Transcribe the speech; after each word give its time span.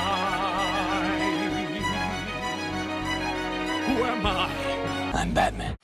Who 3.86 4.04
am 4.04 4.26
I? 4.26 5.12
I'm 5.14 5.32
Batman. 5.32 5.74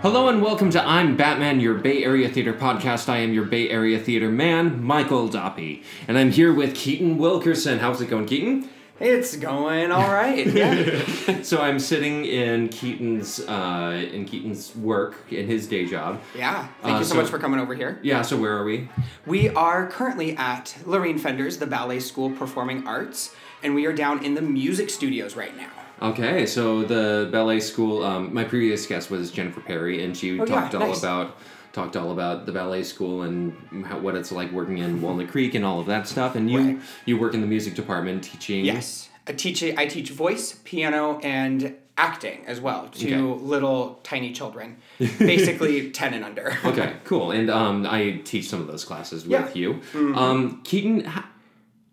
Hello 0.00 0.28
and 0.28 0.40
welcome 0.40 0.70
to 0.70 0.82
I'm 0.82 1.18
Batman, 1.18 1.60
your 1.60 1.74
Bay 1.74 2.02
Area 2.02 2.30
Theater 2.30 2.54
podcast. 2.54 3.10
I 3.10 3.18
am 3.18 3.34
your 3.34 3.44
Bay 3.44 3.68
Area 3.68 3.98
Theater 3.98 4.30
man, 4.30 4.82
Michael 4.82 5.28
Doppy, 5.28 5.82
and 6.08 6.16
I'm 6.16 6.30
here 6.30 6.54
with 6.54 6.74
Keaton 6.74 7.18
Wilkerson. 7.18 7.80
How's 7.80 8.00
it 8.00 8.08
going, 8.08 8.24
Keaton? 8.24 8.70
It's 8.98 9.36
going 9.36 9.92
all 9.92 10.10
right. 10.12 10.46
Yeah. 10.56 11.02
So 11.42 11.60
I'm 11.60 11.78
sitting 11.78 12.24
in 12.24 12.68
Keaton's 12.70 13.40
uh, 13.40 14.08
in 14.12 14.24
Keaton's 14.24 14.74
work 14.74 15.16
in 15.30 15.46
his 15.46 15.66
day 15.68 15.86
job. 15.86 16.20
yeah. 16.36 16.68
Thank 16.82 16.96
Uh, 16.96 16.98
you 16.98 17.04
so, 17.04 17.14
so- 17.14 17.20
much 17.20 17.30
for 17.30 17.38
coming 17.38 17.60
over 17.60 17.74
here. 17.74 17.98
Yeah. 18.02 18.22
So 18.22 18.36
where 18.36 18.56
are 18.56 18.64
we? 18.64 18.88
We 19.26 19.48
are 19.50 19.86
currently 19.86 20.36
at 20.36 20.76
Lorraine 20.86 21.18
Fender's, 21.18 21.58
the 21.58 21.66
Ballet 21.66 22.00
School 22.00 22.30
Performing 22.30 22.86
Arts, 22.86 23.34
and 23.62 23.74
we 23.74 23.86
are 23.86 23.92
down 23.92 24.24
in 24.24 24.34
the 24.34 24.42
music 24.42 24.88
studios 24.90 25.36
right 25.36 25.56
now. 25.56 25.70
Okay. 26.02 26.46
So 26.46 26.82
the 26.82 27.28
ballet 27.30 27.60
school. 27.60 28.02
Um, 28.02 28.32
my 28.34 28.44
previous 28.44 28.86
guest 28.86 29.10
was 29.10 29.30
Jennifer 29.30 29.60
Perry, 29.60 30.04
and 30.04 30.16
she 30.16 30.32
Oh, 30.40 30.44
yeah, 30.44 30.54
talked 30.54 30.74
all 30.74 30.88
nice. 30.88 30.98
about 31.00 31.36
talked 31.76 31.94
all 31.94 32.10
about 32.10 32.46
the 32.46 32.52
ballet 32.52 32.82
school 32.82 33.22
and 33.22 33.54
how, 33.84 33.98
what 33.98 34.14
it's 34.16 34.32
like 34.32 34.50
working 34.50 34.78
in 34.78 35.00
Walnut 35.02 35.28
Creek 35.28 35.54
and 35.54 35.62
all 35.64 35.78
of 35.78 35.86
that 35.86 36.08
stuff. 36.08 36.34
And 36.34 36.50
you 36.50 36.58
Right. 36.58 36.78
you 37.04 37.18
work 37.18 37.34
in 37.34 37.42
the 37.42 37.46
music 37.46 37.74
department 37.74 38.24
teaching. 38.24 38.64
Yes. 38.64 39.10
I 39.28 39.32
teach 39.32 39.62
I 39.62 39.84
teach 39.86 40.10
voice, 40.10 40.58
piano, 40.64 41.20
and 41.22 41.74
acting 41.98 42.44
as 42.46 42.60
well 42.60 42.88
to 42.88 43.06
Okay. 43.06 43.20
little 43.44 44.00
tiny 44.02 44.32
children, 44.32 44.76
basically 45.18 45.90
ten 45.90 46.14
and 46.14 46.24
under. 46.24 46.56
Okay, 46.64 46.94
cool. 47.04 47.30
And 47.30 47.50
um, 47.50 47.86
I 47.86 48.20
teach 48.24 48.48
some 48.48 48.60
of 48.62 48.66
those 48.68 48.84
classes 48.84 49.26
Yeah. 49.26 49.42
with 49.44 49.54
you. 49.56 49.80
Um, 49.94 50.62
Keaton, 50.64 51.06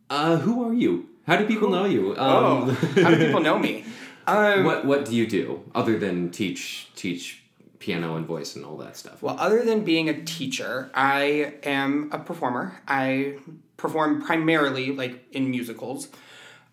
uh, 0.10 0.38
who 0.38 0.64
are 0.68 0.74
you? 0.74 1.10
How 1.28 1.36
do 1.36 1.46
people 1.46 1.70
know 1.70 1.86
you? 1.86 2.16
Oh, 2.18 2.64
Um, 2.64 2.70
how 3.04 3.10
do 3.12 3.18
people 3.26 3.42
know 3.42 3.60
me? 3.60 3.84
Um, 4.28 4.64
what 4.64 4.86
What 4.86 5.04
do 5.06 5.14
you 5.14 5.28
do 5.28 5.64
other 5.76 6.00
than 6.00 6.30
teach 6.32 6.88
teach 6.96 7.43
piano 7.84 8.16
and 8.16 8.26
voice 8.26 8.56
and 8.56 8.64
all 8.66 8.78
that 8.78 8.96
stuff? 8.96 9.22
Well, 9.22 9.36
other 9.38 9.64
than 9.64 9.84
being 9.84 10.08
a 10.08 10.24
teacher, 10.24 10.90
I 10.94 11.56
am 11.64 12.10
a 12.14 12.18
performer. 12.20 12.82
I 12.88 13.36
perform 13.76 14.22
primarily 14.24 14.92
like 14.96 15.26
in 15.34 15.52
musicals. 15.52 16.08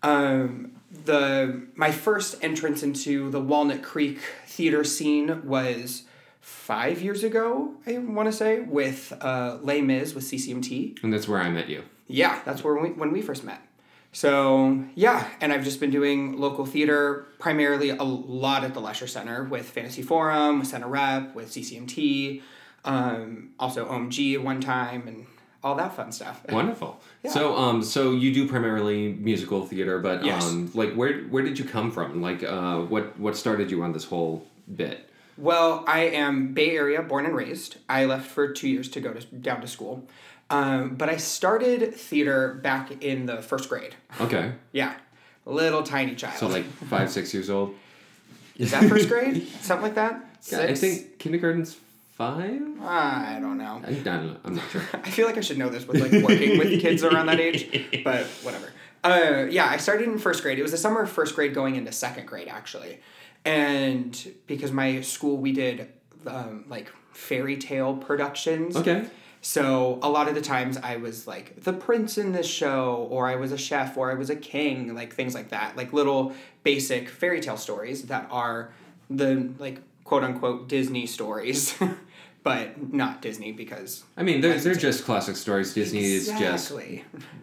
Um, 0.03 0.71
the 1.05 1.61
my 1.75 1.91
first 1.91 2.41
entrance 2.41 2.81
into 2.81 3.29
the 3.29 3.41
Walnut 3.41 3.83
Creek 3.83 4.19
theater 4.47 4.83
scene 4.83 5.45
was 5.45 6.03
five 6.39 7.01
years 7.01 7.23
ago. 7.23 7.75
I 7.85 7.97
want 7.97 8.27
to 8.27 8.33
say 8.33 8.61
with 8.61 9.13
uh, 9.21 9.57
Les 9.61 9.81
Mis 9.81 10.15
with 10.15 10.23
CCMT. 10.23 11.03
and 11.03 11.13
that's 11.13 11.27
where 11.27 11.39
I 11.39 11.49
met 11.49 11.67
you. 11.69 11.83
Yeah, 12.07 12.39
that's 12.45 12.63
where 12.63 12.75
we 12.75 12.89
when 12.89 13.11
we 13.11 13.21
first 13.21 13.43
met. 13.43 13.61
So 14.13 14.83
yeah, 14.95 15.27
and 15.39 15.53
I've 15.53 15.63
just 15.63 15.79
been 15.79 15.91
doing 15.91 16.37
local 16.37 16.65
theater, 16.65 17.27
primarily 17.39 17.89
a 17.91 18.03
lot 18.03 18.63
at 18.63 18.73
the 18.73 18.81
Lesher 18.81 19.07
Center 19.07 19.45
with 19.45 19.69
Fantasy 19.69 20.01
Forum, 20.01 20.59
with 20.59 20.67
Center 20.67 20.87
Rep, 20.87 21.33
with 21.33 21.49
CCMT, 21.49 22.41
um, 22.83 23.51
also 23.57 23.85
OMG 23.87 24.35
at 24.35 24.43
one 24.43 24.59
time, 24.59 25.07
and 25.07 25.27
all 25.63 25.75
that 25.75 25.95
fun 25.95 26.11
stuff. 26.11 26.41
Wonderful. 26.49 26.99
So 27.29 27.55
um, 27.55 27.83
so 27.83 28.11
you 28.11 28.33
do 28.33 28.47
primarily 28.47 29.13
musical 29.13 29.65
theater, 29.65 29.99
but 29.99 30.25
Yes. 30.25 30.45
um, 30.45 30.69
like 30.73 30.93
where 30.93 31.21
where 31.23 31.43
did 31.43 31.57
you 31.57 31.65
come 31.65 31.89
from? 31.89 32.21
Like 32.21 32.43
uh, 32.43 32.79
what 32.81 33.17
what 33.17 33.37
started 33.37 33.71
you 33.71 33.81
on 33.83 33.93
this 33.93 34.03
whole 34.03 34.45
bit? 34.75 35.07
Well, 35.37 35.85
I 35.87 36.01
am 36.01 36.53
Bay 36.53 36.75
Area 36.75 37.01
born 37.01 37.25
and 37.25 37.35
raised. 37.35 37.77
I 37.87 38.03
left 38.05 38.27
for 38.29 38.51
two 38.51 38.67
years 38.67 38.89
to 38.89 38.99
go 38.99 39.13
to 39.13 39.25
down 39.27 39.61
to 39.61 39.67
school, 39.67 40.05
um, 40.51 40.95
but 40.95 41.09
I 41.09 41.17
started 41.17 41.95
theater 41.95 42.59
back 42.61 43.03
in 43.03 43.25
the 43.25 43.41
first 43.41 43.69
grade. 43.69 43.95
Okay, 44.19 44.53
Yeah, 44.71 44.93
little 45.45 45.83
tiny 45.83 46.15
child. 46.15 46.37
so 46.37 46.47
like 46.47 46.65
five 46.65 47.09
six 47.09 47.33
years 47.33 47.49
old. 47.49 47.73
is 48.57 48.71
that 48.71 48.83
first 48.89 49.07
grade? 49.09 49.47
Something 49.61 49.83
like 49.83 49.95
that. 49.95 50.25
Yeah, 50.51 50.61
I 50.61 50.73
think 50.73 51.19
kindergarten's 51.19 51.77
five. 52.13 52.61
I 52.83 53.37
don't 53.39 53.59
know. 53.59 53.79
I 53.85 53.91
don't 53.93 54.03
know. 54.25 54.37
I'm 54.43 54.55
not 54.55 54.67
sure. 54.71 54.81
I 54.93 55.09
feel 55.11 55.27
like 55.27 55.37
I 55.37 55.41
should 55.41 55.59
know 55.59 55.69
this 55.69 55.87
with 55.87 56.01
like 56.01 56.11
working 56.23 56.57
with 56.57 56.81
kids 56.81 57.03
around 57.03 57.27
that 57.27 57.39
age, 57.39 58.03
but 58.03 58.25
whatever. 58.41 58.71
Uh, 59.03 59.45
yeah, 59.51 59.67
I 59.69 59.77
started 59.77 60.07
in 60.07 60.17
first 60.17 60.41
grade. 60.41 60.57
It 60.57 60.63
was 60.63 60.71
the 60.71 60.79
summer 60.79 61.01
of 61.03 61.11
first 61.11 61.35
grade 61.35 61.53
going 61.53 61.75
into 61.75 61.91
second 61.91 62.25
grade 62.25 62.47
actually, 62.47 62.99
and 63.45 64.31
because 64.47 64.71
my 64.71 65.01
school 65.01 65.37
we 65.37 65.51
did 65.51 65.89
um, 66.25 66.65
like 66.67 66.91
fairy 67.11 67.57
tale 67.57 67.95
productions. 67.95 68.75
Okay. 68.75 69.05
So 69.41 69.97
a 70.03 70.09
lot 70.09 70.27
of 70.27 70.35
the 70.35 70.41
times 70.41 70.77
I 70.77 70.97
was 70.97 71.25
like 71.25 71.63
the 71.63 71.73
prince 71.73 72.19
in 72.19 72.31
this 72.31 72.47
show, 72.47 73.07
or 73.09 73.27
I 73.27 73.35
was 73.35 73.51
a 73.51 73.57
chef, 73.57 73.97
or 73.97 74.11
I 74.11 74.13
was 74.13 74.29
a 74.29 74.35
king, 74.35 74.93
like 74.93 75.13
things 75.13 75.33
like 75.33 75.49
that, 75.49 75.75
like 75.75 75.93
little 75.93 76.33
basic 76.63 77.09
fairy 77.09 77.41
tale 77.41 77.57
stories 77.57 78.03
that 78.03 78.27
are 78.29 78.71
the 79.09 79.49
like 79.57 79.79
quote 80.03 80.23
unquote 80.23 80.69
Disney 80.69 81.07
stories, 81.07 81.73
but 82.43 82.91
not 82.93 83.21
Disney 83.21 83.51
because 83.51 84.03
I 84.17 84.23
mean, 84.23 84.41
they're, 84.41 84.57
they're 84.57 84.73
just 84.75 85.05
classic 85.05 85.35
stories. 85.35 85.73
Disney 85.73 86.03
is 86.03 86.27
just 86.27 86.73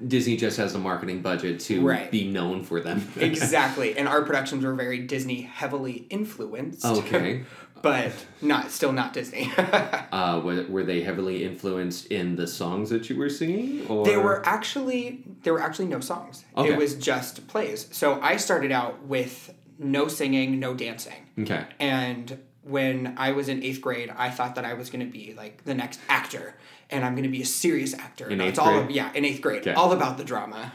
Disney 0.07 0.37
just 0.37 0.57
has 0.57 0.73
the 0.73 0.79
marketing 0.79 1.23
budget 1.23 1.61
to 1.61 1.81
Right. 1.87 2.11
be 2.11 2.29
known 2.29 2.65
for 2.65 2.81
them. 2.81 3.07
exactly, 3.21 3.97
and 3.97 4.09
our 4.09 4.23
productions 4.23 4.65
were 4.65 4.75
very 4.75 4.99
Disney 5.01 5.43
heavily 5.43 6.07
influenced. 6.11 6.85
okay. 6.85 7.45
but 7.83 8.11
not 8.43 8.73
still 8.73 8.93
not 8.93 9.13
Disney. 9.13 9.51
Uh, 10.11 10.41
were, 10.43 10.65
were 10.69 10.83
they 10.83 11.03
heavily 11.03 11.45
influenced 11.45 12.07
in 12.07 12.35
the 12.35 12.47
songs 12.47 12.91
that 12.91 13.09
you 13.09 13.17
were 13.17 13.29
singing? 13.29 13.87
Or 13.87 14.05
There 14.05 14.21
were 14.21 14.45
actually 14.45 15.23
there 15.43 15.53
were 15.53 15.61
actually 15.61 15.87
no 15.87 16.01
songs. 16.01 16.45
Okay. 16.57 16.73
It 16.73 16.77
was 16.79 16.95
just 16.97 17.47
plays. 17.47 17.87
So 17.93 18.21
I 18.21 18.37
started 18.39 18.73
out 18.73 19.05
with 19.05 19.55
no 19.79 20.09
singing, 20.09 20.59
no 20.59 20.75
dancing. 20.75 21.29
okay. 21.39 21.67
And 21.79 22.39
when 22.69 23.15
I 23.17 23.33
was 23.33 23.49
in 23.49 23.63
eighth 23.63 23.81
grade, 23.81 24.13
I 24.17 24.31
thought 24.31 24.55
that 24.57 24.65
I 24.65 24.75
was 24.75 24.91
going 24.91 25.05
to 25.05 25.11
be 25.11 25.35
like 25.37 25.65
the 25.65 25.75
next 25.75 26.01
actor, 26.09 26.55
and 26.91 27.05
I'm 27.05 27.15
going 27.15 27.25
to 27.25 27.31
be 27.31 27.43
a 27.43 27.47
serious 27.47 27.95
actor. 27.95 28.29
In 28.29 28.41
it's 28.41 28.59
all 28.59 28.83
grade? 28.83 28.95
yeah, 28.95 29.11
in 29.15 29.25
eighth 29.25 29.41
grade, 29.41 29.63
Okay. 29.63 29.73
all 29.75 29.93
about 29.93 30.19
the 30.19 30.25
drama. 30.25 30.73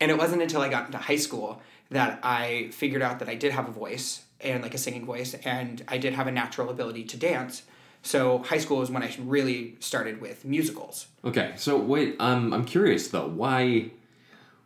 And 0.00 0.10
it 0.10 0.18
wasn't 0.18 0.42
until 0.42 0.60
I 0.60 0.68
got 0.68 0.86
into 0.86 0.98
high 0.98 1.16
school 1.16 1.60
that 1.90 2.18
I 2.22 2.70
figured 2.72 3.02
out 3.02 3.18
that 3.20 3.28
I 3.28 3.34
did 3.34 3.52
have 3.52 3.68
a 3.68 3.72
voice 3.72 4.22
and 4.40 4.62
like 4.62 4.74
a 4.74 4.78
singing 4.78 5.04
voice, 5.04 5.34
and 5.44 5.84
I 5.88 5.98
did 5.98 6.14
have 6.14 6.26
a 6.26 6.32
natural 6.32 6.70
ability 6.70 7.04
to 7.04 7.16
dance. 7.16 7.62
So 8.02 8.38
high 8.38 8.58
school 8.58 8.82
is 8.82 8.90
when 8.90 9.02
I 9.02 9.14
really 9.20 9.76
started 9.78 10.20
with 10.20 10.44
musicals. 10.44 11.06
Okay. 11.24 11.52
So 11.56 11.76
wait, 11.76 12.16
um, 12.18 12.52
I'm 12.52 12.64
curious 12.64 13.08
though. 13.08 13.28
Why, 13.28 13.90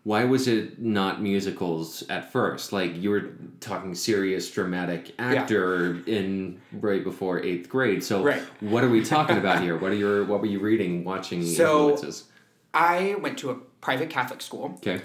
why 0.07 0.23
was 0.23 0.47
it 0.47 0.81
not 0.81 1.21
musicals 1.21 2.05
at 2.09 2.31
first? 2.31 2.73
Like 2.73 2.95
you 2.97 3.11
were 3.11 3.31
talking 3.59 3.93
serious 3.93 4.49
dramatic 4.49 5.13
actor 5.19 6.01
in 6.07 6.61
right 6.71 7.03
before 7.03 7.43
eighth 7.43 7.69
grade. 7.69 8.05
So 8.05 8.23
Right. 8.23 8.41
what 8.61 8.85
are 8.85 8.89
we 8.89 9.03
talking 9.05 9.37
about 9.37 9.61
here? 9.63 9.77
What 9.77 9.91
are 9.91 9.97
your 9.97 10.25
what 10.25 10.39
were 10.41 10.47
you 10.47 10.61
reading, 10.61 11.03
watching 11.03 11.43
So- 11.45 11.89
influences? 11.91 12.25
I 12.73 13.17
went 13.21 13.37
to 13.39 13.51
a 13.51 13.57
private 13.81 14.09
Catholic 14.09 14.43
school. 14.43 14.75
Okay. 14.77 15.01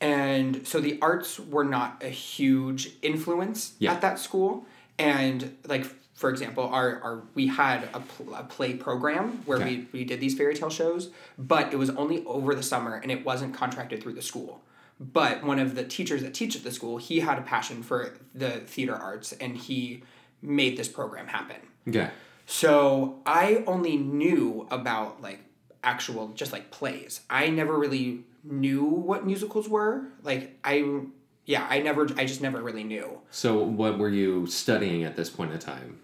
And 0.00 0.66
so 0.66 0.80
the 0.80 0.98
arts 1.02 1.38
were 1.38 1.64
not 1.64 2.02
a 2.02 2.08
huge 2.08 2.92
influence 3.02 3.74
Yeah. 3.78 3.92
at 3.92 4.00
that 4.00 4.18
school. 4.18 4.64
And 4.98 5.54
like 5.68 5.84
for 6.16 6.30
example, 6.30 6.64
our, 6.64 6.98
our 7.02 7.22
we 7.34 7.46
had 7.46 7.84
a, 7.94 8.00
pl- 8.00 8.34
a 8.34 8.42
play 8.42 8.74
program 8.74 9.42
where 9.44 9.58
Okay. 9.58 9.76
we, 9.92 10.00
we 10.00 10.04
did 10.04 10.18
these 10.18 10.34
fairy 10.36 10.54
tale 10.54 10.70
shows, 10.70 11.10
but 11.38 11.72
it 11.72 11.76
was 11.76 11.90
only 11.90 12.24
over 12.24 12.54
the 12.54 12.62
summer 12.62 12.94
and 12.96 13.12
it 13.12 13.24
wasn't 13.24 13.54
contracted 13.54 14.02
through 14.02 14.14
the 14.14 14.22
school. 14.22 14.62
But 14.98 15.44
one 15.44 15.58
of 15.58 15.74
the 15.74 15.84
teachers 15.84 16.22
that 16.22 16.32
teach 16.32 16.56
at 16.56 16.64
the 16.64 16.72
school, 16.72 16.96
he 16.96 17.20
had 17.20 17.38
a 17.38 17.42
passion 17.42 17.82
for 17.82 18.14
the 18.34 18.50
theater 18.60 18.94
arts 18.96 19.32
and 19.32 19.56
he 19.56 20.02
made 20.40 20.76
this 20.78 20.88
program 20.88 21.26
happen. 21.28 21.56
Okay. 21.86 22.08
So 22.46 23.20
I 23.26 23.62
only 23.66 23.96
knew 23.98 24.66
about 24.70 25.20
like 25.20 25.40
actual 25.84 26.28
just 26.28 26.50
like 26.52 26.70
plays. 26.70 27.20
I 27.28 27.48
never 27.48 27.78
really 27.78 28.24
knew 28.42 28.84
what 28.84 29.26
musicals 29.26 29.68
were. 29.68 30.04
Like 30.22 30.58
I 30.64 31.00
yeah, 31.46 31.66
I 31.70 31.80
never 31.80 32.06
I 32.16 32.26
just 32.26 32.42
never 32.42 32.60
really 32.60 32.84
knew. 32.84 33.18
So 33.30 33.62
what 33.62 33.98
were 33.98 34.10
you 34.10 34.46
studying 34.46 35.04
at 35.04 35.16
this 35.16 35.30
point 35.30 35.52
in 35.52 35.58
time? 35.58 35.98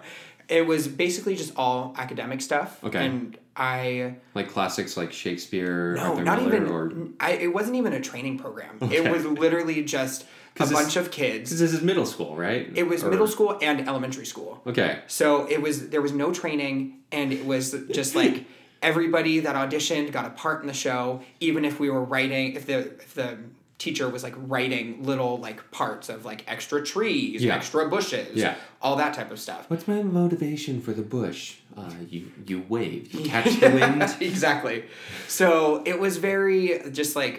It 0.48 0.66
was 0.66 0.88
basically 0.88 1.36
just 1.36 1.52
all 1.56 1.94
academic 1.96 2.42
stuff. 2.42 2.82
Okay. 2.84 3.04
And 3.04 3.38
I 3.56 4.16
Like 4.34 4.50
classics 4.50 4.96
like 4.96 5.12
Shakespeare, 5.12 5.94
no, 5.94 6.02
Arthur 6.10 6.22
not 6.24 6.42
Miller, 6.42 6.56
even 6.56 6.68
or 6.68 6.92
I 7.20 7.32
it 7.32 7.54
wasn't 7.54 7.76
even 7.76 7.92
a 7.92 8.00
training 8.00 8.38
program. 8.38 8.76
Okay. 8.82 8.96
It 8.96 9.10
was 9.10 9.24
literally 9.24 9.82
just 9.84 10.26
a 10.60 10.66
bunch 10.66 10.96
of 10.96 11.10
kids. 11.10 11.50
this 11.58 11.72
is 11.72 11.80
middle 11.82 12.06
school, 12.06 12.36
right? 12.36 12.70
It 12.74 12.86
was 12.86 13.02
Or- 13.02 13.10
middle 13.10 13.26
school 13.26 13.58
and 13.62 13.88
elementary 13.88 14.26
school. 14.26 14.60
Okay. 14.66 15.00
So 15.06 15.46
it 15.48 15.62
was 15.62 15.88
there 15.88 16.02
was 16.02 16.12
no 16.12 16.32
training 16.32 16.98
and 17.10 17.32
it 17.32 17.46
was 17.46 17.74
just 17.92 18.14
like 18.22 18.44
everybody 18.82 19.40
that 19.40 19.56
auditioned 19.56 20.12
got 20.12 20.26
a 20.26 20.30
part 20.30 20.60
in 20.60 20.66
the 20.66 20.74
show, 20.74 21.22
even 21.40 21.64
if 21.64 21.80
we 21.80 21.88
were 21.88 22.04
writing 22.04 22.52
if 22.52 22.66
the 22.66 22.78
if 22.80 23.14
the 23.14 23.38
teacher 23.84 24.08
was 24.08 24.22
like 24.22 24.34
writing 24.36 25.02
little 25.04 25.36
like 25.38 25.70
parts 25.70 26.08
of 26.08 26.24
like 26.24 26.40
extra 26.54 26.82
trees, 26.82 27.42
Yeah. 27.44 27.56
extra 27.56 27.88
bushes, 27.88 28.34
Yeah. 28.34 28.54
all 28.80 28.96
that 28.96 29.12
type 29.14 29.30
of 29.30 29.38
stuff. 29.38 29.62
What's 29.68 29.86
my 29.86 30.02
motivation 30.02 30.80
for 30.80 30.92
the 30.92 31.02
bush? 31.02 31.56
Uh, 31.76 31.90
you 32.08 32.32
you 32.46 32.64
wave, 32.68 33.12
you 33.14 33.20
catch 33.28 33.50
the 33.60 33.70
wind. 33.70 34.02
exactly. 34.20 34.84
So 35.28 35.82
it 35.84 35.98
was 36.00 36.16
very 36.16 36.80
just 36.92 37.14
like 37.14 37.36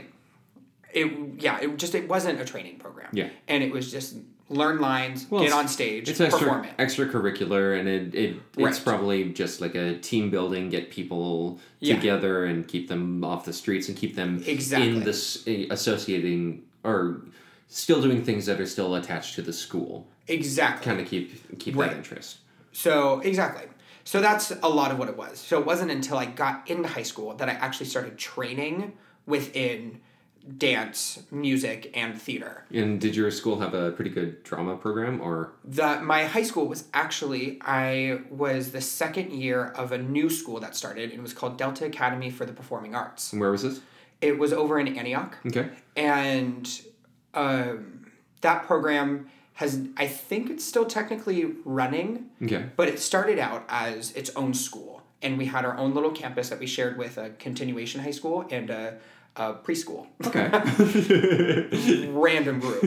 it 0.93 1.07
yeah, 1.45 1.59
it 1.61 1.75
just 1.77 1.95
it 1.95 2.07
wasn't 2.07 2.39
a 2.39 2.45
training 2.45 2.77
program. 2.77 3.09
Yeah. 3.11 3.29
And 3.47 3.63
it 3.63 3.71
was 3.71 3.91
just 3.91 4.15
learn 4.49 4.79
lines, 4.79 5.25
get 5.25 5.51
on 5.51 5.67
stage, 5.67 6.07
It's 6.07 6.19
perform 6.19 6.65
it. 6.65 6.77
extracurricular, 6.77 7.79
and 7.79 7.89
it, 7.89 8.13
it 8.13 8.35
it's 8.35 8.77
Right. 8.77 8.81
probably 8.83 9.29
just 9.29 9.59
like 9.59 9.73
a 9.75 9.97
team 9.97 10.29
building, 10.29 10.69
get 10.69 10.91
people 10.91 11.59
Yeah. 11.79 11.95
together 11.95 12.45
and 12.45 12.67
keep 12.67 12.87
them 12.87 13.23
off 13.23 13.45
the 13.45 13.53
streets 13.53 13.87
and 13.87 13.97
keep 13.97 14.15
them 14.15 14.43
Exactly. 14.45 14.89
in 14.89 15.03
this 15.03 15.43
eh, 15.47 15.65
associating 15.71 16.63
or 16.83 17.21
still 17.67 18.01
doing 18.01 18.23
things 18.23 18.45
that 18.45 18.59
are 18.61 18.67
still 18.67 18.93
attached 18.95 19.33
to 19.35 19.41
the 19.41 19.53
school. 19.53 20.07
Exactly. 20.27 20.85
Kind 20.85 21.01
of 21.01 21.07
keep 21.07 21.57
keep 21.59 21.75
Right. 21.75 21.89
that 21.89 21.97
interest. 21.97 22.37
So 22.71 23.21
exactly. 23.21 23.67
So 24.03 24.21
that's 24.21 24.51
a 24.61 24.69
lot 24.69 24.91
of 24.91 24.99
what 24.99 25.09
it 25.09 25.17
was. 25.17 25.39
So 25.39 25.59
it 25.59 25.65
wasn't 25.65 25.89
until 25.89 26.17
I 26.17 26.25
got 26.25 26.69
into 26.69 26.87
high 26.87 27.01
school 27.03 27.33
that 27.35 27.49
I 27.49 27.53
actually 27.53 27.87
started 27.87 28.19
training 28.19 28.93
within 29.25 30.01
dance, 30.57 31.23
music, 31.31 31.91
and 31.95 32.19
theater. 32.21 32.65
And 32.71 32.99
did 33.01 33.15
your 33.15 33.31
school 33.31 33.59
have 33.59 33.73
a 33.73 33.91
pretty 33.91 34.11
good 34.11 34.43
drama 34.43 34.77
program, 34.77 35.19
or 35.21 35.53
The 35.63 35.99
my 36.01 36.25
high 36.25 36.43
school 36.43 36.67
was 36.67 36.85
actually 36.93 37.57
I 37.61 38.19
was 38.29 38.71
the 38.71 38.81
second 38.81 39.31
year 39.31 39.65
of 39.65 39.91
a 39.91 39.97
new 39.97 40.29
school 40.29 40.59
that 40.59 40.75
started. 40.75 41.09
And 41.09 41.19
it 41.19 41.21
was 41.21 41.33
called 41.33 41.57
Delta 41.57 41.85
Academy 41.85 42.29
for 42.29 42.45
the 42.45 42.53
Performing 42.53 42.93
Arts. 42.95 43.31
And 43.31 43.41
where 43.41 43.51
was 43.51 43.63
this? 43.63 43.81
It 44.21 44.37
was 44.39 44.53
over 44.53 44.79
in 44.79 44.87
Antioch, 44.97 45.35
Okay. 45.45 45.69
and 45.95 46.81
um, 47.33 48.05
that 48.41 48.63
program 48.65 49.27
has 49.53 49.81
I 49.97 50.07
think 50.07 50.49
it's 50.49 50.63
still 50.63 50.85
technically 50.85 51.53
running. 51.65 52.29
Okay. 52.43 52.65
But 52.75 52.87
it 52.87 52.99
started 52.99 53.39
out 53.39 53.65
as 53.69 54.11
its 54.13 54.29
own 54.35 54.53
school, 54.53 55.03
and 55.21 55.37
we 55.37 55.45
had 55.45 55.65
our 55.65 55.77
own 55.77 55.93
little 55.93 56.11
campus 56.11 56.49
that 56.49 56.59
we 56.59 56.65
shared 56.67 56.97
with 56.97 57.17
a 57.17 57.31
continuation 57.31 58.01
high 58.01 58.11
school 58.11 58.45
and 58.49 58.69
a, 58.69 58.97
a 59.35 59.53
preschool. 59.53 60.07
Okay. 60.25 60.49
Random 62.09 62.59
group. 62.59 62.83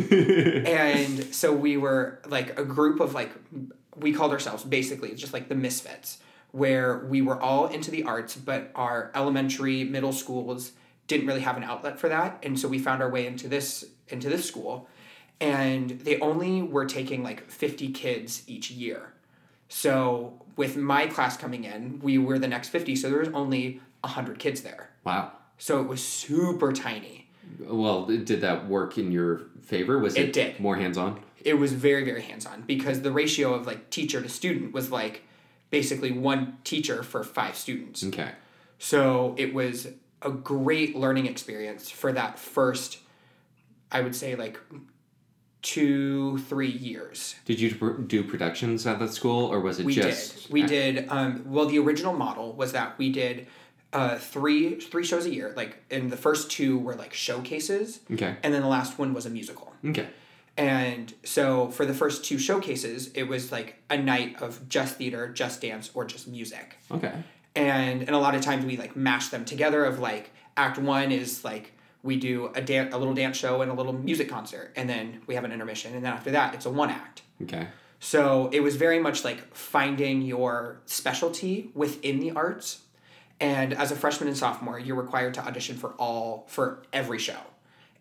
and 0.66 1.34
so 1.34 1.52
we 1.52 1.76
were 1.76 2.20
like 2.26 2.58
a 2.58 2.64
group 2.64 3.00
of 3.00 3.14
like, 3.14 3.32
we 3.96 4.12
called 4.12 4.32
ourselves 4.32 4.64
basically 4.64 5.14
just 5.14 5.32
like 5.32 5.48
the 5.48 5.54
misfits, 5.54 6.18
where 6.52 7.06
we 7.06 7.20
were 7.20 7.40
all 7.40 7.66
into 7.66 7.90
the 7.90 8.04
arts, 8.04 8.34
but 8.36 8.70
our 8.74 9.10
elementary, 9.14 9.84
middle 9.84 10.12
schools 10.12 10.72
didn't 11.06 11.26
really 11.26 11.40
have 11.40 11.56
an 11.56 11.64
outlet 11.64 11.98
for 11.98 12.08
that. 12.08 12.38
And 12.42 12.58
so 12.58 12.68
we 12.68 12.78
found 12.78 13.02
our 13.02 13.10
way 13.10 13.26
into 13.26 13.48
this 13.48 13.84
into 14.08 14.28
this 14.28 14.46
school. 14.46 14.88
And 15.40 15.90
they 15.90 16.18
only 16.18 16.62
were 16.62 16.84
taking 16.84 17.22
like 17.22 17.48
50 17.48 17.90
kids 17.92 18.42
each 18.46 18.70
year. 18.70 19.12
So 19.68 20.42
with 20.56 20.76
my 20.76 21.06
class 21.06 21.36
coming 21.36 21.64
in, 21.64 22.00
we 22.00 22.18
were 22.18 22.38
the 22.38 22.48
next 22.48 22.70
50, 22.70 22.96
so 22.96 23.08
there 23.08 23.20
was 23.20 23.28
only 23.28 23.80
100 24.00 24.38
kids 24.38 24.62
there. 24.62 24.90
wow. 25.04 25.32
So 25.58 25.80
it 25.80 25.88
was 25.88 26.02
super 26.02 26.72
tiny. 26.72 27.26
Well, 27.60 28.06
did 28.06 28.40
that 28.40 28.68
work 28.68 28.96
in 28.98 29.10
your 29.10 29.42
favor? 29.62 29.98
Was 29.98 30.14
it, 30.16 30.28
It 30.28 30.32
did. 30.32 30.60
more 30.60 30.76
hands 30.76 30.96
on? 30.96 31.20
It 31.44 31.54
was 31.54 31.72
very, 31.72 32.04
very 32.04 32.22
hands 32.22 32.46
on 32.46 32.62
because 32.62 33.02
the 33.02 33.10
ratio 33.12 33.54
of 33.54 33.66
like 33.66 33.90
teacher 33.90 34.20
to 34.22 34.28
student 34.28 34.72
was 34.72 34.90
like 34.90 35.22
basically 35.70 36.12
one 36.12 36.58
teacher 36.64 37.02
for 37.02 37.22
five 37.24 37.56
students. 37.56 38.04
Okay. 38.04 38.30
So 38.78 39.34
it 39.36 39.52
was 39.54 39.88
a 40.22 40.30
great 40.30 40.96
learning 40.96 41.26
experience 41.26 41.90
for 41.90 42.12
that 42.12 42.38
first, 42.38 42.98
I 43.90 44.00
would 44.00 44.14
say, 44.14 44.34
like 44.36 44.58
two, 45.62 46.38
three 46.38 46.70
years. 46.70 47.34
Did 47.44 47.60
you 47.60 48.04
do 48.06 48.22
productions 48.24 48.86
at 48.86 48.98
that 48.98 49.12
school, 49.12 49.46
or 49.46 49.60
was 49.60 49.80
it 49.80 49.86
We 49.86 49.94
just? 49.94 50.44
did. 50.44 50.52
We 50.52 50.62
did. 50.62 51.06
Um, 51.08 51.42
well, 51.46 51.66
the 51.66 51.78
original 51.78 52.12
model 52.14 52.52
was 52.52 52.72
that 52.72 52.96
we 52.98 53.10
did 53.10 53.46
uh, 53.92 54.16
three 54.18 54.76
three 54.80 55.04
shows 55.04 55.26
a 55.26 55.30
year. 55.34 55.52
Like, 55.56 55.78
and 55.90 56.10
the 56.10 56.16
first 56.16 56.50
two 56.50 56.78
were 56.78 56.94
like 56.94 57.14
showcases, 57.14 58.00
Okay. 58.12 58.36
and 58.42 58.52
then 58.54 58.62
the 58.62 58.68
last 58.68 58.98
one 58.98 59.14
was 59.14 59.26
a 59.26 59.30
musical. 59.30 59.72
Okay. 59.84 60.08
And 60.56 61.14
so 61.24 61.68
for 61.70 61.86
the 61.86 61.94
first 61.94 62.24
two 62.24 62.36
showcases, 62.38 63.08
it 63.14 63.22
was 63.24 63.52
like 63.52 63.76
a 63.88 63.96
night 63.96 64.42
of 64.42 64.68
just 64.68 64.96
theater, 64.96 65.28
just 65.28 65.60
dance, 65.62 65.90
or 65.94 66.04
just 66.04 66.26
music. 66.26 66.76
Okay. 66.90 67.12
And 67.54 68.02
and 68.02 68.10
a 68.10 68.18
lot 68.18 68.34
of 68.34 68.40
times 68.42 68.64
we 68.64 68.76
like 68.76 68.96
mash 68.96 69.28
them 69.28 69.44
together. 69.44 69.84
Of 69.84 69.98
like 70.00 70.30
Act 70.56 70.78
One 70.78 71.12
is 71.12 71.44
like 71.44 71.72
we 72.02 72.16
do 72.16 72.50
a 72.54 72.60
dan- 72.60 72.92
a 72.92 72.98
little 72.98 73.14
dance 73.14 73.36
show 73.36 73.62
and 73.62 73.70
a 73.70 73.74
little 73.74 73.92
music 73.92 74.28
concert, 74.28 74.72
and 74.76 74.88
then 74.88 75.22
we 75.26 75.34
have 75.34 75.44
an 75.44 75.52
intermission, 75.52 75.94
and 75.94 76.04
then 76.04 76.12
after 76.12 76.30
that 76.32 76.54
it's 76.54 76.66
a 76.66 76.70
one 76.70 76.90
act. 76.90 77.22
Okay. 77.42 77.68
So 78.00 78.48
it 78.52 78.60
was 78.60 78.76
very 78.76 78.98
much 79.00 79.24
like 79.24 79.54
finding 79.54 80.22
your 80.22 80.80
specialty 80.86 81.70
within 81.74 82.20
the 82.20 82.30
arts. 82.32 82.82
And 83.40 83.72
as 83.72 83.92
a 83.92 83.96
freshman 83.96 84.28
and 84.28 84.36
sophomore, 84.36 84.78
you're 84.78 84.96
required 84.96 85.34
to 85.34 85.46
audition 85.46 85.76
for 85.76 85.90
all 85.92 86.44
for 86.48 86.82
every 86.92 87.18
show. 87.18 87.38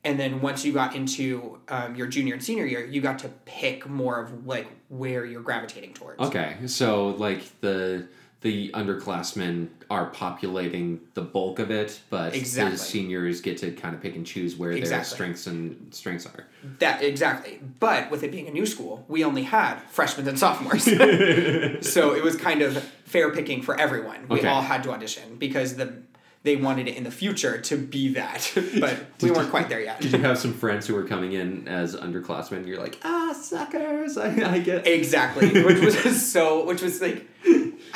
And 0.04 0.20
then 0.20 0.42
once 0.42 0.64
you 0.64 0.72
got 0.72 0.96
into 0.96 1.60
um, 1.68 1.96
your 1.96 2.08
junior 2.08 2.34
and 2.34 2.44
senior 2.44 2.66
year, 2.66 2.86
you 2.86 3.02
got 3.02 3.20
to 3.20 3.30
pick 3.46 3.88
more 3.88 4.22
of 4.22 4.48
like 4.48 4.68
where 4.90 5.26
you're 5.26 5.42
gravitating 5.42 5.94
towards. 5.94 6.22
Okay. 6.22 6.56
So 6.68 7.10
like 7.10 7.60
the 7.62 8.08
the 8.42 8.70
underclassmen 8.74 9.68
are 9.90 10.08
populating 10.08 11.00
the 11.16 11.22
bulk 11.22 11.60
of 11.60 11.72
it, 11.72 12.00
but 12.10 12.36
Exactly. 12.36 12.72
the 12.74 12.78
seniors 12.78 13.42
get 13.42 13.58
to 13.60 13.72
kind 13.72 13.96
of 13.96 14.02
pick 14.02 14.16
and 14.16 14.26
choose 14.26 14.56
where 14.56 14.80
their 14.80 15.04
strengths 15.04 15.48
and 15.48 15.88
strengths 15.92 16.26
are. 16.28 16.46
That 16.80 17.02
exactly. 17.04 17.60
But 17.80 18.12
with 18.12 18.24
it 18.24 18.32
being 18.32 18.48
a 18.48 18.52
new 18.52 18.66
school, 18.66 19.04
we 19.08 19.24
only 19.24 19.44
had 19.44 19.80
freshmen 19.90 20.28
and 20.28 20.38
sophomores. 20.38 20.84
so 21.82 22.14
it 22.14 22.24
was 22.24 22.36
kind 22.36 22.62
of 22.62 22.78
fair 23.06 23.32
picking 23.32 23.62
for 23.64 23.80
everyone. 23.80 24.28
We 24.28 24.40
Okay. 24.40 24.48
all 24.48 24.62
had 24.62 24.84
to 24.84 24.92
audition 24.92 25.38
because 25.38 25.76
the 25.76 25.94
they 26.44 26.56
wanted 26.56 26.88
it 26.88 26.96
in 26.96 27.04
the 27.04 27.12
future 27.12 27.58
to 27.60 27.76
be 27.76 28.14
that. 28.14 28.54
but 28.80 28.98
we 29.22 29.32
weren't 29.32 29.50
quite 29.50 29.68
there 29.68 29.82
yet. 29.82 30.00
Did 30.00 30.14
you 30.14 30.20
have 30.20 30.38
some 30.38 30.54
friends 30.54 30.88
who 30.88 30.94
were 30.94 31.04
coming 31.04 31.34
in 31.34 31.68
as 31.68 31.94
underclassmen? 31.96 32.66
You're 32.68 32.80
like, 32.80 33.00
ah, 33.04 33.34
suckers! 33.34 34.18
I, 34.18 34.54
I 34.54 34.60
get. 34.60 34.88
Exactly. 34.88 35.64
Which 35.64 35.82
was 36.06 36.32
so 36.32 36.66
which 36.66 36.82
was 36.82 37.02
like 37.02 37.28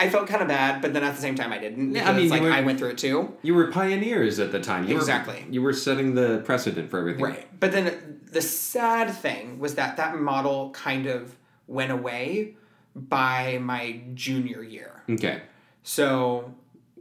I 0.02 0.10
felt 0.10 0.28
kind 0.28 0.42
of 0.42 0.48
bad, 0.48 0.82
but 0.82 0.94
then 0.94 1.04
at 1.04 1.16
the 1.16 1.22
same 1.22 1.36
time 1.36 1.54
I 1.54 1.60
didn't. 1.60 1.94
Yeah, 1.94 2.10
I 2.10 2.14
mean, 2.14 2.28
like 2.30 2.42
were- 2.42 2.52
I 2.52 2.62
went 2.62 2.80
through 2.80 2.90
it 2.90 2.98
too. 2.98 3.38
You 3.44 3.54
were 3.54 3.68
pioneers 3.72 4.40
at 4.40 4.52
the 4.52 4.60
time. 4.60 4.88
You 4.88 4.98
Exactly. 4.98 5.44
Were, 5.46 5.54
you 5.54 5.62
were 5.62 5.74
setting 5.74 6.16
the 6.16 6.42
precedent 6.44 6.90
for 6.90 6.98
everything. 6.98 7.24
Right. 7.24 7.60
But 7.60 7.72
then 7.72 8.20
the 8.32 8.42
sad 8.42 9.12
thing 9.12 9.60
was 9.60 9.76
that 9.76 9.98
that 9.98 10.18
model 10.18 10.72
kind 10.72 11.06
of 11.06 11.36
went 11.68 11.92
away 11.92 12.56
by 12.96 13.60
my 13.62 14.02
junior 14.16 14.64
year. 14.64 15.04
Okay. 15.08 15.44
So, 15.84 16.56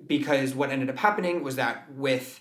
because 0.07 0.55
what 0.55 0.69
ended 0.69 0.91
up 0.91 0.99
happening 0.99 1.43
was 1.43 1.57
that 1.57 1.91
with 1.95 2.41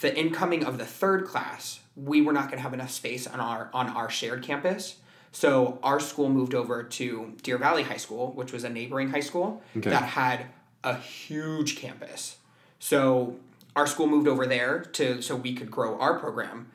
the 0.00 0.18
incoming 0.18 0.64
of 0.64 0.78
the 0.78 0.86
third 0.86 1.26
class, 1.26 1.80
we 1.94 2.22
were 2.22 2.32
not 2.32 2.44
going 2.44 2.56
to 2.56 2.62
have 2.62 2.72
enough 2.72 2.90
space 2.90 3.26
on 3.26 3.40
our 3.40 3.68
on 3.74 3.88
our 3.90 4.08
shared 4.08 4.42
campus. 4.42 4.96
So 5.36 5.78
our 5.82 6.00
school 6.00 6.30
moved 6.30 6.54
over 6.54 6.82
to 6.82 7.34
Deer 7.42 7.58
Valley 7.58 7.82
High 7.82 7.98
School, 7.98 8.32
which 8.32 8.52
was 8.54 8.64
a 8.64 8.70
neighboring 8.70 9.10
high 9.10 9.20
school 9.20 9.62
Okay. 9.76 9.90
that 9.90 10.04
had 10.04 10.46
a 10.82 10.96
huge 10.96 11.76
campus. 11.76 12.38
So 12.78 13.36
our 13.74 13.86
school 13.86 14.06
moved 14.06 14.28
over 14.28 14.46
there 14.46 14.80
to 14.94 15.20
so 15.20 15.36
we 15.36 15.52
could 15.52 15.70
grow 15.70 15.98
our 15.98 16.18
program. 16.18 16.68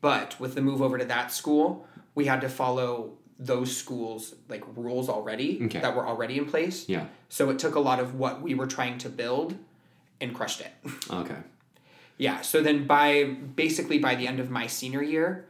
But 0.00 0.40
with 0.40 0.54
the 0.54 0.62
move 0.62 0.80
over 0.80 0.96
to 0.96 1.04
that 1.04 1.30
school, 1.30 1.86
we 2.14 2.24
had 2.24 2.40
to 2.40 2.48
follow 2.48 3.18
those 3.38 3.76
schools 3.76 4.34
like 4.48 4.64
rules 4.76 5.10
already 5.10 5.60
Okay. 5.66 5.80
that 5.80 5.94
were 5.94 6.06
already 6.08 6.38
in 6.38 6.46
place. 6.46 6.88
Yeah. 6.88 7.04
So 7.28 7.50
it 7.50 7.58
took 7.58 7.74
a 7.74 7.80
lot 7.80 8.00
of 8.00 8.14
what 8.14 8.40
we 8.40 8.54
were 8.54 8.66
trying 8.66 8.96
to 9.04 9.10
build 9.10 9.58
and 10.22 10.34
crushed 10.34 10.62
it. 10.62 10.72
Okay. 11.10 11.36
yeah. 12.16 12.40
So 12.40 12.62
then 12.62 12.86
by 12.86 13.24
basically 13.24 13.98
by 13.98 14.14
the 14.14 14.26
end 14.26 14.40
of 14.40 14.48
my 14.48 14.66
senior 14.68 15.02
year, 15.02 15.44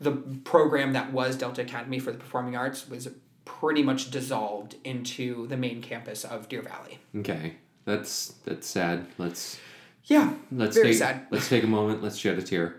the 0.00 0.12
program 0.44 0.92
that 0.92 1.12
was 1.12 1.36
Delta 1.36 1.62
Academy 1.62 1.98
for 1.98 2.12
the 2.12 2.18
Performing 2.18 2.56
Arts 2.56 2.88
was 2.88 3.08
pretty 3.44 3.82
much 3.82 4.10
dissolved 4.10 4.76
into 4.84 5.46
the 5.48 5.56
main 5.56 5.82
campus 5.82 6.24
of 6.24 6.48
Deer 6.48 6.62
Valley. 6.62 6.98
Okay. 7.16 7.54
That's 7.84 8.34
that's 8.44 8.66
sad. 8.66 9.06
Let's 9.18 9.58
Yeah. 10.04 10.32
let's 10.50 10.74
Very 10.76 10.88
take 10.90 10.98
sad. 10.98 11.26
let's 11.30 11.48
take 11.48 11.64
a 11.64 11.66
moment. 11.68 12.02
Let's 12.02 12.16
shed 12.16 12.38
a 12.38 12.42
tear, 12.42 12.76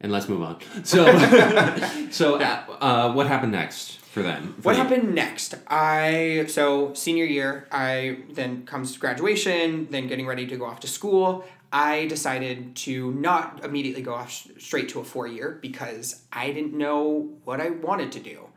and 0.00 0.10
let's 0.10 0.28
move 0.28 0.42
on. 0.42 0.58
So 0.84 1.04
so 2.10 2.36
uh, 2.40 2.64
uh, 2.80 3.12
what 3.12 3.26
happened 3.26 3.52
next 3.52 3.98
for 3.98 4.22
them? 4.22 4.54
For 4.54 4.62
What 4.62 4.76
you? 4.76 4.82
happened 4.82 5.14
next? 5.14 5.54
I 5.68 6.46
so 6.48 6.94
senior 6.94 7.26
year, 7.26 7.66
I 7.70 8.20
then 8.32 8.64
comes 8.64 8.96
graduation, 8.96 9.88
then 9.90 10.06
getting 10.08 10.26
ready 10.26 10.46
to 10.46 10.56
go 10.56 10.64
off 10.64 10.80
to 10.80 10.88
school. 10.88 11.44
I 11.72 12.06
decided 12.06 12.76
to 12.76 13.12
not 13.12 13.64
immediately 13.64 14.02
go 14.02 14.14
off 14.14 14.28
s- 14.28 14.48
straight 14.58 14.88
to 14.90 15.00
a 15.00 15.04
four 15.04 15.26
year 15.26 15.58
because 15.60 16.22
I 16.32 16.52
didn't 16.52 16.74
know 16.74 17.30
what 17.44 17.60
I 17.60 17.70
wanted 17.70 18.12
to 18.12 18.20
do. 18.20 18.48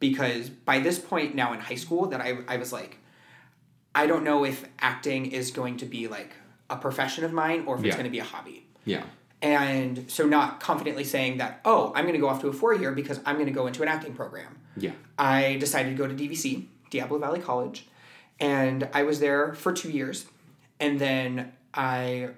Because 0.00 0.48
by 0.48 0.78
this 0.78 0.98
point 0.98 1.34
now 1.34 1.52
in 1.52 1.60
high 1.60 1.74
school, 1.74 2.06
that 2.06 2.20
I, 2.20 2.38
I 2.46 2.56
was 2.56 2.72
like, 2.72 2.98
I 3.94 4.06
don't 4.06 4.22
know 4.22 4.44
if 4.44 4.64
acting 4.78 5.26
is 5.32 5.50
going 5.50 5.78
to 5.78 5.86
be 5.86 6.06
like 6.06 6.30
a 6.70 6.76
profession 6.76 7.24
of 7.24 7.32
mine 7.32 7.64
or 7.66 7.76
if 7.76 7.84
it's 7.84 7.96
going 7.96 8.04
to 8.04 8.10
be 8.10 8.20
a 8.20 8.24
hobby. 8.24 8.66
Yeah. 8.84 9.02
And 9.40 10.10
so, 10.10 10.26
not 10.26 10.60
confidently 10.60 11.04
saying 11.04 11.38
that, 11.38 11.60
oh, 11.64 11.92
I'm 11.94 12.04
going 12.04 12.14
to 12.14 12.20
go 12.20 12.28
off 12.28 12.40
to 12.40 12.48
a 12.48 12.52
four 12.52 12.74
year 12.74 12.92
because 12.92 13.20
I'm 13.24 13.36
going 13.36 13.46
to 13.46 13.52
go 13.52 13.66
into 13.66 13.82
an 13.82 13.88
acting 13.88 14.12
program. 14.12 14.58
Yeah. 14.76 14.92
I 15.18 15.56
decided 15.58 15.90
to 15.90 15.96
go 15.96 16.06
to 16.06 16.14
DVC, 16.14 16.66
Diablo 16.90 17.18
Valley 17.18 17.40
College, 17.40 17.86
and 18.40 18.88
I 18.92 19.02
was 19.04 19.20
there 19.20 19.54
for 19.54 19.72
two 19.72 19.90
years. 19.90 20.26
And 20.80 20.98
then 20.98 21.52
I, 21.74 22.30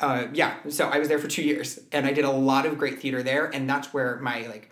uh, 0.00 0.26
yeah, 0.32 0.54
so 0.68 0.88
I 0.88 0.98
was 0.98 1.08
there 1.08 1.18
for 1.18 1.28
two 1.28 1.42
years 1.42 1.78
and 1.92 2.06
I 2.06 2.12
did 2.12 2.24
a 2.24 2.30
lot 2.30 2.66
of 2.66 2.78
great 2.78 3.00
theater 3.00 3.22
there. 3.22 3.46
And 3.46 3.68
that's 3.68 3.92
where 3.92 4.16
my 4.16 4.46
like 4.46 4.70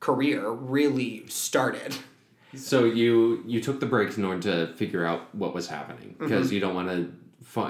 career 0.00 0.50
really 0.50 1.24
started. 1.28 1.96
So 2.54 2.84
you 2.84 3.42
you 3.46 3.60
took 3.60 3.80
the 3.80 3.86
breaks 3.86 4.16
in 4.16 4.24
order 4.24 4.40
to 4.66 4.74
figure 4.74 5.04
out 5.04 5.34
what 5.34 5.54
was 5.54 5.68
happening 5.68 6.10
Mm-hmm. 6.14 6.24
because 6.24 6.52
you 6.52 6.60
don't 6.60 6.74
want 6.74 6.88
to 6.88 7.12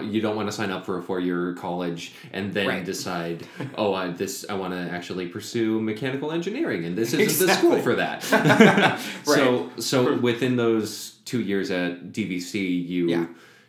you 0.04 0.20
don't 0.20 0.34
want 0.34 0.48
to 0.48 0.52
sign 0.52 0.70
up 0.70 0.84
for 0.86 0.98
a 0.98 1.02
four 1.02 1.20
year 1.20 1.54
college 1.54 2.12
and 2.32 2.52
then 2.52 2.66
Right. 2.66 2.84
decide 2.84 3.46
oh 3.76 3.94
I 3.94 4.08
this 4.08 4.44
I 4.48 4.54
want 4.54 4.72
to 4.72 4.78
actually 4.78 5.28
pursue 5.28 5.80
mechanical 5.80 6.32
engineering 6.32 6.84
and 6.84 6.96
this 6.96 7.12
isn't 7.12 7.46
the 7.46 7.52
school 7.54 7.78
for 7.80 7.94
that. 7.96 8.24
right. 8.32 8.98
So 9.24 9.70
so 9.78 10.16
within 10.18 10.56
those 10.56 11.16
two 11.24 11.40
years 11.40 11.70
at 11.70 12.12
DVC 12.12 12.54
you 12.86 13.08
Yeah. 13.08 13.26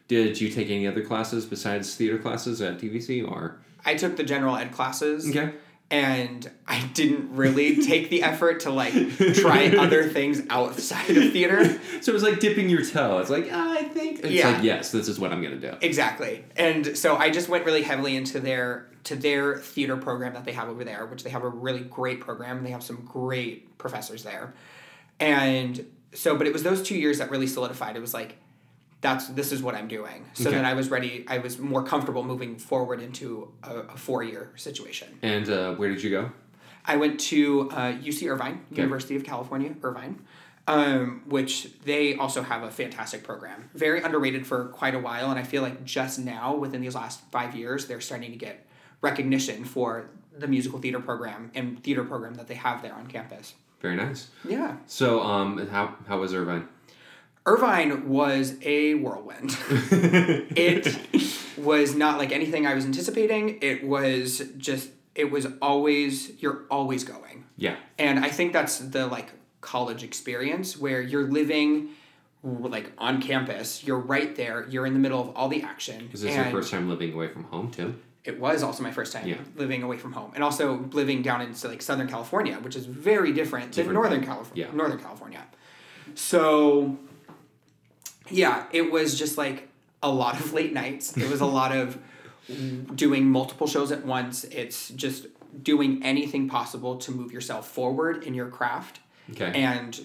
Did 0.08 0.40
you 0.40 0.50
take 0.50 0.70
any 0.70 0.88
other 0.88 1.02
classes 1.04 1.46
besides 1.46 1.96
theater 1.96 2.18
classes 2.18 2.62
at 2.62 2.80
DVC 2.80 3.30
or 3.30 3.60
I 3.86 3.96
took 3.96 4.16
the 4.18 4.24
general 4.24 4.56
ed 4.56 4.72
classes. 4.72 5.30
okay 5.30 5.54
And 5.90 6.50
I 6.68 6.82
didn't 6.94 7.36
really 7.36 7.82
take 7.92 8.10
the 8.10 8.24
effort 8.24 8.62
to 8.62 8.72
like 8.72 8.94
try 9.36 9.68
other 9.78 10.10
things 10.10 10.42
outside 10.50 11.10
of 11.18 11.32
theater. 11.32 11.80
so 12.02 12.12
it 12.12 12.14
was 12.14 12.24
like 12.24 12.40
dipping 12.40 12.70
your 12.70 12.84
toe 12.84 13.20
it's 13.20 13.30
like 13.30 13.48
"Ah, 13.52 13.74
I 13.80 13.84
think 13.84 14.20
it's 14.20 14.30
Yeah. 14.32 14.50
like 14.52 14.64
yes 14.64 14.92
this 14.92 15.08
is 15.08 15.20
what 15.20 15.32
I'm 15.32 15.42
gonna 15.42 15.58
do 15.58 15.74
Exactly. 15.82 16.44
And 16.58 16.98
so 16.98 17.16
I 17.16 17.30
just 17.30 17.48
went 17.50 17.66
really 17.66 17.84
heavily 17.84 18.16
into 18.16 18.40
their 18.40 18.88
to 19.06 19.16
their 19.16 19.58
theater 19.58 19.96
program 19.96 20.34
that 20.34 20.44
they 20.44 20.52
have 20.52 20.68
over 20.68 20.84
there, 20.84 21.06
which 21.06 21.24
they 21.24 21.30
have 21.30 21.44
a 21.44 21.50
really 21.50 21.80
great 21.82 22.20
program 22.20 22.64
they 22.64 22.72
have 22.72 22.84
some 22.84 23.06
great 23.06 23.78
professors 23.78 24.24
there. 24.24 24.54
And 25.20 25.86
so 26.14 26.38
but 26.38 26.48
it 26.48 26.54
was 26.54 26.64
those 26.64 26.82
2 26.84 26.96
years 26.98 27.18
that 27.20 27.32
really 27.32 27.48
solidified. 27.48 27.96
It 27.96 28.02
was 28.02 28.14
like 28.14 28.36
that's 29.01 29.27
this 29.30 29.51
is 29.51 29.62
what 29.62 29.75
I'm 29.75 29.88
doing. 29.88 30.25
So 30.34 30.50
Okay. 30.50 30.56
then 30.58 30.66
I 30.66 30.74
was 30.74 30.89
ready 30.89 31.24
I 31.27 31.38
was 31.38 31.58
more 31.60 31.84
comfortable 31.84 32.24
moving 32.24 32.58
forward 32.58 33.00
into 33.01 33.51
a, 33.63 33.75
a 33.80 33.94
4-year 33.96 34.51
situation. 34.56 35.08
and 35.22 35.50
uh, 35.50 35.75
where 35.75 35.89
did 35.89 36.01
you 36.04 36.10
go 36.10 36.32
I 36.86 36.96
went 36.96 37.20
to 37.32 37.70
uh, 37.72 37.92
UC 37.94 38.32
Irvine, 38.32 38.66
University 38.72 39.16
of 39.18 39.24
California, 39.25 39.75
Irvine, 39.84 40.22
um, 40.68 41.22
which 41.27 41.68
they 41.84 42.16
also 42.16 42.42
have 42.42 42.63
a 42.63 42.72
fantastic 42.72 43.24
program. 43.25 43.70
Very 43.74 44.01
underrated 44.01 44.48
for 44.48 44.66
quite 44.70 44.96
a 44.96 45.00
while, 45.00 45.30
and 45.30 45.38
I 45.38 45.44
feel 45.44 45.62
like 45.63 45.84
just 45.84 46.18
now, 46.18 46.56
within 46.56 46.80
these 46.82 46.96
last 46.96 47.20
five 47.30 47.56
years, 47.56 47.88
they're 47.88 48.00
starting 48.00 48.32
to 48.32 48.38
get 48.38 48.66
recognition 49.01 49.66
for 49.66 50.10
the 50.38 50.48
musical 50.48 50.80
theater 50.80 51.00
program 51.01 51.51
and 51.56 51.84
theater 51.84 52.04
program 52.06 52.36
that 52.36 52.48
they 52.48 52.54
have 52.56 52.82
there 52.82 52.94
on 52.94 53.08
campus. 53.08 53.54
very 53.82 53.96
nice 53.98 54.30
Yeah. 54.48 54.77
So, 54.88 55.22
um, 55.22 55.68
how 55.68 55.96
how 56.08 56.20
was 56.20 56.34
Irvine? 56.34 56.68
Irvine 57.48 58.10
was 58.10 58.56
a 58.62 58.96
whirlwind. 58.96 59.58
it 59.72 60.98
was 61.58 61.96
not 61.96 62.18
like 62.18 62.32
anything 62.34 62.68
I 62.68 62.74
was 62.74 62.86
anticipating. 62.86 63.60
It 63.62 63.86
was 63.88 64.42
just, 64.58 64.89
it 65.16 65.32
was 65.32 65.48
always, 65.62 66.42
you're 66.42 66.63
always 66.70 67.04
going. 67.06 67.46
Yeah, 67.56 67.77
And 67.98 68.20
I 68.20 68.30
think 68.30 68.54
that's 68.54 68.77
the 68.80 69.08
like 69.08 69.32
college 69.62 70.04
experience 70.04 70.77
where 70.77 71.01
you're 71.01 71.27
living 71.32 71.89
like 72.44 72.92
on 72.98 73.22
campus. 73.22 73.84
You're 73.84 73.98
right 74.00 74.36
there. 74.36 74.68
You're 74.70 74.86
in 74.86 74.94
the 74.94 75.00
middle 75.00 75.20
of 75.22 75.30
all 75.36 75.48
the 75.48 75.63
action. 75.63 76.10
is 76.13 76.22
this 76.22 76.36
your 76.36 76.46
first 76.46 76.70
time 76.70 76.88
living 76.89 77.13
away 77.13 77.30
from 77.30 77.46
home 77.46 77.72
too? 77.72 77.96
It 78.25 78.39
was 78.42 78.62
also 78.62 78.84
my 78.84 78.92
first 78.92 79.13
time 79.13 79.25
Yeah. 79.25 79.38
living 79.56 79.84
away 79.84 79.98
from 79.98 80.12
home, 80.12 80.32
and 80.36 80.44
also 80.44 80.80
living 80.92 81.22
down 81.22 81.39
in 81.42 81.56
like 81.63 81.82
Southern 81.82 82.10
California, 82.10 82.56
which 82.60 82.75
is 82.75 82.86
very 82.86 83.32
different, 83.32 83.72
than 83.72 83.94
Northern. 83.94 84.22
California. 84.24 84.66
Yeah. 84.68 84.75
Northern 84.75 85.00
California. 85.00 85.46
So, 86.13 86.98
yeah, 88.30 88.66
it 88.72 88.92
was 88.92 89.18
just 89.18 89.38
like 89.38 89.68
a 90.04 90.12
lot 90.12 90.40
of 90.40 90.54
late 90.54 90.74
nights. 90.74 91.16
It 91.18 91.30
was 91.30 91.42
a 91.42 91.46
lot 91.46 91.76
of 91.76 91.98
doing 92.96 93.30
multiple 93.30 93.68
shows 93.68 93.92
at 93.92 94.06
once. 94.06 94.44
It's 94.46 94.90
just 94.90 95.28
doing 95.64 96.02
anything 96.04 96.48
possible 96.48 96.98
to 96.98 97.12
move 97.12 97.32
yourself 97.32 97.68
forward 97.70 98.24
in 98.24 98.34
your 98.34 98.48
craft 98.48 99.00
Okay. 99.32 99.52
and 99.56 100.00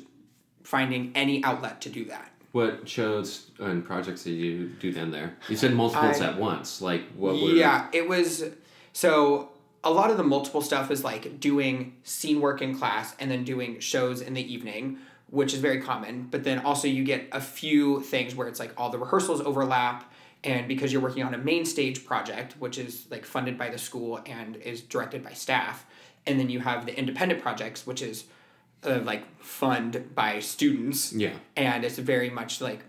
finding 0.64 1.12
any 1.14 1.42
outlet 1.44 1.80
to 1.82 1.88
do 1.88 2.04
that. 2.06 2.28
what 2.52 2.86
shows 2.86 3.50
and 3.60 3.82
projects 3.82 4.24
did 4.24 4.32
you 4.32 4.68
do 4.78 4.92
then 4.92 5.10
there? 5.10 5.34
You 5.48 5.56
said 5.56 5.72
multiples 5.74 6.20
I- 6.20 6.26
at 6.28 6.38
once. 6.38 6.82
Like 6.82 7.02
what? 7.16 7.34
Were, 7.34 7.48
Yeah, 7.50 7.86
it 7.94 8.06
was 8.08 8.44
so 8.92 9.48
a 9.82 9.90
lot 9.90 10.10
of 10.10 10.16
the 10.18 10.22
multiple 10.22 10.60
stuff 10.60 10.90
is 10.90 11.02
like 11.02 11.40
doing 11.40 11.94
scene 12.04 12.40
work 12.42 12.60
in 12.60 12.76
class 12.78 13.14
and 13.18 13.30
then 13.30 13.42
doing 13.44 13.80
shows 13.80 14.20
in 14.20 14.34
the 14.34 14.52
evening, 14.52 14.98
which 15.32 15.52
is 15.54 15.60
very 15.60 15.80
common. 15.80 16.28
But 16.30 16.44
then 16.44 16.58
also 16.60 16.86
you 16.86 17.02
get 17.04 17.26
a 17.32 17.40
few 17.40 18.00
things 18.02 18.34
where 18.36 18.46
it's 18.48 18.60
like 18.60 18.72
all 18.76 18.90
the 18.90 18.98
rehearsals 18.98 19.40
overlap 19.40 20.12
and 20.44 20.68
because 20.68 20.92
you're 20.92 21.02
working 21.02 21.22
on 21.24 21.34
a 21.34 21.38
main 21.38 21.64
stage 21.64 22.04
project, 22.04 22.54
which 22.58 22.76
is 22.76 23.06
like 23.10 23.24
funded 23.24 23.56
by 23.56 23.68
the 23.70 23.78
school 23.78 24.20
and 24.26 24.56
is 24.56 24.80
directed 24.82 25.22
by 25.24 25.32
staff, 25.32 25.86
and 26.26 26.38
then 26.38 26.50
you 26.50 26.60
have 26.60 26.84
the 26.84 26.96
independent 26.98 27.40
projects, 27.40 27.86
which 27.86 28.02
is 28.02 28.24
uh, 28.84 29.00
like 29.04 29.22
funded 29.42 30.14
by 30.14 30.38
students 30.40 31.12
Yeah. 31.12 31.30
and 31.56 31.84
it's 31.84 31.98
very 31.98 32.28
much 32.30 32.60
like 32.60 32.80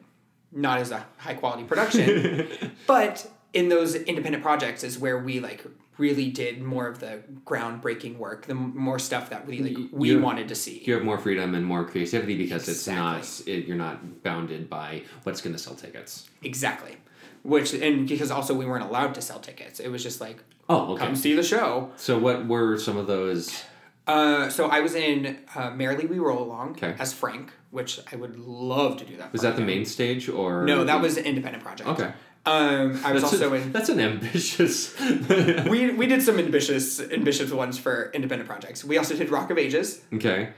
not 0.51 0.79
as 0.79 0.91
a 0.91 1.05
high 1.17 1.35
quality 1.35 1.63
production 1.63 2.47
but 2.87 3.29
in 3.53 3.69
those 3.69 3.93
independent 3.95 4.43
projects 4.43 4.83
is 4.83 4.97
where 4.99 5.17
we 5.19 5.39
like 5.39 5.63
really 5.97 6.29
did 6.29 6.61
more 6.61 6.87
of 6.87 6.99
the 6.99 7.21
groundbreaking 7.45 8.17
work 8.17 8.45
the 8.47 8.53
more 8.55 8.97
stuff 8.99 9.29
that 9.29 9.45
we 9.45 9.59
like 9.59 9.77
we 9.91 10.09
you- 10.09 10.19
wanted 10.21 10.47
to 10.47 10.55
see 10.55 10.81
You 10.85 10.95
have 10.95 11.03
more 11.03 11.17
freedom 11.17 11.53
and 11.55 11.65
more 11.65 11.83
creativity 11.85 12.35
because 12.37 12.67
it's 12.67 12.87
not 12.87 13.41
it, 13.45 13.65
you're 13.65 13.77
not 13.77 14.23
bounded 14.23 14.69
by 14.69 15.03
what's 15.23 15.41
going 15.41 15.53
to 15.55 15.59
sell 15.61 15.75
tickets. 15.75 16.27
exactly 16.41 16.97
which 17.43 17.73
and 17.73 18.07
because 18.07 18.31
also 18.31 18.53
we 18.53 18.65
weren't 18.65 18.83
allowed 18.85 19.13
to 19.15 19.21
sell 19.21 19.39
tickets 19.39 19.79
it 19.79 19.89
was 19.89 20.01
just 20.03 20.19
like 20.21 20.43
Oh, 20.69 20.93
okay. 20.93 21.05
come 21.05 21.15
see 21.15 21.33
the 21.35 21.43
show 21.43 21.91
So 21.97 22.17
what 22.17 22.47
were 22.47 22.77
some 22.79 22.95
of 22.97 23.05
those? 23.07 23.63
uh, 24.07 24.49
so 24.49 24.67
i 24.67 24.79
was 24.79 24.95
in 24.95 25.37
uh, 25.55 25.69
merrily 25.71 26.05
we 26.07 26.19
roll 26.19 26.41
along 26.41 26.71
Okay. 26.71 26.95
as 26.99 27.13
frank 27.13 27.51
which 27.71 27.99
i 28.11 28.15
would 28.15 28.37
love 28.39 28.97
to 28.97 29.05
do 29.05 29.15
that 29.17 29.31
Was 29.33 29.41
that 29.43 29.55
the 29.55 29.61
main 29.61 29.85
stage 29.85 30.27
or 30.29 30.63
no 30.65 30.83
that 30.85 31.01
was 31.01 31.17
an 31.17 31.25
independent 31.25 31.63
project 31.63 31.87
okay? 31.89 32.11
Um, 32.45 32.99
i 33.05 33.11
was 33.13 33.21
That's 33.21 33.33
also 33.33 33.53
a- 33.53 33.57
in 33.57 33.71
That's 33.71 33.89
an 33.89 33.99
ambitious. 33.99 34.93
we 35.69 35.91
we 35.91 36.07
did 36.07 36.21
some 36.21 36.37
ambitious 36.39 36.99
ambitious 36.99 37.51
ones 37.51 37.77
for 37.79 38.11
independent 38.13 38.49
projects. 38.49 38.83
We 38.83 38.97
also 38.97 39.15
did 39.15 39.29
Rock 39.29 39.49
of 39.49 39.57
Ages 39.57 40.01
okay. 40.13 40.49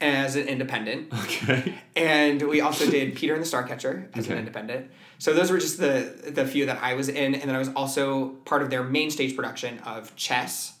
as 0.00 0.36
an 0.36 0.48
independent, 0.48 1.12
Okay. 1.12 1.74
and 1.96 2.40
we 2.42 2.60
also 2.62 2.90
did 2.90 3.14
Peter 3.14 3.34
and 3.34 3.42
the 3.44 3.48
Starcatcher 3.48 4.08
as 4.16 4.24
Okay. 4.24 4.32
an 4.32 4.38
independent. 4.38 4.90
So 5.18 5.34
those 5.34 5.50
were 5.50 5.58
just 5.58 5.78
the 5.78 6.30
the 6.38 6.46
few 6.46 6.64
that 6.66 6.78
I 6.82 6.94
was 6.94 7.08
in, 7.10 7.34
and 7.34 7.42
then 7.48 7.54
I 7.54 7.58
was 7.58 7.68
also 7.76 8.30
part 8.46 8.62
of 8.62 8.70
their 8.70 8.82
main 8.82 9.10
stage 9.10 9.36
production 9.36 9.78
of 9.80 10.16
Chess 10.16 10.72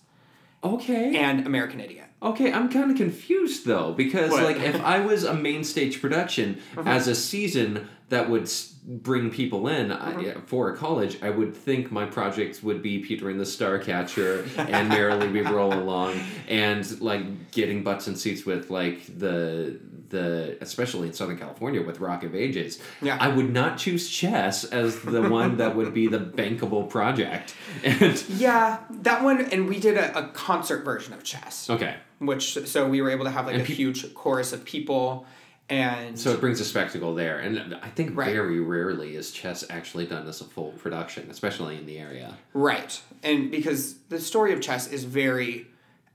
Okay. 0.62 1.14
and 1.16 1.46
American 1.46 1.80
Idiot. 1.80 2.06
Okay, 2.22 2.50
I'm 2.50 2.70
kind 2.70 2.90
of 2.90 2.96
confused 2.96 3.66
though 3.66 3.92
because 3.92 4.30
What? 4.30 4.44
like 4.44 4.56
if 4.60 4.80
I 4.82 5.00
was 5.00 5.24
a 5.24 5.34
main 5.34 5.62
stage 5.62 6.00
production 6.00 6.58
as 6.86 7.06
a 7.06 7.14
season 7.14 7.86
that 8.14 8.30
would 8.30 8.50
bring 8.86 9.30
people 9.30 9.68
in 9.68 9.90
I, 9.90 10.12
mm-hmm. 10.12 10.40
for 10.40 10.70
a 10.70 10.76
college, 10.76 11.22
I 11.22 11.30
would 11.30 11.56
think 11.56 11.90
my 11.90 12.04
projects 12.04 12.62
would 12.62 12.82
be 12.82 12.98
Peter 12.98 13.30
and 13.30 13.40
the 13.40 13.44
Starcatcher 13.44 14.46
and 14.58 14.88
Merrily 14.88 15.28
We 15.28 15.40
Roll 15.40 15.72
Along 15.72 16.20
and 16.48 17.00
like 17.00 17.50
getting 17.50 17.82
butts 17.82 18.06
and 18.06 18.18
seats 18.18 18.44
with 18.44 18.70
like 18.70 19.06
the 19.18 19.80
the 20.10 20.56
especially 20.60 21.08
in 21.08 21.14
Southern 21.14 21.38
California 21.38 21.82
with 21.82 21.98
Rock 21.98 22.22
of 22.22 22.34
Ages. 22.34 22.80
Yeah. 23.02 23.16
I 23.20 23.28
would 23.28 23.52
not 23.52 23.78
choose 23.78 24.08
chess 24.08 24.62
as 24.64 25.00
the 25.00 25.28
one 25.28 25.56
that 25.56 25.74
would 25.74 25.92
be 25.92 26.06
the 26.06 26.20
bankable 26.20 26.88
project. 26.88 27.54
And 27.82 28.22
Yeah, 28.28 28.78
that 28.90 29.24
one, 29.24 29.40
and 29.40 29.68
we 29.68 29.80
did 29.80 29.96
a, 29.96 30.16
a 30.16 30.28
concert 30.28 30.84
version 30.84 31.12
of 31.14 31.24
Chess, 31.24 31.68
okay. 31.68 31.96
which 32.18 32.66
so 32.66 32.88
we 32.88 33.02
were 33.02 33.10
able 33.10 33.24
to 33.24 33.30
have 33.30 33.46
like 33.46 33.54
And 33.54 33.64
a 33.64 33.66
pe- 33.66 33.74
huge 33.74 34.14
chorus 34.14 34.52
of 34.52 34.64
people, 34.64 35.26
and 35.68 36.18
So 36.18 36.32
it 36.32 36.40
brings 36.40 36.60
a 36.60 36.64
spectacle 36.64 37.14
there, 37.14 37.38
and 37.38 37.74
I 37.82 37.88
think 37.88 38.16
Right. 38.16 38.32
very 38.32 38.60
rarely 38.60 39.16
is 39.16 39.30
chess 39.30 39.64
actually 39.70 40.06
done 40.06 40.26
as 40.28 40.40
a 40.40 40.44
full 40.44 40.72
production, 40.72 41.28
especially 41.30 41.76
in 41.76 41.86
the 41.86 41.98
area. 41.98 42.36
Right. 42.52 43.00
And 43.22 43.50
because 43.50 43.94
the 44.10 44.20
story 44.20 44.52
of 44.52 44.60
chess 44.60 44.86
is 44.88 45.04
very 45.04 45.66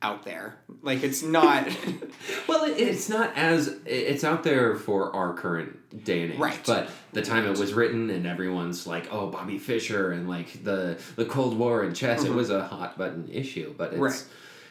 out 0.02 0.24
there. 0.24 0.56
Like 0.82 1.04
it's 1.04 1.22
not 1.24 1.68
Well, 2.48 2.64
it, 2.64 2.80
it's 2.80 3.10
not 3.10 3.36
as 3.36 3.76
it's 3.86 4.24
out 4.24 4.44
there 4.44 4.76
for 4.78 5.14
our 5.14 5.34
current 5.34 6.06
day 6.06 6.22
and 6.24 6.34
age, 6.34 6.40
Right. 6.40 6.60
But 6.66 6.90
the 7.12 7.22
time 7.22 7.46
it 7.46 7.58
was 7.58 7.74
written, 7.74 8.10
and 8.10 8.26
everyone's 8.26 8.88
like, 8.88 9.12
"Oh, 9.12 9.28
Bobby 9.28 9.58
Fischer," 9.58 10.12
and 10.12 10.30
like 10.30 10.64
the 10.64 10.98
the 11.18 11.26
Cold 11.26 11.58
War 11.58 11.84
and 11.84 11.94
chess. 11.96 12.24
It 12.24 12.34
was 12.34 12.50
a 12.50 12.64
hot 12.66 12.98
button 12.98 13.28
issue, 13.30 13.74
but 13.78 13.88
it's. 13.88 13.96
Mm-hmm. 13.96 14.04
Right. 14.04 14.26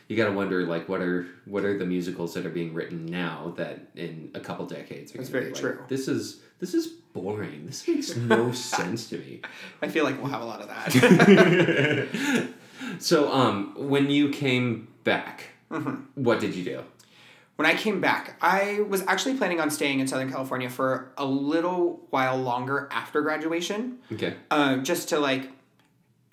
You 0.09 0.17
gotta 0.17 0.33
wonder, 0.33 0.65
like, 0.65 0.89
what 0.89 1.01
are 1.03 1.27
what 1.45 1.65
are 1.65 1.77
the 1.79 1.85
musicals 1.85 2.33
that 2.35 2.45
are 2.47 2.51
being 2.51 2.73
written 2.75 3.05
now 3.07 3.53
that 3.57 3.81
in 3.95 4.31
a 4.35 4.41
couple 4.41 4.65
decades 4.67 5.15
are 5.15 5.19
That's 5.19 5.29
very 5.29 5.51
be 5.51 5.53
true. 5.53 5.79
This 5.89 6.09
is 6.09 6.41
this 6.61 6.73
is 6.75 6.87
boring. 6.87 7.67
This 7.67 7.87
makes 7.87 8.17
no 8.17 8.51
sense 8.75 9.09
to 9.11 9.19
me. 9.19 9.43
I 9.83 9.89
feel 9.89 10.05
like 10.05 10.17
we'll 10.21 10.31
have 10.33 10.41
a 10.43 10.47
lot 10.47 10.61
of 10.63 10.69
that. 10.69 12.09
So, 13.01 13.31
um, 13.33 13.75
when 13.77 14.09
you 14.09 14.31
came 14.31 14.89
back, 15.05 15.45
Mm-hmm. 15.71 16.23
what 16.23 16.41
did 16.41 16.55
you 16.55 16.65
do? 16.65 16.83
When 17.57 17.67
I 17.67 17.75
came 17.75 18.01
back, 18.01 18.37
I 18.41 18.81
was 18.89 19.03
actually 19.07 19.37
planning 19.37 19.61
on 19.61 19.69
staying 19.71 20.01
in 20.01 20.07
Southern 20.09 20.31
California 20.31 20.71
for 20.71 21.13
a 21.19 21.27
little 21.27 22.01
while 22.09 22.39
longer 22.39 22.89
after 22.91 23.21
graduation, 23.21 23.99
Okay. 24.13 24.35
uh, 24.51 24.77
just 24.79 25.11
to 25.11 25.19
like 25.19 25.51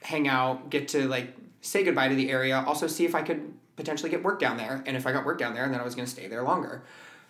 hang 0.03 0.27
out, 0.29 0.70
get 0.70 0.88
to 0.89 1.08
like 1.10 1.36
say 1.62 1.84
goodbye 1.84 2.08
to 2.08 2.15
the 2.15 2.29
area, 2.32 2.63
also 2.65 2.88
see 2.88 3.03
if 3.05 3.13
I 3.15 3.24
could 3.24 3.53
potentially 3.75 4.10
get 4.10 4.24
work 4.24 4.39
down 4.39 4.58
there. 4.58 4.84
And 4.86 4.96
if 4.98 5.05
I 5.08 5.12
got 5.12 5.25
work 5.25 5.38
down 5.38 5.53
there, 5.53 5.67
then 5.67 5.79
I 5.79 5.84
was 5.84 5.96
going 5.96 6.05
to 6.05 6.12
stay 6.12 6.27
there 6.27 6.44
longer. 6.44 6.84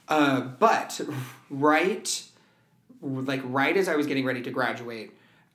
Uh, 0.08 0.42
but 0.42 1.02
right, 1.50 2.24
like 3.02 3.42
right 3.44 3.76
as 3.76 3.88
I 3.88 3.96
was 3.96 4.06
getting 4.08 4.26
ready 4.26 4.42
to 4.44 4.52
graduate, 4.52 5.12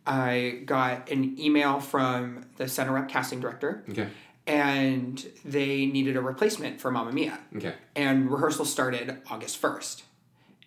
I 0.06 0.62
got 0.64 1.10
an 1.10 1.38
email 1.38 1.78
from 1.80 2.46
the 2.56 2.66
center 2.68 2.92
rep 2.92 3.08
casting 3.08 3.38
director, 3.40 3.84
Okay. 3.90 4.08
and 4.46 5.24
they 5.44 5.86
needed 5.86 6.16
a 6.16 6.20
replacement 6.20 6.80
for 6.80 6.90
Mamma 6.90 7.12
Mia 7.12 7.38
Okay. 7.56 7.74
and 7.94 8.30
rehearsal 8.30 8.64
started 8.64 9.18
August 9.30 9.60
1st. 9.60 10.02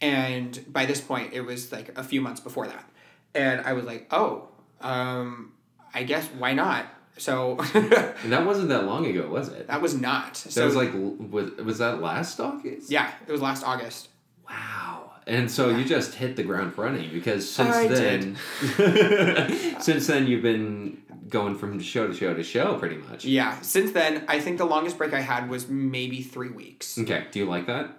And 0.01 0.65
by 0.71 0.85
this 0.85 1.01
point, 1.01 1.33
it 1.33 1.41
was 1.41 1.71
like 1.71 1.97
a 1.97 2.03
few 2.03 2.21
months 2.21 2.39
before 2.41 2.67
that. 2.67 2.89
And 3.35 3.61
I 3.61 3.73
was 3.73 3.85
like, 3.85 4.07
oh, 4.11 4.49
um, 4.81 5.53
I 5.93 6.03
guess 6.03 6.27
why 6.37 6.53
not? 6.53 6.85
So 7.17 7.57
And 7.73 8.31
that 8.33 8.45
wasn't 8.45 8.69
that 8.69 8.85
long 8.85 9.05
ago, 9.05 9.27
was 9.27 9.49
it? 9.49 9.67
that 9.67 9.81
was 9.81 9.93
not. 9.93 10.33
That 10.35 10.51
So 10.51 10.65
was 10.65 10.75
like, 10.75 10.91
was, 10.93 11.51
was 11.57 11.77
that 11.77 12.01
last 12.01 12.39
August? 12.39 12.89
yeah, 12.91 13.11
it 13.27 13.31
was 13.31 13.41
last 13.41 13.63
August. 13.63 14.09
Wow. 14.49 15.11
And 15.25 15.49
so 15.49 15.69
you 15.69 15.85
just 15.85 16.15
hit 16.15 16.35
the 16.35 16.43
ground 16.43 16.77
running 16.77 17.09
because 17.13 17.49
since 17.49 17.73
I 17.73 17.87
then, 17.87 18.37
since 19.79 20.07
then 20.07 20.27
you've 20.27 20.41
been 20.41 21.01
going 21.29 21.55
from 21.57 21.79
show 21.79 22.07
to 22.07 22.13
show 22.13 22.33
to 22.33 22.43
show 22.43 22.75
pretty 22.77 22.97
much. 22.97 23.25
Yeah. 23.25 23.59
Since 23.61 23.91
then, 23.93 24.25
I 24.27 24.39
think 24.39 24.57
the 24.57 24.65
longest 24.65 24.97
break 24.97 25.13
I 25.13 25.21
had 25.21 25.49
was 25.49 25.67
maybe 25.69 26.21
three 26.21 26.49
weeks. 26.49 26.97
Okay. 26.99 27.25
Do 27.31 27.39
you 27.39 27.45
like 27.45 27.67
that? 27.67 27.89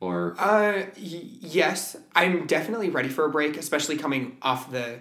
Or 0.00 0.34
Uh, 0.38 0.84
y- 0.96 1.22
yes, 1.40 1.96
I'm 2.14 2.46
definitely 2.46 2.88
ready 2.88 3.10
for 3.10 3.26
a 3.26 3.30
break, 3.30 3.58
especially 3.58 3.98
coming 3.98 4.38
off 4.40 4.70
the, 4.72 5.00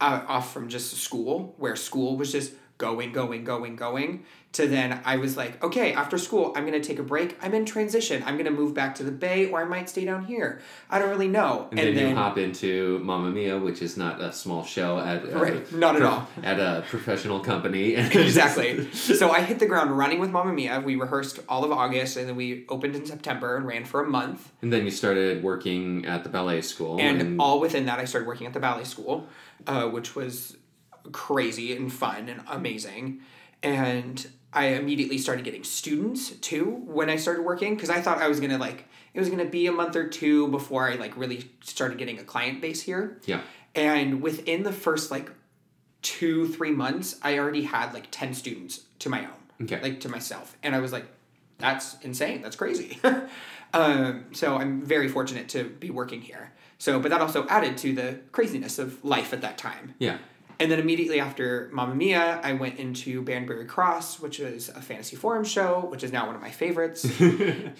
uh, 0.00 0.22
off 0.26 0.52
from 0.52 0.68
just 0.68 0.96
school, 0.96 1.54
where 1.58 1.76
school 1.76 2.16
was 2.16 2.32
just 2.32 2.52
going, 2.80 3.12
going, 3.12 3.44
going, 3.44 3.76
going. 3.76 4.24
To 4.54 4.66
then 4.66 5.00
I 5.04 5.16
was 5.18 5.36
like, 5.36 5.62
okay, 5.62 5.92
after 5.92 6.18
school, 6.18 6.52
I'm 6.56 6.64
gonna 6.64 6.80
take 6.80 6.98
a 6.98 7.04
break. 7.04 7.38
I'm 7.40 7.54
in 7.54 7.64
transition. 7.64 8.20
I'm 8.26 8.36
gonna 8.36 8.50
move 8.50 8.74
back 8.74 8.96
to 8.96 9.04
the 9.04 9.12
Bay, 9.12 9.48
or 9.48 9.62
I 9.62 9.64
might 9.64 9.88
stay 9.88 10.04
down 10.04 10.24
here. 10.24 10.60
I 10.90 10.98
don't 10.98 11.08
really 11.10 11.28
know. 11.28 11.68
and, 11.70 11.78
then, 11.96 12.08
you 12.08 12.14
hop 12.16 12.36
into 12.36 12.98
Mamma 12.98 13.30
Mia, 13.30 13.60
which 13.60 13.80
is 13.80 13.96
not 13.96 14.20
a 14.20 14.32
small 14.32 14.64
show 14.64 14.98
at 14.98 15.24
at 15.24 15.34
Right, 15.34 15.70
a 15.72 15.76
not 15.76 15.94
at 15.94 16.00
prof- 16.00 16.12
all. 16.12 16.28
at 16.42 16.58
a 16.58 16.82
professional 16.88 17.38
company. 17.38 17.94
exactly. 17.94 18.90
so 18.92 19.30
I 19.30 19.42
hit 19.42 19.60
the 19.60 19.66
ground 19.66 19.96
running 19.96 20.18
with 20.18 20.30
Mamma 20.30 20.52
Mia. 20.52 20.80
We 20.80 20.96
rehearsed 20.96 21.38
all 21.48 21.62
of 21.62 21.70
August, 21.70 22.16
and 22.16 22.28
then 22.28 22.34
we 22.34 22.64
opened 22.68 22.96
in 22.96 23.06
September 23.06 23.56
and 23.56 23.64
ran 23.66 23.84
for 23.84 24.02
a 24.02 24.08
month. 24.08 24.50
and 24.62 24.72
then 24.72 24.84
you 24.84 24.90
started 24.90 25.44
working 25.44 26.06
at 26.06 26.24
the 26.24 26.28
ballet 26.28 26.62
school. 26.62 26.98
and 27.00 27.40
all 27.40 27.60
within 27.60 27.86
that 27.86 27.98
i 28.00 28.04
started 28.04 28.26
working 28.26 28.46
at 28.48 28.52
the 28.52 28.60
ballet 28.60 28.84
school 28.84 29.26
uh, 29.68 29.84
which 29.86 30.16
was 30.16 30.56
crazy 31.12 31.74
and 31.76 31.92
fun 31.92 32.28
and 32.28 32.42
amazing. 32.48 33.20
And 33.62 34.26
i 34.52 34.64
immediately 34.66 35.16
started 35.16 35.44
getting 35.44 35.62
students 35.62 36.30
too 36.38 36.64
when 36.84 37.08
i 37.08 37.14
started 37.14 37.42
working 37.44 37.76
because 37.76 37.88
i 37.88 38.00
thought 38.00 38.18
i 38.18 38.26
was 38.26 38.40
gonna 38.40 38.58
like 38.58 38.84
it 39.14 39.20
was 39.20 39.28
gonna 39.28 39.44
be 39.44 39.68
a 39.68 39.72
month 39.72 39.94
or 39.94 40.08
two 40.08 40.48
before 40.48 40.90
i 40.90 40.96
like 40.96 41.16
really 41.16 41.48
started 41.60 41.98
getting 41.98 42.18
a 42.18 42.24
client 42.24 42.60
base 42.60 42.82
here. 42.82 43.20
Yeah. 43.26 43.42
and 43.76 44.20
within 44.20 44.64
the 44.64 44.72
first 44.72 45.08
like 45.12 45.30
two 46.02 46.48
three 46.48 46.72
months 46.72 47.16
i 47.22 47.38
already 47.38 47.62
had 47.62 47.92
like 47.94 48.08
10 48.10 48.34
students 48.34 48.80
to 48.98 49.08
my 49.08 49.20
own 49.20 49.64
Okay. 49.66 49.80
like 49.80 50.00
to 50.00 50.08
myself. 50.08 50.56
And 50.64 50.74
i 50.74 50.80
was 50.80 50.92
like 50.92 51.06
that's 51.58 51.96
insane. 52.02 52.42
That's 52.42 52.56
crazy. 52.56 52.98
Um, 53.72 54.24
so 54.32 54.56
i'm 54.56 54.82
very 54.82 55.06
fortunate 55.06 55.48
to 55.50 55.62
be 55.62 55.90
working 55.90 56.22
here. 56.22 56.50
So 56.78 56.98
but 56.98 57.10
that 57.12 57.20
also 57.20 57.46
added 57.46 57.78
to 57.78 57.94
the 57.94 58.18
craziness 58.32 58.80
of 58.80 59.04
life 59.04 59.32
at 59.32 59.42
that 59.42 59.58
time. 59.58 59.94
Yeah. 60.00 60.18
And 60.60 60.70
then 60.70 60.78
immediately 60.78 61.18
after 61.20 61.70
Mamma 61.72 61.94
Mia, 61.94 62.38
I 62.42 62.52
went 62.52 62.78
into 62.78 63.22
Banbury 63.22 63.64
Cross, 63.64 64.20
which 64.20 64.38
is 64.38 64.68
a 64.68 64.80
fantasy 64.82 65.16
forum 65.16 65.42
show, 65.44 65.80
which 65.88 66.04
is 66.04 66.12
now 66.12 66.26
one 66.26 66.34
of 66.36 66.40
my 66.42 66.50
favorites. 66.50 67.04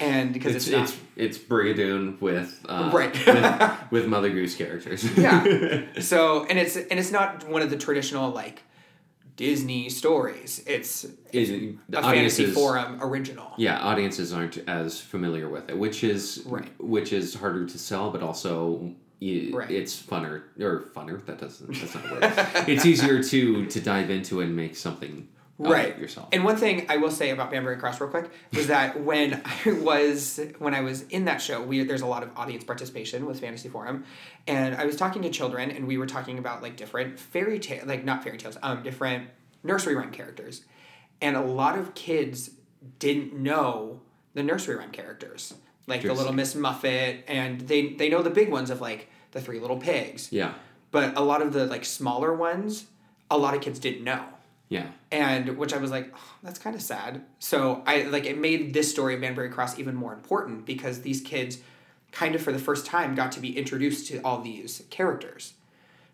and 0.01 0.33
because 0.33 0.55
It's 0.57 0.67
it's, 0.67 0.73
not, 0.77 0.83
it's 1.17 1.37
it's 1.37 1.39
Brigadoon 1.39 2.21
with 2.21 2.59
uh, 2.69 2.91
Right. 2.93 3.15
with, 3.27 3.91
with 3.93 4.07
Mother 4.07 4.31
Goose 4.31 4.57
characters. 4.57 5.05
yeah. 5.17 5.83
So 6.01 6.47
and 6.47 6.59
it's 6.59 6.77
and 6.77 6.99
it's 6.99 7.13
not 7.13 7.47
one 7.49 7.63
of 7.63 7.71
the 7.71 7.77
traditional 7.77 8.31
like 8.31 8.63
Disney 9.37 9.89
stories. 9.89 10.63
It's 10.67 11.05
Is- 11.33 11.49
the 11.89 11.99
a 11.99 12.03
fantasy 12.03 12.47
forum 12.47 12.99
original. 13.03 13.53
Yeah, 13.57 13.79
audiences 13.81 14.33
aren't 14.33 14.59
as 14.69 15.01
familiar 15.01 15.49
with 15.49 15.69
it, 15.71 15.79
which 15.79 16.03
is 16.05 16.43
Right. 16.47 16.71
which 16.81 17.13
is 17.13 17.35
harder 17.35 17.67
to 17.67 17.79
sell, 17.79 18.11
but 18.11 18.23
also 18.23 18.95
y- 19.21 19.51
Right. 19.53 19.71
it's 19.71 20.01
funner 20.01 20.43
or 20.61 20.81
funner. 20.95 21.25
That 21.27 21.39
doesn't 21.41 21.73
that's 21.75 21.95
not 21.95 22.05
a 22.07 22.11
word. 22.13 22.23
it's 22.69 22.85
easier 22.87 23.23
to 23.23 23.67
to 23.67 23.81
dive 23.81 24.11
into 24.11 24.41
and 24.41 24.55
make 24.57 24.77
something 24.77 25.29
of 25.59 25.67
right 25.67 25.99
yourself. 25.99 26.27
and 26.33 26.43
one 26.43 26.57
thing 26.57 26.87
i 26.89 26.97
will 26.97 27.11
say 27.11 27.29
about 27.29 27.51
banbury 27.51 27.77
cross 27.77 28.01
real 28.01 28.09
quick 28.09 28.31
was 28.55 28.69
that 28.69 28.99
when 29.05 29.43
i 29.45 29.71
was 29.73 30.41
when 30.59 30.73
i 30.75 30.81
was 30.81 31.03
in 31.09 31.27
that 31.27 31.37
show 31.43 31.61
we 31.63 31.85
there's 31.85 32.01
a 32.01 32.07
lot 32.07 32.23
of 32.23 32.31
audience 32.35 32.65
participation 32.65 33.27
with 33.27 33.39
fantasy 33.41 33.69
forum 33.69 34.05
and 34.47 34.75
i 34.77 34.87
was 34.87 34.97
talking 34.97 35.21
to 35.21 35.29
children 35.29 35.71
and 35.71 35.87
we 35.87 35.99
were 35.99 36.07
talking 36.07 36.39
about 36.39 36.63
like 36.63 36.77
different 36.77 37.19
fairy 37.19 37.59
tale 37.59 37.85
like 37.85 38.07
not 38.07 38.25
fairy 38.25 38.39
tales 38.39 38.57
um 38.63 38.83
different 38.83 39.29
nursery 39.63 39.95
rhyme 39.95 40.11
characters 40.11 40.65
and 41.21 41.37
a 41.37 41.43
lot 41.43 41.79
of 41.79 41.93
kids 41.95 42.53
didn't 42.99 43.35
know 43.35 44.01
the 44.33 44.43
nursery 44.43 44.77
rhyme 44.77 44.91
characters 44.93 45.53
like 45.91 46.03
the 46.03 46.15
little 46.15 46.33
miss 46.33 46.55
muffet 46.55 47.25
and 47.29 47.61
they 47.63 47.95
they 47.95 48.09
know 48.09 48.23
the 48.23 48.31
big 48.31 48.51
ones 48.51 48.71
of 48.71 48.81
like 48.81 49.09
the 49.33 49.41
three 49.41 49.61
little 49.61 49.77
pigs 49.77 50.33
yeah, 50.33 50.55
but 50.91 51.17
a 51.17 51.21
lot 51.21 51.43
of 51.43 51.53
the 51.53 51.67
like 51.67 51.85
smaller 51.85 52.33
ones 52.35 52.87
a 53.31 53.37
lot 53.37 53.55
of 53.55 53.61
kids 53.61 53.79
didn't 53.79 54.03
know 54.03 54.25
yeah, 54.71 54.87
and 55.11 55.59
which 55.59 55.75
I 55.75 55.79
was 55.79 55.91
like, 55.91 56.13
oh, 56.15 56.35
that's 56.45 56.61
kind 56.61 56.77
of 56.77 56.81
sad. 56.81 57.23
So 57.41 57.83
I 57.87 58.03
like 58.03 58.25
it 58.25 58.39
made 58.39 58.73
this 58.73 58.89
story 58.89 59.15
of 59.17 59.21
Banbury 59.21 59.51
Cross 59.51 59.81
even 59.81 59.97
more 59.97 60.13
important 60.13 60.65
because 60.65 61.01
these 61.01 61.21
kids, 61.21 61.59
kind 62.13 62.37
of 62.37 62.41
for 62.41 62.53
the 62.53 62.59
first 62.61 62.87
time, 62.87 63.17
got 63.17 63.33
to 63.33 63.41
be 63.41 63.59
introduced 63.59 64.07
to 64.07 64.21
all 64.21 64.41
these 64.41 64.85
characters. 64.89 65.55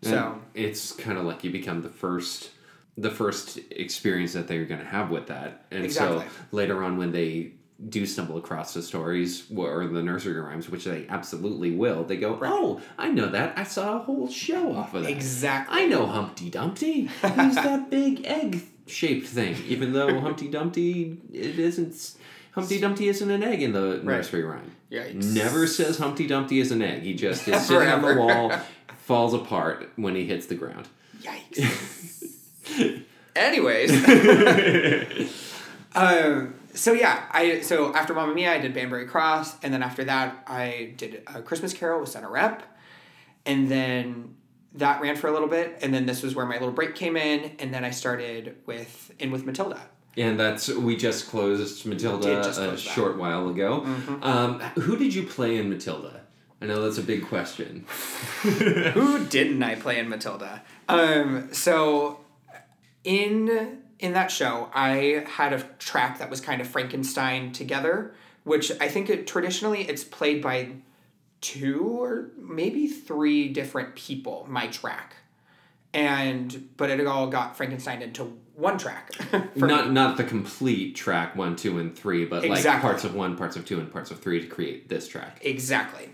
So 0.01 0.41
it's 0.55 0.91
kind 0.91 1.19
of 1.19 1.25
like 1.25 1.43
you 1.43 1.51
become 1.51 1.83
the 1.83 1.89
first 1.89 2.49
the 2.97 3.11
first 3.11 3.59
experience 3.69 4.33
that 4.33 4.47
they're 4.47 4.65
going 4.65 4.81
to 4.81 4.87
have 4.87 5.11
with 5.11 5.27
that, 5.27 5.65
and 5.69 5.85
Exactly. 5.85 6.25
so 6.25 6.29
later 6.51 6.83
on 6.83 6.97
when 6.97 7.11
they 7.11 7.51
do 7.89 8.05
stumble 8.05 8.37
across 8.37 8.73
the 8.73 8.81
stories 8.81 9.45
or 9.55 9.85
the 9.87 10.01
nursery 10.01 10.39
rhymes, 10.39 10.69
which 10.69 10.85
they 10.85 11.05
absolutely 11.09 11.71
will, 11.71 12.03
they 12.03 12.17
go, 12.17 12.39
"Oh, 12.41 12.81
I 12.97 13.09
know 13.09 13.27
that! 13.27 13.57
I 13.57 13.63
saw 13.63 13.97
a 13.97 13.99
whole 13.99 14.27
show 14.29 14.73
off 14.75 14.93
of 14.95 15.03
that. 15.03 15.11
Exactly. 15.11 15.81
I 15.83 15.85
know 15.85 16.05
Humpty 16.07 16.49
Dumpty. 16.49 17.01
He's 17.01 17.09
that 17.55 17.89
big 17.91 18.25
egg-shaped 18.25 19.27
thing. 19.27 19.55
Even 19.67 19.93
though 19.93 20.19
Humpty 20.27 20.47
Dumpty, 20.47 21.17
it 21.31 21.59
isn't. 21.59 22.15
Humpty 22.53 22.79
Dumpty 22.79 23.07
isn't 23.09 23.29
an 23.29 23.43
egg 23.43 23.61
in 23.61 23.73
the 23.73 24.01
nursery 24.03 24.43
rhyme. 24.43 24.71
Yikes. 24.91 25.35
Never 25.35 25.67
says 25.67 25.99
Humpty 25.99 26.25
Dumpty 26.25 26.59
is 26.59 26.71
an 26.71 26.81
egg. 26.81 27.03
He 27.03 27.13
just 27.13 27.47
is 27.47 27.61
sitting 27.67 27.87
on 27.89 28.01
the 28.01 28.15
wall, 28.15 28.51
falls 28.97 29.35
apart 29.35 29.91
when 29.95 30.15
he 30.15 30.25
hits 30.25 30.47
the 30.47 30.55
ground. 30.55 30.87
yikes. 31.21 33.03
Anyways. 33.35 33.91
um, 35.93 36.55
so 36.77 36.93
yeah, 36.93 37.25
I 37.31 37.61
so 37.61 37.93
after 37.93 38.13
Mamma 38.13 38.33
Mia, 38.33 38.53
I 38.53 38.59
did 38.59 38.73
Banbury 38.73 39.05
Cross, 39.07 39.57
and 39.63 39.73
then 39.73 39.83
after 39.83 40.03
that, 40.05 40.43
I 40.47 40.93
did 40.97 41.23
a 41.27 41.41
Christmas 41.41 41.73
Carol 41.73 41.99
with 41.99 42.09
Center 42.09 42.29
Rep, 42.29 42.63
and 43.45 43.69
then 43.69 44.35
that 44.75 45.01
ran 45.01 45.15
for 45.15 45.27
a 45.27 45.31
little 45.31 45.47
bit, 45.47 45.79
and 45.81 45.93
then 45.93 46.05
this 46.05 46.21
was 46.21 46.35
where 46.35 46.45
my 46.45 46.55
little 46.55 46.71
break 46.71 46.95
came 46.95 47.17
in, 47.17 47.55
and 47.59 47.73
then 47.73 47.83
I 47.83 47.91
started 47.91 48.57
with 48.65 49.11
in 49.19 49.31
with 49.31 49.45
Matilda. 49.45 49.81
And 50.15 50.39
that's 50.39 50.69
we 50.69 50.95
just 50.95 51.27
closed 51.29 51.85
Matilda 51.85 52.43
just 52.43 52.59
a 52.59 52.71
that. 52.71 52.79
short 52.79 53.17
while 53.17 53.49
ago. 53.49 53.83
Um, 54.21 54.59
who 54.59 54.97
did 54.97 55.13
you 55.13 55.23
play 55.23 55.57
in 55.57 55.69
Matilda? 55.69 56.21
I 56.59 56.65
know 56.65 56.81
that's 56.81 56.97
a 56.97 57.03
big 57.03 57.27
question. 57.27 57.85
Who 58.41 59.23
didn't 59.25 59.61
I 59.61 59.75
play 59.75 59.99
in 59.99 60.09
Matilda? 60.09 60.63
Um, 60.89 61.53
so 61.53 62.21
in 63.03 63.83
in 63.99 64.13
that 64.13 64.31
show, 64.31 64.69
I 64.73 65.25
had 65.27 65.53
a 65.53 65.63
track 65.79 66.19
that 66.19 66.29
was 66.29 66.41
kind 66.41 66.61
of 66.61 66.67
Frankenstein 66.67 67.51
together, 67.51 68.13
which 68.43 68.71
I 68.79 68.87
think 68.87 69.09
it, 69.09 69.27
traditionally 69.27 69.81
it's 69.81 70.03
played 70.03 70.41
by 70.41 70.69
two 71.41 71.83
or 71.83 72.29
maybe 72.37 72.87
three 72.87 73.49
different 73.49 73.95
people. 73.95 74.45
My 74.49 74.67
track, 74.67 75.15
and 75.93 76.69
but 76.77 76.89
it 76.89 77.05
all 77.07 77.27
got 77.27 77.57
Frankenstein 77.57 78.01
into 78.01 78.37
one 78.55 78.77
track. 78.77 79.11
not 79.55 79.91
not 79.91 80.17
the 80.17 80.23
complete 80.23 80.95
track 80.95 81.35
one, 81.35 81.55
two, 81.55 81.79
and 81.79 81.97
three, 81.97 82.25
but 82.25 82.45
like 82.47 82.65
parts 82.81 83.03
of 83.03 83.15
one, 83.15 83.35
parts 83.35 83.55
of 83.55 83.65
two, 83.65 83.79
and 83.79 83.91
parts 83.91 84.11
of 84.11 84.19
three 84.19 84.41
to 84.41 84.47
create 84.47 84.89
this 84.89 85.07
track. 85.07 85.39
Exactly. 85.41 86.09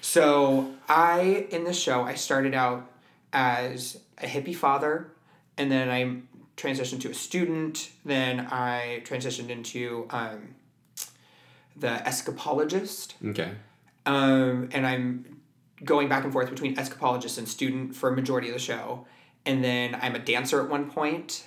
So 0.00 0.74
I 0.88 1.46
in 1.50 1.64
this 1.64 1.78
show 1.78 2.02
I 2.02 2.14
started 2.14 2.54
out 2.54 2.90
as 3.32 3.98
a 4.18 4.26
hippie 4.26 4.56
father, 4.56 5.10
and 5.58 5.70
then 5.70 5.90
I 5.90 6.22
transitioned 6.56 7.00
to 7.02 7.10
a 7.10 7.14
student. 7.14 7.90
Then 8.04 8.48
I 8.50 9.02
transitioned 9.04 9.50
into 9.50 10.06
um, 10.10 10.54
the 11.76 12.00
escapologist. 12.06 13.14
Okay. 13.30 13.52
Um, 14.06 14.68
and 14.72 14.86
I'm 14.86 15.40
going 15.84 16.08
back 16.08 16.24
and 16.24 16.32
forth 16.32 16.48
between 16.48 16.76
escapologist 16.76 17.38
and 17.38 17.48
student 17.48 17.94
for 17.94 18.08
a 18.08 18.16
majority 18.16 18.48
of 18.48 18.54
the 18.54 18.60
show. 18.60 19.06
And 19.44 19.62
then 19.62 19.96
I'm 20.00 20.14
a 20.14 20.18
dancer 20.18 20.62
at 20.62 20.70
one 20.70 20.90
point. 20.90 21.46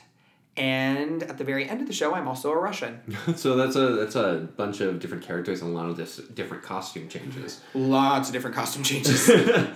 And 0.57 1.23
at 1.23 1.37
the 1.37 1.45
very 1.45 1.69
end 1.69 1.79
of 1.79 1.87
the 1.87 1.93
show, 1.93 2.13
I'm 2.13 2.27
also 2.27 2.51
a 2.51 2.57
Russian. 2.57 2.99
so 3.35 3.55
that's 3.55 3.77
a 3.77 3.95
that's 3.95 4.15
a 4.15 4.49
bunch 4.57 4.81
of 4.81 4.99
different 4.99 5.23
characters 5.23 5.61
and 5.61 5.71
a 5.71 5.73
lot 5.73 5.89
of 5.89 5.95
this 5.95 6.17
different 6.17 6.63
costume 6.63 7.07
changes. 7.07 7.61
Lots 7.73 8.27
of 8.27 8.33
different 8.33 8.55
costume 8.55 8.83
changes. 8.83 9.31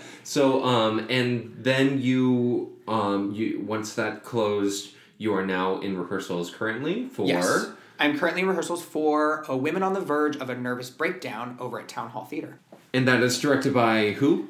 so 0.24 0.63
um 0.65 1.06
and 1.10 1.56
then 1.58 2.02
you 2.02 2.78
um 2.88 3.32
you 3.32 3.62
once 3.65 3.93
that 3.93 4.24
closed, 4.24 4.93
you 5.23 5.33
are 5.33 5.45
now 5.45 5.79
in 5.79 5.97
rehearsals 5.97 6.51
currently 6.53 7.07
for 7.07 7.25
yes. 7.25 7.67
I'm 7.97 8.19
currently 8.19 8.41
in 8.41 8.49
rehearsals 8.49 8.83
for 8.83 9.45
a 9.47 9.55
Women 9.55 9.81
on 9.81 9.93
the 9.93 10.01
Verge 10.01 10.36
of 10.36 10.49
a 10.49 10.55
Nervous 10.55 10.89
Breakdown 10.89 11.55
over 11.62 11.79
at 11.79 11.88
Town 11.88 12.09
Hall 12.09 12.25
Theater. 12.25 12.59
and 12.93 13.07
that 13.07 13.23
is 13.23 13.39
directed 13.39 13.73
by 13.73 14.12
who? 14.12 14.49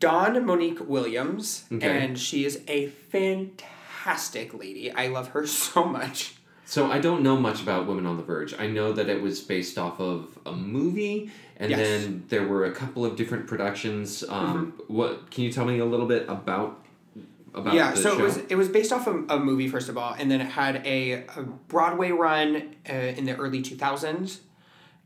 Dawn 0.00 0.44
Monique 0.44 0.80
Williams, 0.88 1.64
Okay. 1.72 2.04
and 2.04 2.18
she 2.18 2.44
is 2.44 2.60
a 2.68 2.88
fantastic 2.88 4.52
lady. 4.54 4.90
I 4.90 5.06
love 5.08 5.28
her 5.28 5.46
so 5.64 5.84
much. 5.84 6.34
So 6.66 6.90
I 6.90 6.98
don't 6.98 7.22
know 7.22 7.36
much 7.36 7.62
about 7.62 7.86
Women 7.86 8.06
on 8.06 8.16
the 8.16 8.22
Verge. 8.22 8.54
I 8.58 8.66
know 8.66 8.92
that 8.92 9.08
it 9.08 9.20
was 9.22 9.40
based 9.40 9.78
off 9.78 10.00
of 10.00 10.38
a 10.46 10.52
movie, 10.52 11.30
and 11.58 11.70
Yes. 11.70 11.78
then 11.80 12.24
there 12.28 12.48
were 12.48 12.64
a 12.64 12.72
couple 12.72 13.04
of 13.04 13.14
different 13.16 13.46
productions. 13.46 14.24
Um, 14.28 14.72
What 14.88 15.30
can 15.30 15.44
you 15.44 15.52
tell 15.52 15.66
me 15.66 15.78
a 15.78 15.84
little 15.84 16.06
bit 16.06 16.28
about 16.28 16.83
about 17.54 17.74
yeah, 17.74 17.94
so 17.94 18.14
show? 18.16 18.18
it 18.18 18.22
was 18.22 18.36
it 18.36 18.54
was 18.56 18.68
based 18.68 18.92
off 18.92 19.06
of 19.06 19.24
a 19.30 19.38
movie 19.38 19.68
first 19.68 19.88
of 19.88 19.96
all, 19.96 20.14
and 20.18 20.30
then 20.30 20.40
it 20.40 20.46
had 20.48 20.84
a, 20.86 21.24
a 21.36 21.42
Broadway 21.68 22.10
run 22.10 22.74
uh, 22.88 22.92
in 22.92 23.24
the 23.24 23.36
early 23.36 23.62
two 23.62 23.76
thousands. 23.76 24.40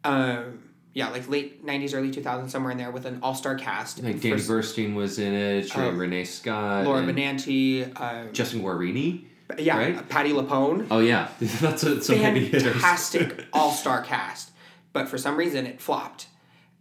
Um, 0.05 0.65
yeah, 0.95 1.11
like 1.11 1.29
late 1.29 1.65
nineties, 1.65 1.95
early 1.95 2.11
two 2.11 2.23
thousands, 2.23 2.51
somewhere 2.53 2.73
in 2.73 2.79
there, 2.79 2.91
with 2.91 3.05
an 3.05 3.21
all 3.23 3.35
star 3.35 3.57
cast. 3.57 4.03
like 4.03 4.21
Danny 4.21 4.39
First- 4.41 4.77
Burstein 4.77 4.95
was 4.95 5.19
in 5.19 5.35
it, 5.35 5.77
Um, 5.77 5.99
Rene 5.99 6.25
Scott, 6.25 6.85
Laura 6.87 7.03
Benanti, 7.03 7.93
uh, 7.95 8.31
Justin 8.33 8.63
Guarini. 8.63 9.25
yeah, 9.59 9.77
right? 9.79 10.09
Patti 10.09 10.31
LuPone. 10.31 10.87
Oh 10.91 11.01
yeah, 11.01 11.29
that's 11.41 11.83
a, 11.83 12.03
so 12.03 12.15
fantastic 12.17 13.45
all 13.53 13.71
star 13.73 14.03
cast, 14.03 14.51
but 14.93 15.09
for 15.09 15.19
some 15.19 15.37
reason 15.37 15.67
it 15.67 15.81
flopped, 15.81 16.27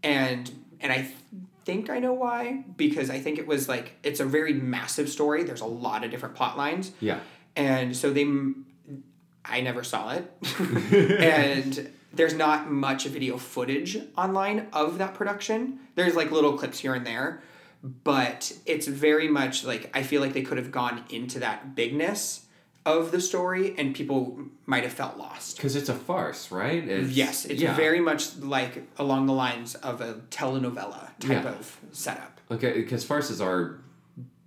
and 0.04 0.50
and 0.80 0.92
I 0.92 1.12
think 1.68 1.90
I 1.90 2.00
know 2.00 2.14
why 2.14 2.64
because 2.78 3.10
I 3.10 3.20
think 3.20 3.38
it 3.38 3.46
was 3.46 3.68
like 3.68 3.98
it's 4.02 4.22
a 4.22 4.26
very 4.26 4.54
massive 4.54 5.10
story. 5.10 5.44
There's 5.44 5.62
a 5.62 5.66
lot 5.66 6.06
of 6.06 6.10
different 6.10 6.34
plot 6.34 6.58
lines, 6.58 6.94
Yeah, 7.02 7.20
and 7.58 7.96
so 7.96 8.12
they, 8.14 8.26
I 9.44 9.60
never 9.60 9.84
saw 9.84 10.14
it, 10.14 10.32
and 11.22 11.92
there's 12.14 12.34
not 12.34 12.72
much 12.72 13.06
video 13.06 13.38
footage 13.38 13.98
online 14.18 14.68
of 14.72 14.98
that 15.00 15.14
production. 15.14 15.80
There's 15.96 16.16
like 16.16 16.32
little 16.32 16.58
clips 16.58 16.80
here 16.80 16.94
and 16.94 17.06
there, 17.06 17.44
but 17.84 18.54
it's 18.66 18.88
very 18.88 19.28
much 19.28 19.66
like 19.66 19.92
I 19.94 20.04
feel 20.04 20.22
like 20.22 20.32
they 20.32 20.44
could 20.44 20.58
have 20.58 20.72
gone 20.72 21.04
into 21.10 21.40
that 21.40 21.76
bigness 21.76 22.47
of 22.88 23.12
the 23.12 23.19
story 23.21 23.76
and 23.78 23.93
people 23.93 24.39
might 24.65 24.84
have 24.84 24.93
felt 24.93 25.17
lost. 25.17 25.58
because 25.58 25.76
it's 25.76 25.89
a 25.89 25.93
farce, 25.93 26.52
right? 26.52 26.88
It's, 26.88 27.12
Yes, 27.12 27.45
it's 27.45 27.62
yeah. 27.62 27.76
very 27.76 28.00
much 28.00 28.38
like 28.38 28.84
along 28.97 29.26
the 29.28 29.34
lines 29.34 29.76
of 29.76 30.00
a 30.02 30.13
telenovela 30.32 31.10
type 31.19 31.43
Yeah. 31.43 31.50
of 31.60 31.78
setup. 31.91 32.39
Okay, 32.50 32.73
because 32.82 33.04
farces 33.04 33.41
are 33.41 33.80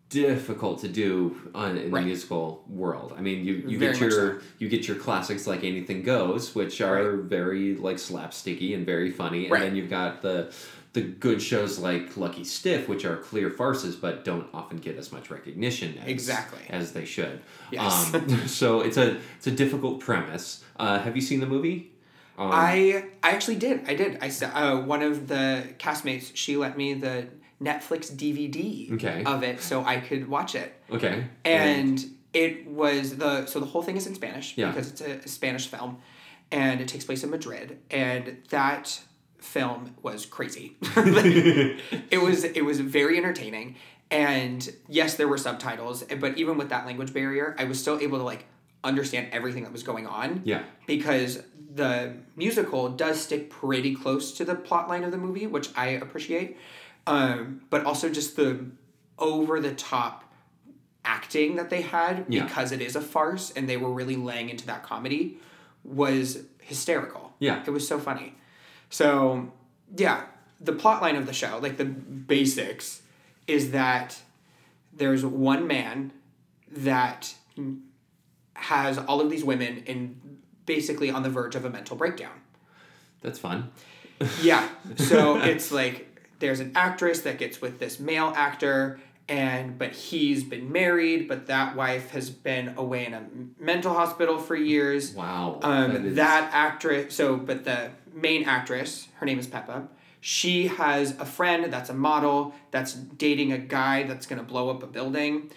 difficult 0.09 0.81
to 0.81 0.88
do 0.88 1.37
on, 1.55 1.76
in 1.76 1.90
Right. 1.90 2.00
the 2.00 2.07
musical 2.07 2.64
world. 2.68 3.14
I 3.16 3.20
mean, 3.20 3.44
you, 3.44 3.55
you 3.68 3.79
Very 3.79 3.92
get 3.92 4.00
your 4.11 4.40
you 4.59 4.68
get 4.68 4.88
your 4.88 4.96
classics 4.96 5.46
like 5.46 5.62
Anything 5.62 6.03
Goes, 6.03 6.55
which 6.55 6.81
are 6.81 7.16
very 7.18 7.76
like 7.76 7.96
slapsticky 7.98 8.74
and 8.74 8.85
very 8.85 9.11
funny, 9.11 9.44
and 9.44 9.53
Right. 9.53 9.61
then 9.62 9.76
you've 9.76 9.90
got 9.90 10.22
the 10.22 10.53
the 10.92 11.03
good 11.03 11.40
shows 11.40 11.79
like 11.79 12.16
Lucky 12.16 12.42
Stiff, 12.44 12.88
which 12.88 13.05
are 13.05 13.16
clear 13.18 13.48
farces 13.50 13.94
but 13.96 14.24
don't 14.24 14.48
often 14.53 14.79
get 14.79 14.96
as 14.96 15.12
much 15.12 15.31
recognition 15.31 15.96
as, 15.98 16.09
Exactly. 16.09 16.62
as 16.68 16.92
they 16.92 17.05
should. 17.05 17.40
Yes. 17.70 18.12
Um, 18.12 18.29
so 18.48 18.81
it's 18.81 18.96
a 18.96 19.18
it's 19.37 19.46
a 19.46 19.53
difficult 19.53 20.00
premise. 20.00 20.64
Uh, 20.76 20.98
have 21.00 21.14
you 21.14 21.22
seen 21.22 21.40
the 21.40 21.46
movie? 21.46 21.92
Um, 22.38 22.50
I 22.53 23.05
I 23.22 23.31
actually 23.33 23.57
did. 23.57 23.88
I 23.88 23.94
did. 23.94 24.18
I 24.20 24.29
saw 24.31 24.46
uh, 24.48 24.81
one 24.81 25.03
of 25.03 25.29
the 25.29 25.64
castmates. 25.79 26.33
She 26.35 26.57
let 26.57 26.76
me 26.76 26.94
the 26.94 27.29
Netflix 27.62 28.11
DVD 28.11 28.90
Okay. 28.94 29.22
of 29.24 29.42
it 29.42 29.61
so 29.61 29.85
I 29.85 30.00
could 30.00 30.26
watch 30.29 30.55
it. 30.55 30.74
okay. 30.90 31.26
And 31.44 32.03
it 32.33 32.66
was 32.66 33.16
the 33.16 33.46
so 33.46 33.61
the 33.61 33.66
whole 33.66 33.83
thing 33.83 33.96
is 33.96 34.07
in 34.07 34.14
Spanish 34.14 34.57
Yeah. 34.57 34.70
because 34.70 34.88
it's 34.90 35.00
a 35.03 35.29
Spanish 35.29 35.66
film, 35.68 35.98
and 36.50 36.81
it 36.81 36.88
takes 36.88 37.05
place 37.05 37.22
in 37.22 37.31
Madrid. 37.31 37.79
And 37.90 38.38
that 38.48 39.00
film 39.40 39.94
was 40.03 40.26
crazy. 40.26 40.76
it 40.83 42.22
was 42.22 42.44
it 42.44 42.64
was 42.64 42.81
very 42.81 43.16
entertaining, 43.18 43.76
and 44.11 44.72
yes, 44.88 45.16
there 45.16 45.29
were 45.29 45.38
subtitles. 45.38 46.03
But 46.05 46.38
even 46.38 46.59
with 46.59 46.68
that 46.70 46.87
language 46.87 47.12
barrier, 47.12 47.55
I 47.59 47.64
was 47.64 47.81
still 47.81 47.98
able 48.00 48.18
to 48.18 48.24
like 48.24 48.46
understand 48.83 49.29
everything 49.33 49.64
that 49.64 49.72
was 49.72 49.83
going 49.83 50.07
on 50.07 50.42
yeah. 50.44 50.62
because 50.87 51.42
the 51.74 52.14
musical 52.37 52.88
does 52.88 53.20
stick 53.20 53.50
pretty 53.50 53.94
close 53.94 54.33
to 54.33 54.44
the 54.44 54.55
plot 54.55 54.88
line 54.88 55.05
of 55.05 55.11
the 55.11 55.18
movie, 55.18 55.46
which 55.46 55.68
I 55.76 55.88
appreciate. 55.88 56.57
Um, 57.07 57.62
but 57.70 57.85
also 57.85 58.09
just 58.09 58.37
the 58.37 58.66
over 59.18 59.61
the 59.61 59.72
top 59.74 60.24
acting 61.05 61.57
that 61.57 61.70
they 61.70 61.83
had 61.83 62.26
Yeah. 62.29 62.44
because 62.44 62.72
it 62.72 62.81
is 62.81 62.96
a 62.96 63.00
farce 63.00 63.50
and 63.53 63.68
they 63.68 63.76
were 63.76 63.90
really 63.90 64.16
laying 64.16 64.48
into 64.50 64.66
that 64.66 64.83
comedy 64.83 65.38
was 65.85 66.44
hysterical. 66.61 67.33
Yeah. 67.38 67.62
It 67.66 67.70
was 67.70 67.87
so 67.87 67.98
funny. 67.98 68.35
So, 68.90 69.53
yeah, 69.96 70.24
the 70.61 70.72
plot 70.72 71.00
line 71.00 71.16
of 71.16 71.26
the 71.26 71.33
show, 71.33 71.59
like 71.62 71.79
the 71.79 71.85
basics, 71.85 73.03
is 73.46 73.70
that 73.70 74.20
there's 74.92 75.24
one 75.24 75.66
man 75.66 76.12
that 76.70 77.35
has 78.55 78.98
all 78.98 79.20
of 79.20 79.31
these 79.31 79.42
women 79.42 79.83
in 79.87 80.38
basically 80.66 81.11
on 81.11 81.22
the 81.22 81.31
verge 81.31 81.55
of 81.55 81.64
a 81.64 81.70
mental 81.70 81.96
breakdown. 81.96 82.40
That's 83.22 83.38
fun. 83.38 83.70
Yeah. 84.42 84.68
So 84.96 85.37
it's 85.42 85.72
like 85.72 86.07
there's 86.38 86.61
an 86.61 86.72
actress 86.74 87.22
that 87.22 87.38
gets 87.38 87.61
with 87.61 87.79
this 87.79 87.98
male 87.98 88.33
actor 88.37 89.00
and 89.31 89.79
but 89.79 89.93
he's 89.93 90.43
been 90.43 90.71
married, 90.73 91.29
but 91.29 91.47
that 91.47 91.77
wife 91.77 92.11
has 92.11 92.29
been 92.29 92.75
away 92.77 93.07
in 93.07 93.14
a 93.14 93.23
mental 93.59 93.95
hospital 93.95 94.37
for 94.38 94.57
years. 94.57 95.14
Wow. 95.14 95.61
Um, 95.62 95.93
That 95.95 96.05
is- 96.05 96.16
that 96.16 96.51
actress, 96.53 97.14
so, 97.14 97.37
but 97.37 97.64
the 97.64 97.90
main 98.12 98.45
actress, 98.45 99.07
her 99.19 99.25
name 99.27 99.38
is 99.38 99.47
Pepa. 99.47 99.87
She 100.21 100.66
has 100.66 101.12
a 101.19 101.25
friend 101.25 101.73
that's 101.73 101.88
a 101.88 101.95
model 101.95 102.55
that's 102.73 102.93
dating 102.93 103.53
a 103.53 103.59
guy 103.59 104.03
that's 104.03 104.27
gonna 104.27 104.43
blow 104.43 104.69
up 104.69 104.83
a 104.83 104.87
building, 104.88 105.51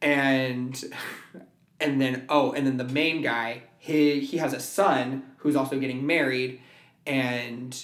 and 0.00 0.82
and 1.80 2.00
then 2.00 2.24
oh, 2.28 2.52
and 2.52 2.64
then 2.66 2.76
the 2.76 2.84
main 2.84 3.22
guy, 3.22 3.64
he 3.78 4.20
he 4.20 4.36
has 4.38 4.52
a 4.54 4.60
son 4.60 5.24
who's 5.38 5.56
also 5.56 5.78
getting 5.80 6.06
married, 6.06 6.60
and 7.06 7.76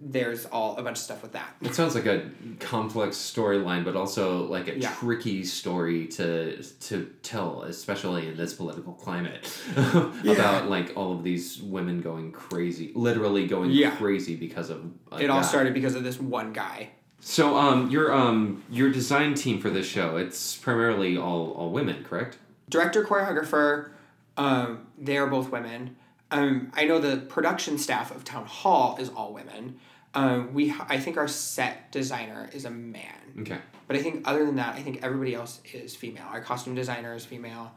there's 0.00 0.46
all 0.46 0.76
a 0.76 0.82
bunch 0.82 0.96
of 0.98 1.02
stuff 1.02 1.22
with 1.22 1.32
that. 1.32 1.56
It 1.60 1.74
sounds 1.74 1.94
like 1.94 2.06
a 2.06 2.30
complex 2.60 3.16
storyline, 3.16 3.84
but 3.84 3.96
also 3.96 4.44
like 4.46 4.68
a 4.68 4.78
Yeah. 4.78 4.92
tricky 4.94 5.44
story 5.44 6.06
to 6.08 6.62
to 6.62 7.10
tell, 7.22 7.62
especially 7.62 8.28
in 8.28 8.36
this 8.36 8.54
political 8.54 8.92
climate, 8.92 9.48
about 9.76 10.70
like 10.70 10.92
all 10.96 11.12
of 11.12 11.24
these 11.24 11.60
women 11.60 12.00
going 12.00 12.30
crazy, 12.32 12.92
literally 12.94 13.46
going 13.46 13.70
Yeah. 13.70 13.90
crazy 13.96 14.36
because 14.36 14.70
of 14.70 14.84
It 15.18 15.30
all 15.30 15.42
started 15.42 15.74
because 15.74 15.94
of 15.94 16.04
this 16.04 16.20
one 16.20 16.52
guy. 16.52 16.90
So, 17.20 17.56
um, 17.56 17.90
your 17.90 18.12
um 18.14 18.62
your 18.70 18.90
design 18.90 19.34
team 19.34 19.60
for 19.60 19.70
this 19.70 19.86
show, 19.86 20.16
it's 20.16 20.56
primarily 20.56 21.16
all 21.16 21.52
all 21.52 21.70
women, 21.70 22.04
correct? 22.04 22.38
director 22.70 23.02
choreographer 23.02 23.92
um, 24.36 24.86
they 24.98 25.16
are 25.16 25.26
both 25.26 25.50
women 25.50 25.96
um, 26.30 26.70
i 26.74 26.84
know 26.84 26.98
the 26.98 27.16
production 27.16 27.78
staff 27.78 28.14
of 28.14 28.24
town 28.24 28.46
hall 28.46 28.96
is 28.98 29.08
all 29.08 29.32
women. 29.32 29.78
Um, 30.14 30.54
we 30.54 30.74
i 30.88 30.98
think 30.98 31.16
our 31.16 31.28
set 31.28 31.92
designer 31.92 32.48
is 32.52 32.64
a 32.64 32.70
man. 32.70 33.04
Okay. 33.40 33.58
but 33.86 33.96
i 33.96 34.02
think 34.02 34.26
other 34.26 34.44
than 34.44 34.56
that 34.56 34.74
i 34.74 34.82
think 34.82 35.00
everybody 35.02 35.34
else 35.34 35.60
is 35.72 35.94
female. 35.94 36.24
Our 36.30 36.40
costume 36.40 36.74
designer 36.74 37.14
is 37.14 37.24
female. 37.24 37.72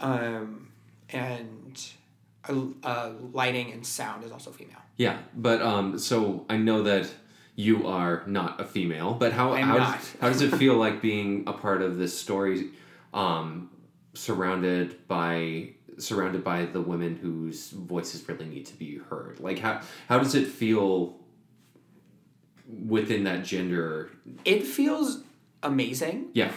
Um, 0.00 0.72
and 1.10 1.82
uh, 2.82 3.12
lighting 3.32 3.72
and 3.72 3.86
sound 3.86 4.24
is 4.24 4.32
also 4.32 4.50
female. 4.50 4.78
Yeah, 4.96 5.18
but 5.34 5.60
um, 5.62 5.98
so 5.98 6.46
I 6.48 6.56
know 6.56 6.82
that 6.84 7.08
you 7.54 7.86
are 7.86 8.22
not 8.26 8.60
a 8.60 8.64
female, 8.64 9.14
but 9.14 9.32
how 9.32 9.54
how 9.54 9.78
does, 9.78 10.16
how 10.20 10.28
does 10.28 10.42
it 10.42 10.54
feel 10.58 10.74
like 10.74 11.02
being 11.02 11.44
a 11.46 11.52
part 11.52 11.82
of 11.82 11.98
this 11.98 12.18
story, 12.18 12.70
um, 13.12 13.70
surrounded 14.14 15.06
by 15.08 15.70
surrounded 15.98 16.42
by 16.44 16.64
the 16.66 16.80
women 16.80 17.16
whose 17.16 17.70
voices 17.70 18.26
really 18.28 18.46
need 18.46 18.66
to 18.66 18.74
be 18.76 18.98
heard? 18.98 19.40
Like 19.40 19.58
how 19.58 19.80
how 20.08 20.18
does 20.18 20.34
it 20.34 20.46
feel 20.46 21.18
within 22.68 23.24
that 23.24 23.44
gender? 23.44 24.10
it 24.44 24.64
feels 24.66 25.22
amazing 25.62 26.28
Yeah, 26.32 26.50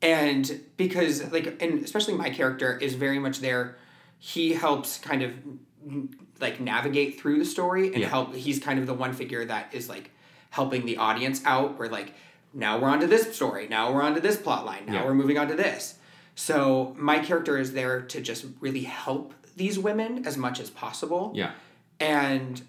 and 0.00 0.60
because 0.76 1.30
like 1.32 1.60
and 1.62 1.82
especially 1.84 2.14
my 2.14 2.30
character 2.30 2.76
is 2.78 2.94
very 2.94 3.18
much 3.18 3.40
there 3.40 3.76
he 4.18 4.52
helps 4.52 4.98
kind 4.98 5.22
of 5.22 5.32
like 6.40 6.60
navigate 6.60 7.20
through 7.20 7.38
the 7.38 7.44
story 7.44 7.88
and 7.88 7.98
Yeah. 7.98 8.08
help 8.08 8.34
he's 8.34 8.58
kind 8.60 8.78
of 8.78 8.86
the 8.86 8.94
one 8.94 9.12
figure 9.12 9.44
that 9.44 9.74
is 9.74 9.88
like 9.88 10.10
helping 10.50 10.86
the 10.86 10.96
audience 10.98 11.42
out 11.44 11.78
where 11.78 11.88
like 11.88 12.14
now 12.54 12.78
we're 12.78 12.88
on 12.88 13.00
to 13.00 13.06
this 13.06 13.34
story 13.34 13.66
now 13.68 13.92
we're 13.92 14.02
on 14.02 14.14
to 14.14 14.20
this 14.20 14.36
plot 14.36 14.64
line 14.64 14.84
now 14.86 14.94
Yeah. 14.94 15.04
we're 15.04 15.14
moving 15.14 15.38
on 15.38 15.48
to 15.48 15.54
this 15.54 15.94
so 16.34 16.94
my 16.98 17.18
character 17.18 17.58
is 17.58 17.72
there 17.72 18.00
to 18.02 18.20
just 18.20 18.46
really 18.60 18.82
help 18.84 19.34
these 19.56 19.78
women 19.78 20.26
as 20.26 20.36
much 20.36 20.60
as 20.60 20.70
possible 20.70 21.32
Yeah. 21.34 21.52
and 21.98 22.62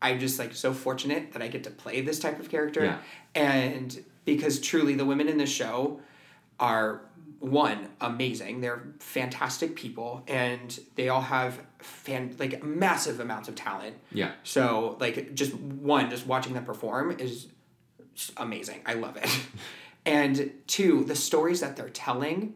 I'm 0.00 0.18
just 0.18 0.38
like 0.38 0.52
so 0.54 0.72
fortunate 0.72 1.32
that 1.32 1.42
I 1.42 1.46
get 1.48 1.62
to 1.64 1.70
play 1.70 2.00
this 2.00 2.18
type 2.18 2.40
of 2.40 2.50
character. 2.50 2.84
Yeah. 2.84 2.98
And 3.36 4.04
because 4.24 4.60
truly 4.60 4.94
the 4.94 5.04
women 5.04 5.28
in 5.28 5.38
this 5.38 5.48
show 5.48 6.00
are 6.58 7.02
one 7.38 7.88
amazing. 8.00 8.60
They're 8.62 8.82
fantastic 8.98 9.76
people 9.76 10.24
and 10.26 10.76
they 10.96 11.08
all 11.08 11.20
have 11.20 11.60
fan 11.78 12.34
like 12.40 12.64
massive 12.64 13.20
amounts 13.20 13.48
of 13.48 13.54
talent. 13.54 13.94
Yeah. 14.10 14.32
So 14.42 14.96
like 14.98 15.34
just 15.34 15.54
one 15.54 16.10
just 16.10 16.26
watching 16.26 16.54
them 16.54 16.64
perform 16.64 17.12
is 17.12 17.46
amazing. 18.36 18.80
I 18.84 18.94
love 18.94 19.16
it. 19.16 19.28
and 20.04 20.50
two, 20.66 21.04
the 21.04 21.14
stories 21.14 21.60
that 21.60 21.76
they're 21.76 21.88
telling 21.90 22.54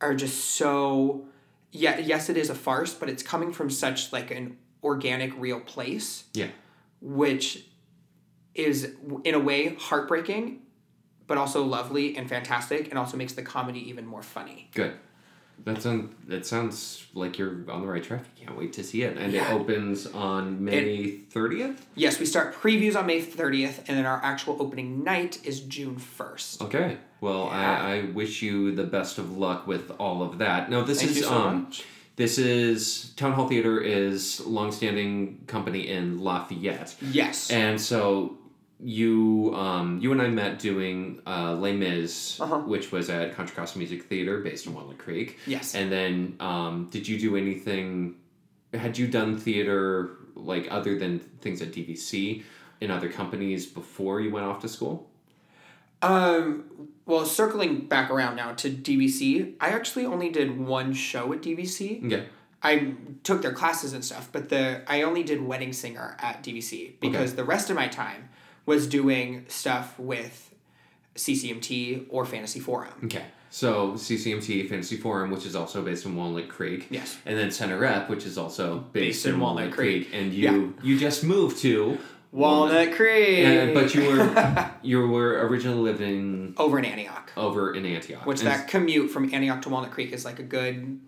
are 0.00 0.14
just 0.14 0.52
so 0.52 1.24
yeah, 1.70 1.98
yes 1.98 2.30
it 2.30 2.36
is 2.36 2.48
a 2.50 2.54
farce, 2.54 2.94
but 2.94 3.08
it's 3.10 3.22
coming 3.22 3.52
from 3.52 3.68
such 3.70 4.12
like 4.12 4.30
an 4.30 4.56
organic 4.82 5.32
real 5.38 5.60
place 5.60 6.24
Yeah. 6.34 6.48
which 7.00 7.64
is 8.54 8.94
in 9.24 9.34
a 9.34 9.38
way 9.40 9.74
heartbreaking 9.74 10.62
but 11.26 11.36
also 11.36 11.62
lovely 11.62 12.16
and 12.16 12.28
fantastic 12.28 12.88
and 12.88 12.98
also 12.98 13.16
makes 13.16 13.34
the 13.34 13.42
comedy 13.42 13.80
even 13.88 14.06
more 14.06 14.22
funny 14.22 14.70
Good. 14.74 14.94
That 15.64 15.82
sounds 15.82 16.14
that 16.28 16.46
sounds 16.46 17.06
like 17.14 17.36
you're 17.36 17.68
on 17.68 17.80
the 17.82 17.88
right 17.88 18.02
track. 18.02 18.24
Can't 18.36 18.56
wait 18.56 18.72
to 18.74 18.84
see 18.84 19.02
it. 19.02 19.16
And 19.18 19.32
Yeah. 19.32 19.50
it 19.50 19.60
opens 19.60 20.06
on 20.06 20.64
May 20.64 21.16
thirtieth. 21.30 21.84
yes 21.96 22.20
we 22.20 22.26
start 22.26 22.54
previews 22.54 22.94
on 22.96 23.06
may 23.06 23.20
30th 23.20 23.78
and 23.88 23.98
then 23.98 24.06
our 24.06 24.20
actual 24.22 24.56
opening 24.60 25.02
night 25.02 25.44
is 25.44 25.58
june 25.60 25.96
1st 25.96 26.62
Okay. 26.62 26.98
Well, 27.20 27.46
Yeah. 27.46 27.82
I, 27.82 27.92
I 27.94 28.02
wish 28.12 28.42
you 28.42 28.74
the 28.74 28.84
best 28.84 29.18
of 29.18 29.36
luck 29.36 29.66
with 29.66 29.90
all 29.98 30.22
of 30.22 30.38
that. 30.38 30.70
Now, 30.70 30.82
this 30.82 30.98
Thank 31.00 31.12
is 31.16 31.24
so 31.24 31.34
um, 31.34 31.62
much. 31.64 31.84
this 32.16 32.38
is 32.38 33.12
Town 33.16 33.32
Hall 33.32 33.48
Theater 33.48 33.80
is 33.80 34.40
longstanding 34.46 35.42
company 35.46 35.88
in 35.88 36.20
Lafayette, 36.20 36.94
yes 37.02 37.50
and 37.50 37.80
so 37.80 38.36
you 38.80 39.52
um 39.56 39.98
you 40.00 40.12
and 40.12 40.22
I 40.22 40.28
met 40.28 40.58
doing 40.60 41.20
uh, 41.26 41.54
Les 41.54 41.72
Mis, 41.72 42.40
Uh-huh. 42.40 42.58
which 42.58 42.92
was 42.92 43.10
at 43.10 43.34
Contra 43.34 43.56
Costa 43.56 43.76
Music 43.78 44.04
Theater 44.04 44.38
based 44.38 44.66
in 44.66 44.74
Walnut 44.74 44.98
Creek. 44.98 45.38
Yes. 45.46 45.74
And 45.74 45.90
then 45.90 46.36
um, 46.38 46.88
did 46.90 47.08
you 47.08 47.18
do 47.18 47.36
anything? 47.36 48.14
Had 48.72 48.96
you 48.96 49.08
done 49.08 49.36
theater 49.36 50.10
like 50.36 50.68
other 50.70 50.96
than 50.98 51.18
things 51.40 51.60
at 51.62 51.72
DVC 51.72 52.42
in 52.80 52.90
other 52.92 53.08
companies 53.08 53.66
before 53.66 54.20
you 54.20 54.30
went 54.30 54.46
off 54.46 54.60
to 54.60 54.68
school? 54.68 55.10
Um 56.02 56.64
well 57.06 57.24
circling 57.24 57.86
back 57.86 58.10
around 58.10 58.36
now 58.36 58.52
to 58.52 58.70
dvc 58.70 59.54
i 59.60 59.68
actually 59.70 60.04
only 60.06 60.28
did 60.30 60.58
one 60.58 60.92
show 60.92 61.32
at 61.32 61.40
dvc 61.42 62.10
Yeah. 62.10 62.22
I 62.60 62.94
took 63.22 63.40
their 63.42 63.52
classes 63.52 63.92
and 63.92 64.04
stuff, 64.04 64.30
but 64.32 64.48
the 64.48 64.82
I 64.88 65.02
only 65.02 65.22
did 65.22 65.40
wedding 65.40 65.72
singer 65.72 66.16
at 66.18 66.42
DVC 66.42 66.98
because 66.98 67.36
the 67.36 67.44
rest 67.44 67.70
of 67.70 67.76
my 67.76 67.86
time 67.86 68.30
was 68.66 68.88
doing 68.88 69.44
stuff 69.46 69.96
with 69.96 70.52
CCMT 71.14 72.06
or 72.08 72.24
Fantasy 72.24 72.58
Forum. 72.58 72.92
Okay. 73.04 73.24
So 73.50 73.92
CCMT 73.92 74.68
Fantasy 74.68 74.96
Forum, 74.96 75.30
which 75.30 75.46
is 75.46 75.54
also 75.54 75.82
based 75.82 76.04
in 76.04 76.16
Walnut 76.16 76.48
Creek. 76.48 76.88
Yes. 76.90 77.16
And 77.24 77.38
then 77.38 77.52
Center 77.52 77.78
Rep, 77.78 78.10
which 78.10 78.26
is 78.26 78.36
also 78.36 78.78
based, 78.92 78.92
Based 79.22 79.26
in 79.26 79.38
Walnut 79.40 79.70
Creek. 79.72 80.08
And 80.12 80.34
you 80.34 80.74
you 80.82 80.98
just 80.98 81.22
moved 81.22 81.58
to 81.58 81.96
Walnut 82.32 82.92
Creek, 82.92 83.38
And, 83.38 83.74
but 83.74 83.94
you 83.94 84.02
were 84.10 84.70
you 84.82 85.08
were 85.08 85.46
originally 85.46 85.80
living 85.80 86.54
over 86.56 86.78
in 86.78 86.84
Antioch, 86.84 87.32
over 87.36 87.74
in 87.74 87.86
Antioch. 87.86 88.26
which 88.26 88.40
And- 88.40 88.48
that 88.48 88.68
commute 88.68 89.10
from 89.10 89.32
Antioch 89.32 89.62
to 89.62 89.68
Walnut 89.70 89.90
Creek 89.90 90.12
is 90.12 90.24
like 90.24 90.38
a 90.38 90.42
good 90.42 91.00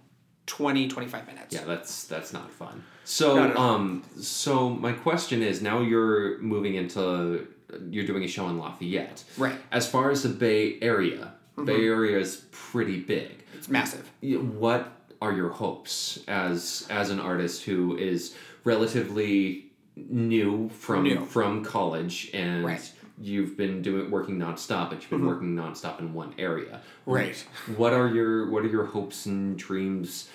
20, 0.47 0.89
25 0.89 1.27
minutes. 1.27 1.55
Yeah, 1.55 1.65
that's 1.65 2.05
that's 2.05 2.33
not 2.33 2.51
fun. 2.51 2.83
So 3.05 3.37
Not 3.37 3.51
at 3.51 3.57
all. 3.57 3.71
um 3.75 4.03
so 4.21 4.71
my 4.71 4.93
question 4.93 5.43
is 5.43 5.61
now 5.63 5.81
you're 5.81 6.39
moving 6.39 6.75
into 6.75 7.47
you're 7.89 8.07
doing 8.07 8.25
a 8.25 8.29
show 8.29 8.49
in 8.49 8.59
Lafayette. 8.59 9.23
Right. 9.39 9.53
Mm-hmm. 9.53 9.63
As 9.73 9.89
far 9.89 10.11
as 10.11 10.23
the 10.25 10.29
Bay 10.31 10.79
Area, 10.83 11.35
Bay 11.65 11.85
Area 11.87 12.19
is 12.19 12.47
pretty 12.51 12.99
big. 13.01 13.45
It's 13.55 13.69
massive. 13.69 14.11
What 14.23 14.91
are 15.23 15.33
your 15.33 15.51
hopes 15.51 16.19
as 16.27 16.87
as 16.91 17.11
an 17.11 17.21
artist 17.21 17.65
who 17.65 17.97
is 17.97 18.35
relatively 18.65 19.70
new 20.09 20.69
from 20.71 21.05
New. 21.05 21.25
from 21.27 21.65
college 21.65 22.31
and 22.33 22.65
Right. 22.65 22.79
Mm-hmm. 22.81 23.25
you've 23.25 23.57
been 23.57 23.83
doing 23.83 24.11
working 24.11 24.39
nonstop, 24.39 24.91
but 24.91 25.01
you've 25.01 25.11
been 25.11 25.27
working 25.27 25.55
nonstop 25.55 25.99
in 26.01 26.15
one 26.15 26.35
area. 26.39 26.81
Right. 27.07 27.37
What 27.77 27.93
are 27.93 28.09
your 28.09 28.51
what 28.51 28.65
are 28.65 28.69
your 28.69 28.87
hopes 28.87 29.27
and 29.27 29.59
dreams 29.59 30.29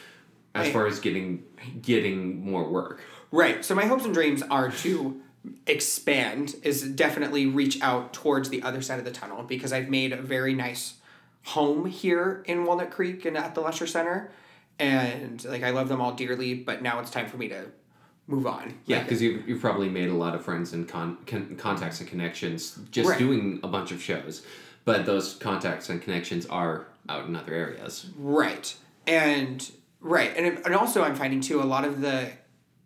as 0.54 0.68
I- 0.68 0.72
far 0.72 0.88
as 0.88 1.00
getting 1.00 1.44
getting 1.82 2.44
more 2.44 2.70
work? 2.70 3.02
Right. 3.32 3.66
So 3.66 3.76
my 3.76 3.86
hopes 3.86 4.06
and 4.06 4.14
dreams 4.14 4.42
are 4.44 4.70
to 4.72 5.22
expand 5.68 6.56
is 6.64 6.82
definitely 6.84 7.46
reach 7.46 7.82
out 7.82 8.14
towards 8.14 8.50
the 8.50 8.62
other 8.64 8.82
side 8.82 9.00
of 9.00 9.06
the 9.06 9.12
tunnel 9.12 9.44
because 9.44 9.72
I've 9.74 9.90
made 9.90 10.12
a 10.14 10.22
very 10.22 10.54
nice 10.54 10.96
home 11.44 11.86
here 11.86 12.44
in 12.48 12.66
Walnut 12.66 12.90
Creek 12.92 13.26
and 13.26 13.38
at 13.38 13.54
the 13.56 13.62
Lesher 13.62 13.86
Center. 13.88 14.32
And 14.80 15.44
like 15.46 15.64
I 15.64 15.70
love 15.72 15.88
them 15.88 16.02
all 16.02 16.14
dearly, 16.14 16.54
but 16.56 16.82
now 16.82 17.00
it's 17.00 17.12
time 17.12 17.28
for 17.28 17.38
me 17.38 17.48
to 17.50 17.66
move 18.28 18.48
on. 18.48 18.74
Yeah, 18.86 18.98
Like, 18.98 19.06
because 19.06 19.22
you've, 19.22 19.48
you've 19.48 19.62
probably 19.62 19.90
made 19.90 20.10
a 20.10 20.14
lot 20.14 20.34
of 20.36 20.44
friends 20.44 20.74
and 20.74 20.88
con- 20.88 21.18
con- 21.28 21.56
contacts 21.58 22.00
and 22.00 22.10
connections 22.10 22.80
just 22.92 23.10
Right. 23.10 23.20
doing 23.20 23.60
a 23.64 23.68
bunch 23.68 23.92
of 23.92 24.02
shows, 24.02 24.44
but 24.84 25.06
those 25.06 25.36
contacts 25.36 25.90
and 25.90 26.02
connections 26.02 26.46
are 26.48 26.88
out 27.08 27.28
in 27.28 27.36
other 27.36 27.54
areas. 27.54 28.08
Right. 28.18 28.76
And 29.06 29.70
right. 30.02 30.36
And 30.36 30.60
and 30.66 30.74
also 30.74 31.04
I'm 31.04 31.16
finding 31.16 31.40
too 31.42 31.62
a 31.62 31.66
lot 31.66 31.86
of 31.86 32.02
the 32.02 32.32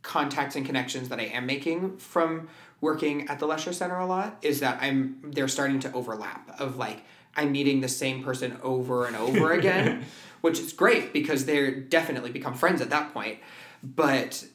contacts 0.02 0.56
and 0.56 0.66
connections 0.66 1.10
that 1.10 1.20
I 1.20 1.24
am 1.26 1.46
making 1.46 1.98
from 1.98 2.50
working 2.82 3.28
at 3.30 3.40
the 3.40 3.46
Lesher 3.46 3.72
Center 3.74 3.98
a 3.98 4.06
lot 4.06 4.38
is 4.42 4.60
that 4.62 4.80
I'm 4.82 5.20
they're 5.24 5.48
starting 5.48 5.80
to 5.82 5.92
overlap 5.94 6.60
of 6.60 6.76
like 6.78 7.04
I'm 7.36 7.52
meeting 7.54 7.80
the 7.82 7.88
same 7.90 8.24
person 8.24 8.58
over 8.64 9.06
and 9.06 9.16
over 9.16 9.52
again, 9.60 10.04
which 10.42 10.60
is 10.60 10.74
great 10.74 11.14
because 11.14 11.46
they're 11.46 11.72
definitely 11.72 12.32
become 12.32 12.54
friends 12.56 12.82
at 12.82 12.90
that 12.90 13.14
point. 13.14 13.40
But 13.84 14.46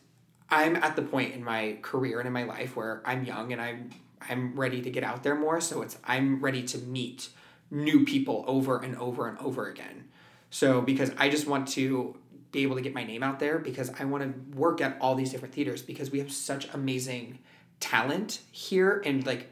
I'm 0.50 0.76
at 0.76 0.96
the 0.96 1.02
point 1.02 1.34
in 1.34 1.42
my 1.42 1.78
career 1.82 2.20
and 2.20 2.26
in 2.26 2.32
my 2.32 2.44
life 2.44 2.76
where 2.76 3.02
I'm 3.04 3.24
young 3.24 3.52
and 3.52 3.60
I'm 3.60 3.90
I'm 4.28 4.54
ready 4.54 4.80
to 4.82 4.90
get 4.90 5.04
out 5.04 5.22
there 5.22 5.34
more. 5.34 5.60
So 5.60 5.82
it's 5.82 5.98
I'm 6.04 6.40
ready 6.40 6.62
to 6.64 6.78
meet 6.78 7.28
new 7.70 8.04
people 8.04 8.44
over 8.46 8.78
and 8.78 8.96
over 8.96 9.28
and 9.28 9.38
over 9.38 9.68
again. 9.68 10.08
So 10.50 10.80
because 10.80 11.10
I 11.18 11.28
just 11.28 11.46
want 11.46 11.68
to 11.68 12.16
be 12.52 12.62
able 12.62 12.76
to 12.76 12.82
get 12.82 12.94
my 12.94 13.02
name 13.02 13.22
out 13.22 13.40
there 13.40 13.58
because 13.58 13.90
I 13.98 14.04
want 14.04 14.22
to 14.22 14.56
work 14.56 14.80
at 14.80 14.96
all 15.00 15.16
these 15.16 15.32
different 15.32 15.54
theaters 15.54 15.82
because 15.82 16.10
we 16.10 16.20
have 16.20 16.30
such 16.30 16.72
amazing 16.72 17.40
talent 17.80 18.40
here 18.52 19.02
and 19.04 19.26
like 19.26 19.50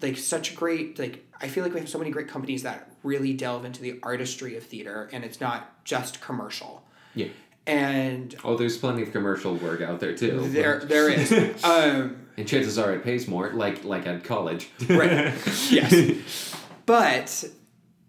like 0.00 0.16
such 0.16 0.54
great 0.54 0.98
like 0.98 1.26
I 1.40 1.48
feel 1.48 1.64
like 1.64 1.74
we 1.74 1.80
have 1.80 1.88
so 1.88 1.98
many 1.98 2.12
great 2.12 2.28
companies 2.28 2.62
that 2.62 2.88
really 3.02 3.32
delve 3.32 3.64
into 3.64 3.82
the 3.82 3.98
artistry 4.02 4.56
of 4.56 4.62
theater 4.62 5.10
and 5.12 5.24
it's 5.24 5.40
not 5.40 5.84
just 5.84 6.20
commercial. 6.20 6.84
Yeah. 7.14 7.28
And 7.66 8.34
Oh, 8.44 8.56
there's 8.56 8.76
plenty 8.78 9.02
of 9.02 9.12
commercial 9.12 9.54
work 9.54 9.80
out 9.80 10.00
there 10.00 10.14
too. 10.16 10.40
there 10.48 10.80
there 10.80 11.08
is 11.08 11.32
um 11.64 12.26
and 12.36 12.48
chances 12.48 12.78
are 12.78 12.92
it 12.92 13.04
pays 13.04 13.28
more, 13.28 13.50
like 13.52 13.84
like 13.84 14.06
at 14.06 14.24
college. 14.24 14.68
Right. 14.88 15.32
yes. 15.70 16.54
But 16.86 17.44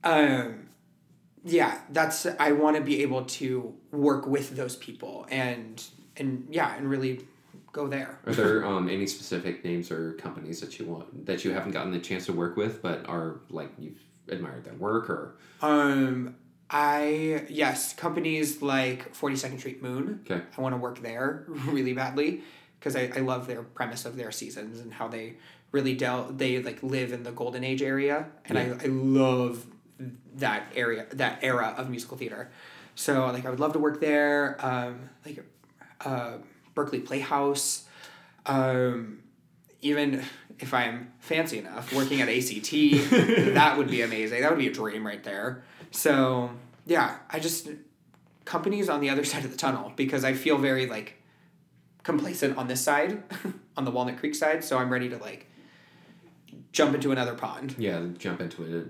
um 0.04 0.70
yeah, 1.46 1.80
that's 1.90 2.26
I 2.40 2.54
want 2.54 2.78
to 2.78 2.82
be 2.82 3.02
able 3.04 3.26
to 3.26 3.74
work 3.92 4.26
with 4.26 4.56
those 4.56 4.76
people 4.76 5.28
and 5.30 5.84
and 6.18 6.48
yeah, 6.50 6.76
and 6.76 6.90
really 6.90 7.26
go 7.74 7.88
there. 7.88 8.20
Are 8.28 8.34
there 8.34 8.66
um, 8.66 8.88
any 8.88 9.08
specific 9.08 9.66
names 9.66 9.90
or 9.92 10.14
companies 10.14 10.62
that 10.62 10.78
you 10.80 10.86
want 10.86 11.26
that 11.26 11.44
you 11.44 11.52
haven't 11.52 11.72
gotten 11.72 11.92
the 11.92 12.00
chance 12.00 12.26
to 12.28 12.34
work 12.34 12.56
with, 12.56 12.82
but 12.82 13.06
are 13.10 13.40
like 13.50 13.72
you've 13.80 14.00
admired 14.30 14.64
their 14.64 14.76
work 14.76 15.10
or 15.10 15.36
Um 15.62 16.36
I 16.76 17.46
yes, 17.50 17.94
companies 17.94 18.62
like 18.64 19.14
42nd 19.14 19.60
Street 19.60 19.84
Moon. 19.84 20.22
okay? 20.26 20.44
I 20.58 20.62
want 20.62 20.74
to 20.74 20.78
work 20.78 21.02
there 21.04 21.46
really 21.48 21.94
badly 21.94 22.42
because 22.80 22.96
I, 22.96 23.12
I 23.16 23.20
love 23.20 23.46
their 23.48 23.62
premise 23.62 24.06
of 24.06 24.16
their 24.18 24.32
seasons 24.32 24.80
and 24.80 24.92
how 24.92 25.08
they 25.08 25.36
really 25.72 25.94
del 25.94 26.26
they 26.32 26.62
like 26.62 26.82
live 26.82 27.14
in 27.14 27.22
the 27.24 27.32
golden 27.32 27.64
age 27.64 27.82
area 27.84 28.26
and 28.46 28.58
Yeah. 28.58 28.76
I, 28.82 28.86
I 28.86 28.88
love 28.88 29.66
that 30.36 30.64
area 30.76 31.06
that 31.12 31.40
era 31.44 31.76
of 31.78 31.90
musical 31.92 32.18
theater 32.18 32.50
so 32.96 33.28
like 33.28 33.46
I 33.46 33.50
would 33.52 33.60
love 33.60 33.74
to 33.74 33.80
work 33.80 34.00
there 34.02 34.58
um, 34.60 35.10
like 35.26 35.46
uh, 36.04 36.38
Berkeley 36.74 37.00
Playhouse 37.00 37.86
um, 38.48 39.20
even 39.82 40.24
if 40.60 40.74
I'm 40.74 41.14
fancy 41.20 41.60
enough 41.60 41.94
working 41.94 42.22
at 42.22 42.30
ACT 42.30 42.72
that 43.54 43.76
would 43.78 43.90
be 43.90 44.02
amazing 44.02 44.42
that 44.42 44.50
would 44.50 44.60
be 44.60 44.68
a 44.68 44.74
dream 44.74 45.06
right 45.06 45.24
there 45.24 45.64
So 45.94 46.50
yeah, 46.86 47.18
I 47.30 47.40
just 47.40 47.70
companies 48.46 48.90
on 48.90 49.00
the 49.00 49.10
other 49.10 49.24
side 49.32 49.46
of 49.46 49.52
the 49.52 49.58
tunnel 49.58 49.94
because 49.96 50.24
I 50.26 50.34
feel 50.34 50.58
very 50.58 50.86
like 50.88 51.22
complacent 52.04 52.58
on 52.58 52.68
this 52.68 52.82
side, 52.82 53.24
on 53.78 53.86
the 53.86 53.92
Walnut 53.92 54.18
Creek 54.18 54.36
side. 54.36 54.64
So 54.64 54.78
I'm 54.78 54.90
ready 54.92 55.08
to 55.10 55.18
like 55.18 55.48
jump 56.74 56.96
into 56.96 57.12
another 57.12 57.36
pond, 57.36 57.76
Yeah, 57.78 58.02
jump 58.18 58.42
into 58.42 58.64
a 58.80 58.84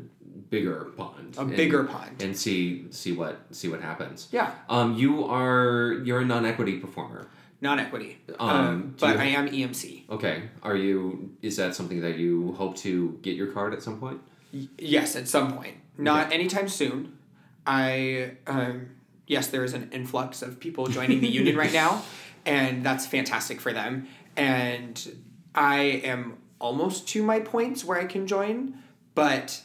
bigger 0.49 0.85
pond. 0.97 1.35
a 1.37 1.41
and- 1.41 1.55
bigger 1.55 1.83
pond. 1.83 2.21
and 2.23 2.35
see 2.35 2.85
see 2.89 3.11
what 3.11 3.41
see 3.51 3.67
what 3.67 3.81
happens. 3.81 4.29
Yeah, 4.31 4.51
Um, 4.69 4.95
you 4.95 5.25
are 5.25 6.01
you're 6.05 6.21
a 6.21 6.25
non-equity 6.25 6.79
performer. 6.79 7.27
non-equity, 7.61 8.17
Um, 8.39 8.49
um, 8.49 8.95
but 8.99 9.15
you- 9.15 9.21
I 9.21 9.25
am 9.25 9.47
EMC. 9.47 10.05
Okay. 10.09 10.49
Are 10.63 10.75
you? 10.75 11.31
Is 11.41 11.55
that 11.57 11.75
something 11.75 12.01
that 12.01 12.17
you 12.17 12.53
hope 12.53 12.75
to 12.77 13.19
get 13.21 13.35
your 13.35 13.47
card 13.47 13.73
at 13.73 13.81
some 13.83 13.99
point? 13.99 14.19
Y- 14.53 14.67
Yes, 14.77 15.15
at 15.15 15.27
some 15.27 15.53
point. 15.53 15.75
Not 15.97 16.31
anytime 16.31 16.67
soon. 16.69 17.17
I 17.65 18.31
um, 18.47 18.89
yes, 19.27 19.47
there 19.47 19.63
is 19.63 19.73
an 19.73 19.89
influx 19.91 20.41
of 20.41 20.59
people 20.59 20.87
joining 20.87 21.21
the 21.21 21.27
union 21.29 21.55
right 21.55 21.73
now, 21.73 22.03
and 22.45 22.83
that's 22.85 23.05
fantastic 23.05 23.61
for 23.61 23.71
them. 23.73 24.07
And 24.35 25.15
I 25.55 26.01
am 26.03 26.37
almost 26.59 27.07
to 27.09 27.23
my 27.23 27.39
points 27.39 27.83
where 27.85 27.99
I 27.99 28.05
can 28.05 28.25
join, 28.27 28.75
but 29.15 29.61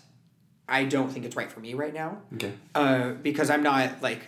I 0.68 0.84
don't 0.84 1.10
think 1.10 1.24
it's 1.24 1.34
right 1.36 1.50
for 1.50 1.60
me 1.60 1.72
right 1.74 1.94
now 1.94 2.18
Okay. 2.34 2.52
uh, 2.74 3.10
because 3.12 3.48
I'm 3.50 3.62
not 3.62 4.02
like 4.02 4.20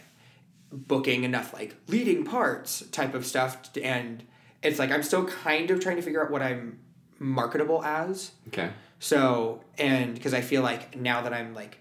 booking 0.72 1.24
enough 1.24 1.52
like 1.52 1.74
leading 1.88 2.24
parts 2.24 2.80
type 2.92 3.14
of 3.14 3.26
stuff, 3.26 3.58
and 3.82 4.22
it's 4.62 4.78
like 4.78 4.90
I'm 4.90 5.02
still 5.02 5.26
kind 5.26 5.70
of 5.70 5.80
trying 5.80 5.96
to 5.96 6.02
figure 6.02 6.24
out 6.24 6.30
what 6.30 6.42
I'm 6.42 6.78
marketable 7.18 7.84
as. 7.84 8.32
Okay. 8.48 8.70
So, 8.98 9.62
and 9.78 10.14
because 10.14 10.34
I 10.34 10.40
feel 10.40 10.62
like 10.62 10.96
now 10.96 11.22
that 11.22 11.32
I'm 11.32 11.54
like 11.54 11.78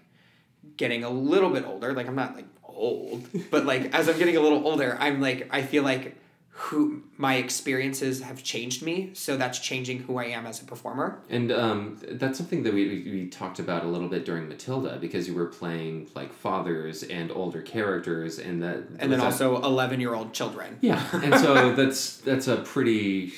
getting 0.76 1.04
a 1.04 1.10
little 1.10 1.50
bit 1.50 1.64
older, 1.66 1.92
like 1.92 2.08
I'm 2.08 2.14
not 2.16 2.34
like 2.36 2.46
old, 2.64 3.26
but 3.50 3.66
like 3.66 3.94
as 3.94 4.08
I'm 4.08 4.18
getting 4.18 4.36
a 4.36 4.40
little 4.40 4.66
older, 4.66 4.96
I'm 5.00 5.20
like, 5.20 5.48
I 5.50 5.62
feel 5.62 5.82
like 5.82 6.16
who 6.52 7.02
my 7.16 7.36
experiences 7.36 8.20
have 8.20 8.42
changed 8.42 8.82
me. 8.82 9.10
So 9.14 9.38
that's 9.38 9.58
changing 9.58 10.00
who 10.00 10.18
I 10.18 10.24
am 10.24 10.44
as 10.44 10.60
a 10.60 10.64
performer. 10.64 11.18
And 11.30 11.50
um, 11.50 11.98
that's 12.02 12.36
something 12.36 12.64
that 12.64 12.74
we, 12.74 12.86
we 12.86 13.10
we 13.12 13.26
talked 13.28 13.58
about 13.60 13.82
a 13.84 13.88
little 13.88 14.08
bit 14.08 14.26
during 14.26 14.46
Matilda 14.46 14.98
because 15.00 15.26
you 15.26 15.34
were 15.34 15.46
playing 15.46 16.08
like 16.14 16.32
fathers 16.34 17.02
and 17.02 17.30
older 17.30 17.62
characters, 17.62 18.38
and 18.38 18.62
that 18.62 18.84
And 18.98 19.10
then 19.10 19.20
also 19.20 19.62
11 19.62 20.00
year 20.00 20.14
old 20.14 20.34
children. 20.34 20.76
yeah, 20.82 21.02
and 21.14 21.34
so 21.40 21.72
that's 21.78 22.18
that's 22.18 22.46
a 22.46 22.56
pretty 22.58 23.32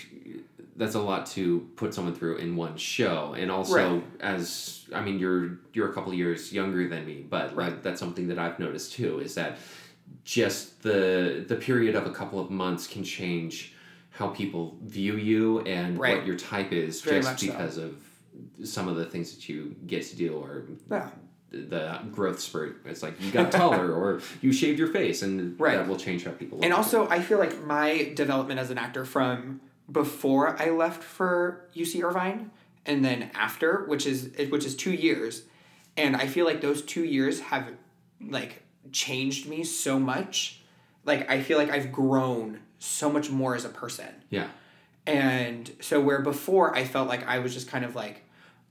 that's 0.82 0.96
a 0.96 1.00
lot 1.00 1.26
to 1.26 1.68
put 1.76 1.94
someone 1.94 2.14
through 2.14 2.36
in 2.38 2.56
one 2.56 2.76
show, 2.76 3.34
and 3.38 3.50
also 3.50 3.74
Right. 3.96 4.04
as 4.20 4.84
I 4.92 5.00
mean 5.00 5.18
you're 5.18 5.58
you're 5.72 5.88
a 5.90 5.92
couple 5.94 6.12
years 6.12 6.52
younger 6.52 6.88
than 6.88 7.06
me, 7.06 7.24
but 7.28 7.54
Right. 7.54 7.70
like, 7.72 7.82
that's 7.84 8.00
something 8.00 8.26
that 8.28 8.38
I've 8.38 8.58
noticed 8.58 8.92
too 8.94 9.20
is 9.20 9.34
that 9.36 9.58
just 10.24 10.82
the 10.82 11.44
the 11.46 11.56
period 11.56 11.94
of 11.94 12.06
a 12.06 12.10
couple 12.10 12.38
of 12.40 12.50
months 12.50 12.86
can 12.86 13.04
change 13.04 13.74
how 14.10 14.28
people 14.28 14.76
view 14.84 15.16
you 15.16 15.60
and 15.60 15.98
Right. 15.98 16.16
what 16.18 16.26
your 16.26 16.36
type 16.36 16.72
is 16.72 17.00
Very 17.00 17.18
just 17.20 17.28
much 17.30 17.40
so. 17.40 17.46
because 17.46 17.76
of 17.78 17.96
some 18.64 18.88
of 18.88 18.96
the 18.96 19.06
things 19.06 19.34
that 19.34 19.48
you 19.48 19.74
get 19.86 20.02
to 20.10 20.16
do 20.16 20.34
or 20.34 20.64
Yeah. 20.90 21.08
the 21.50 21.98
growth 22.10 22.40
spurt. 22.40 22.80
It's 22.86 23.02
like 23.02 23.14
you 23.20 23.30
got 23.30 23.52
taller 23.52 23.92
or 23.92 24.20
you 24.40 24.52
shaved 24.52 24.78
your 24.78 24.88
face, 24.88 25.22
and 25.22 25.56
that 25.58 25.86
will 25.86 25.96
change 26.06 26.24
how 26.24 26.32
people. 26.32 26.58
Look 26.58 26.64
And 26.64 26.72
also, 26.74 27.08
I 27.08 27.20
feel 27.20 27.38
like 27.38 27.54
my 27.66 28.12
development 28.14 28.58
as 28.58 28.70
an 28.70 28.78
actor 28.78 29.04
from 29.04 29.60
before 29.90 30.60
I 30.60 30.70
left 30.70 31.02
for 31.02 31.68
UC 31.74 32.02
Irvine 32.02 32.50
and 32.86 33.04
then 33.04 33.30
after, 33.34 33.84
which 33.86 34.06
is 34.06 34.30
which 34.50 34.64
is 34.64 34.74
two 34.74 34.92
years, 34.92 35.42
and 35.96 36.16
I 36.16 36.26
feel 36.26 36.46
like 36.46 36.60
those 36.60 36.82
two 36.82 37.04
years 37.04 37.40
have 37.40 37.72
like 38.20 38.62
changed 38.90 39.48
me 39.48 39.64
so 39.64 39.98
much. 39.98 40.60
Like 41.04 41.30
I 41.30 41.42
feel 41.42 41.58
like 41.58 41.70
I've 41.70 41.92
grown 41.92 42.60
so 42.78 43.10
much 43.10 43.30
more 43.30 43.54
as 43.54 43.64
a 43.64 43.68
person. 43.68 44.22
yeah. 44.30 44.48
And 45.04 45.68
so 45.80 46.00
where 46.00 46.20
before 46.20 46.76
I 46.76 46.84
felt 46.84 47.08
like 47.08 47.26
I 47.26 47.40
was 47.40 47.52
just 47.52 47.66
kind 47.66 47.84
of 47.84 47.96
like, 47.96 48.24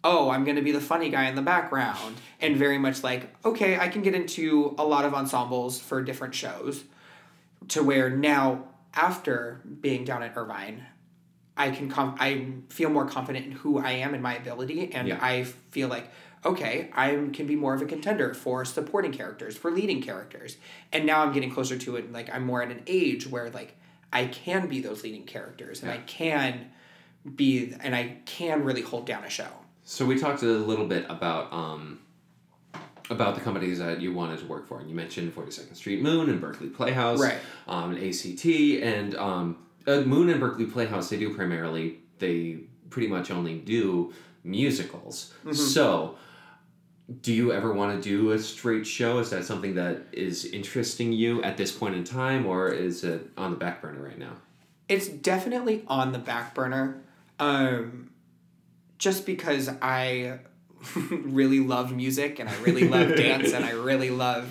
oh, 0.04 0.30
I'm 0.30 0.46
gonna 0.46 0.62
be 0.62 0.72
the 0.72 0.82
funny 0.82 1.10
guy 1.10 1.28
in 1.28 1.36
the 1.36 1.42
background, 1.42 2.18
and 2.40 2.56
very 2.56 2.78
much 2.78 3.04
like, 3.04 3.34
okay, 3.46 3.78
I 3.78 3.88
can 3.90 4.02
get 4.02 4.16
into 4.16 4.76
a 4.78 4.84
lot 4.86 5.06
of 5.06 5.14
ensembles 5.14 5.80
for 5.80 6.02
different 6.02 6.34
shows, 6.34 6.86
to 7.70 7.84
where 7.84 8.10
now 8.10 8.66
after 8.94 9.62
being 9.82 10.04
down 10.04 10.24
at 10.24 10.36
Irvine, 10.36 10.86
I 11.58 11.70
can 11.72 11.90
com- 11.90 12.16
I 12.20 12.48
feel 12.70 12.90
more 12.90 13.06
confident 13.06 13.46
in 13.46 13.52
who 13.52 13.78
I 13.78 13.92
am 13.92 14.14
and 14.14 14.24
my 14.24 14.36
ability, 14.36 14.92
and 14.94 15.08
Yeah. 15.08 15.20
I 15.22 15.44
feel 15.44 15.88
like 15.88 16.10
okay, 16.44 16.90
I 16.94 17.10
can 17.34 17.46
be 17.46 17.56
more 17.56 17.76
of 17.76 17.84
a 17.84 17.86
contender 17.86 18.34
for 18.34 18.66
supporting 18.66 19.12
characters, 19.12 19.56
for 19.56 19.70
leading 19.70 20.02
characters, 20.02 20.58
and 20.92 21.06
now 21.06 21.22
I'm 21.22 21.34
getting 21.34 21.52
closer 21.52 21.78
to 21.78 21.98
it. 21.98 22.12
Like 22.12 22.34
I'm 22.34 22.46
more 22.46 22.64
at 22.64 22.72
an 22.72 22.82
age 22.88 23.28
where 23.28 23.50
like 23.52 23.76
I 24.12 24.26
can 24.26 24.68
be 24.68 24.82
those 24.82 25.04
leading 25.04 25.24
characters, 25.26 25.84
and 25.84 25.92
I 25.92 25.98
can 25.98 26.72
be, 27.36 27.76
and 27.82 27.96
I 27.96 28.18
can 28.26 28.64
really 28.64 28.82
hold 28.82 29.06
down 29.06 29.24
a 29.24 29.30
show. 29.30 29.48
So 29.84 30.06
we 30.06 30.18
talked 30.18 30.42
a 30.42 30.46
little 30.46 30.88
bit 30.88 31.06
about 31.10 31.54
um, 31.54 32.00
about 33.10 33.36
the 33.36 33.42
companies 33.42 33.78
that 33.80 34.02
you 34.02 34.14
wanted 34.14 34.40
to 34.40 34.46
work 34.46 34.68
for, 34.68 34.80
and 34.80 34.90
you 34.90 34.96
mentioned 34.96 35.34
Forty 35.34 35.52
Second 35.52 35.76
Street 35.76 36.02
Moon 36.02 36.30
and 36.30 36.40
Berkeley 36.42 36.70
Playhouse, 36.70 37.20
Right. 37.20 37.38
Um, 37.68 37.92
and 37.96 38.04
ACT 38.04 38.46
and 38.46 39.16
um, 39.16 39.58
uh, 39.88 40.02
Moon 40.02 40.30
and 40.30 40.40
Berkeley 40.40 40.66
Playhouse. 40.66 41.10
They 41.10 41.18
do 41.18 41.34
primarily 41.34 42.00
they 42.20 42.60
pretty 42.90 43.08
much 43.08 43.32
only 43.32 43.60
do 43.60 44.14
musicals. 44.44 45.34
So. 45.52 46.18
Do 47.22 47.34
you 47.34 47.52
ever 47.52 47.74
want 47.74 48.02
to 48.02 48.10
do 48.10 48.32
a 48.32 48.40
straight 48.40 48.88
show? 48.88 49.20
Is 49.20 49.32
that 49.32 49.44
something 49.44 49.76
that 49.76 50.04
is 50.14 50.46
interesting 50.46 51.12
you 51.12 51.44
at 51.44 51.58
this 51.58 51.70
point 51.70 51.94
in 51.94 52.06
time, 52.06 52.46
or 52.46 52.70
is 52.70 53.04
it 53.04 53.30
on 53.36 53.52
the 53.52 53.58
back 53.58 53.82
burner 53.82 54.02
right 54.02 54.18
now? 54.18 54.32
It's 54.88 55.10
definitely 55.10 55.84
on 55.88 56.14
the 56.14 56.20
back 56.20 56.56
burner. 56.56 57.02
Um, 57.38 58.12
just 59.02 59.26
because 59.26 59.70
I 59.82 60.40
really 61.10 61.60
love 61.60 61.94
music 61.94 62.40
and 62.40 62.48
I 62.48 62.56
really 62.62 62.88
love 62.88 63.16
dance 63.16 63.52
and 63.52 63.66
I 63.66 63.72
really 63.72 64.12
love 64.12 64.50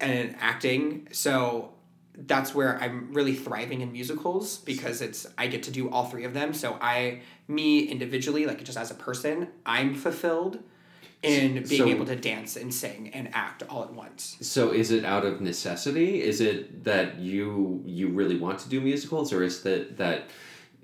and 0.00 0.36
acting. 0.38 1.08
So 1.12 1.72
that's 2.26 2.54
where 2.54 2.78
I'm 2.82 3.12
really 3.12 3.34
thriving 3.34 3.80
in 3.80 3.92
musicals 3.92 4.58
because 4.58 5.00
it's 5.00 5.26
I 5.38 5.46
get 5.46 5.62
to 5.64 5.70
do 5.70 5.88
all 5.90 6.06
three 6.06 6.24
of 6.24 6.34
them. 6.34 6.52
So 6.52 6.76
I 6.80 7.20
me 7.46 7.80
individually, 7.84 8.44
like 8.46 8.62
just 8.64 8.76
as 8.76 8.90
a 8.90 8.94
person, 8.94 9.48
I'm 9.64 9.94
fulfilled 9.94 10.58
in 11.22 11.54
being 11.68 11.82
So- 11.82 11.88
able 11.88 12.06
to 12.06 12.16
dance 12.16 12.56
and 12.56 12.72
sing 12.72 13.10
and 13.14 13.28
act 13.34 13.62
all 13.68 13.82
at 13.82 13.92
once. 13.92 14.36
So 14.40 14.72
is 14.72 14.90
it 14.90 15.04
out 15.04 15.24
of 15.24 15.40
necessity? 15.40 16.22
Is 16.22 16.40
it 16.40 16.84
that 16.84 17.18
you 17.18 17.82
you 17.86 18.08
really 18.08 18.36
want 18.36 18.58
to 18.60 18.68
do 18.68 18.80
musicals, 18.80 19.32
or 19.32 19.42
is 19.42 19.62
that 19.62 19.96
that 19.98 20.24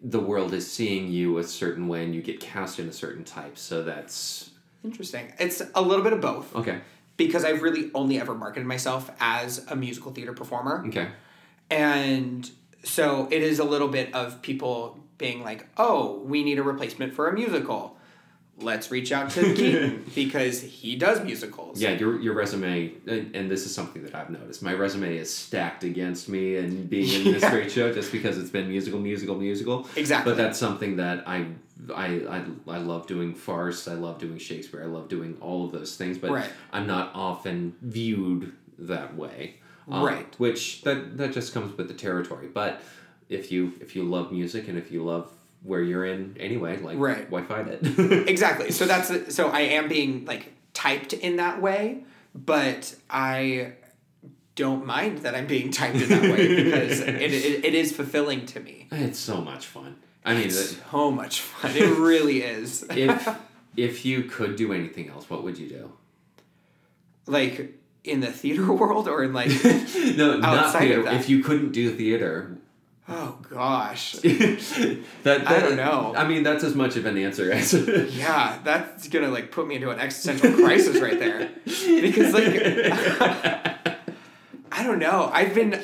the 0.03 0.21
world 0.21 0.53
is 0.53 0.71
seeing 0.71 1.09
you 1.11 1.39
a 1.39 1.45
certain 1.45 1.89
way 1.89 2.05
and 2.05 2.15
you 2.15 2.21
get 2.23 2.39
cast 2.41 2.79
in 2.79 2.89
a 2.89 2.93
certain 2.93 3.25
type? 3.25 3.59
So 3.59 3.83
that's 3.83 4.51
Interesting. 4.85 5.33
It's 5.39 5.63
a 5.75 5.81
little 5.83 6.05
bit 6.05 6.13
of 6.13 6.21
both. 6.21 6.55
okay. 6.55 6.79
because 7.17 7.45
I've 7.45 7.63
really 7.63 7.91
only 7.95 8.19
ever 8.21 8.35
marketed 8.35 8.67
myself 8.67 9.09
as 9.21 9.65
a 9.69 9.77
musical 9.77 10.11
theater 10.13 10.33
performer. 10.33 10.85
Okay. 10.89 11.09
And 11.71 12.49
so 12.83 13.29
it 13.31 13.43
is 13.43 13.59
a 13.59 13.65
little 13.65 13.89
bit 13.89 14.15
of 14.15 14.43
people 14.43 14.99
being 15.19 15.43
like, 15.43 15.67
oh, 15.77 16.21
we 16.25 16.43
need 16.45 16.59
a 16.59 16.63
replacement 16.63 17.15
for 17.15 17.29
a 17.29 17.33
musical. 17.33 17.97
Let's 18.59 18.93
reach 18.93 19.11
out 19.11 19.31
to 19.31 19.53
Keaton 19.55 20.05
because 20.15 20.61
he 20.63 20.95
does 20.95 21.25
musicals. 21.25 21.81
Yeah, 21.81 21.91
your 21.91 22.21
your 22.21 22.35
resume, 22.35 22.93
and, 23.05 23.35
and 23.35 23.51
this 23.51 23.67
is 23.67 23.75
something 23.75 24.05
that 24.05 24.15
I've 24.15 24.31
noticed. 24.31 24.63
My 24.63 24.75
resume 24.75 25.17
is 25.17 25.35
stacked 25.35 25.83
against 25.83 26.29
me 26.29 26.57
and 26.59 26.89
being 26.89 27.27
in 27.27 27.33
this 27.33 27.43
Yeah. 27.43 27.51
great 27.51 27.73
show 27.73 27.93
just 27.93 28.13
because 28.13 28.39
it's 28.39 28.51
been 28.51 28.69
musical, 28.69 29.01
musical, 29.01 29.35
musical. 29.35 29.89
Exactly. 29.97 30.31
But 30.31 30.37
that's 30.37 30.57
something 30.57 30.97
that 30.99 31.27
I, 31.27 31.47
I, 31.93 32.07
I, 32.29 32.45
I 32.69 32.79
love 32.79 33.09
doing 33.09 33.35
farce. 33.35 33.89
I 33.89 33.95
love 33.95 34.21
doing 34.21 34.39
Shakespeare. 34.39 34.85
I 34.85 34.87
love 34.87 35.09
doing 35.09 35.37
all 35.41 35.67
of 35.67 35.73
those 35.73 35.97
things. 35.97 36.17
But 36.17 36.31
Right. 36.31 36.51
I'm 36.73 36.87
not 36.87 37.11
often 37.13 37.75
viewed 37.83 38.53
that 38.79 39.17
way. 39.17 39.57
Um, 39.91 40.05
Right. 40.05 40.35
Which 40.39 40.83
that 40.83 41.17
that 41.19 41.33
just 41.33 41.53
comes 41.55 41.77
with 41.77 41.89
the 41.89 41.95
territory. 41.95 42.49
But 42.53 42.81
if 43.29 43.51
you 43.53 43.73
if 43.81 43.95
you 43.97 44.03
love 44.05 44.33
music 44.33 44.69
and 44.69 44.79
if 44.79 44.91
you 44.91 45.03
love 45.05 45.31
where 45.63 45.83
you're 45.83 46.05
in 46.07 46.37
anyway, 46.41 46.79
like 46.81 46.99
Right. 46.99 47.31
why 47.31 47.43
fight 47.43 47.69
it? 47.69 47.81
exactly. 48.29 48.71
So 48.71 48.87
that's 48.87 49.35
so 49.35 49.49
I 49.49 49.61
am 49.61 49.89
being 49.89 50.25
like 50.25 50.53
typed 50.73 51.13
in 51.13 51.37
that 51.37 51.61
way, 51.63 52.05
but 52.35 52.95
I 53.11 53.73
don't 54.57 54.87
mind 54.87 55.19
that 55.19 55.35
I'm 55.35 55.47
being 55.47 55.71
typed 55.71 55.97
in 55.97 56.09
that 56.09 56.23
way 56.23 56.65
because 56.65 57.01
it, 57.01 57.09
it, 57.21 57.65
it 57.65 57.75
is 57.75 57.93
fulfilling 57.93 58.47
to 58.47 58.61
me. 58.61 58.87
it's 58.93 59.19
so 59.19 59.41
much 59.41 59.67
fun. 59.67 59.97
I 60.25 60.35
mean, 60.35 60.47
It's 60.47 60.77
so 60.91 61.11
much 61.11 61.41
fun. 61.41 61.73
It 61.77 61.99
really 61.99 62.43
is. 62.43 62.85
if 62.91 63.29
if 63.77 64.05
you 64.05 64.23
could 64.25 64.57
do 64.57 64.73
anything 64.73 65.09
else, 65.11 65.29
what 65.29 65.43
would 65.45 65.59
you 65.59 65.69
do? 65.69 65.93
like 67.27 67.73
in 68.05 68.21
the 68.21 68.31
theater 68.31 68.71
world 68.73 69.09
or 69.09 69.25
in 69.25 69.33
like 69.33 69.49
No, 70.17 70.37
not 70.37 70.45
Outside 70.45 70.91
of 70.93 71.05
that. 71.05 71.15
If 71.15 71.29
you 71.29 71.43
couldn't 71.43 71.73
do 71.73 71.91
theater, 71.91 72.59
Oh 73.07 73.39
gosh. 73.51 74.13
that, 74.13 75.03
that 75.25 75.47
I 75.47 75.61
don't 75.61 75.77
know. 75.77 76.15
I 76.17 76.27
mean, 76.27 76.43
that's 76.43 76.65
as 76.65 76.75
much 76.75 76.97
of 76.97 77.05
an 77.05 77.19
answer 77.19 77.53
as. 77.53 77.75
Yeah, 77.75 78.59
that's 78.65 79.09
gonna 79.09 79.29
like 79.29 79.51
put 79.51 79.67
me 79.67 79.75
into 79.75 79.91
an 79.91 80.01
existential 80.01 80.53
crisis 80.65 81.01
right 81.03 81.19
there. 81.19 81.51
Because 81.67 82.33
like 82.33 82.47
I 84.73 84.83
don't 84.83 84.99
know. 84.99 85.31
I've 85.33 85.55
been 85.55 85.83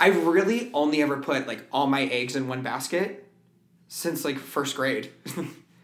I've 0.00 0.26
really 0.26 0.70
only 0.72 1.02
ever 1.02 1.18
put 1.18 1.46
like 1.46 1.62
all 1.72 1.86
my 1.86 2.04
eggs 2.04 2.36
in 2.36 2.48
one 2.48 2.62
basket 2.62 3.30
since 3.88 4.24
like 4.24 4.38
first 4.38 4.74
grade. 4.74 5.10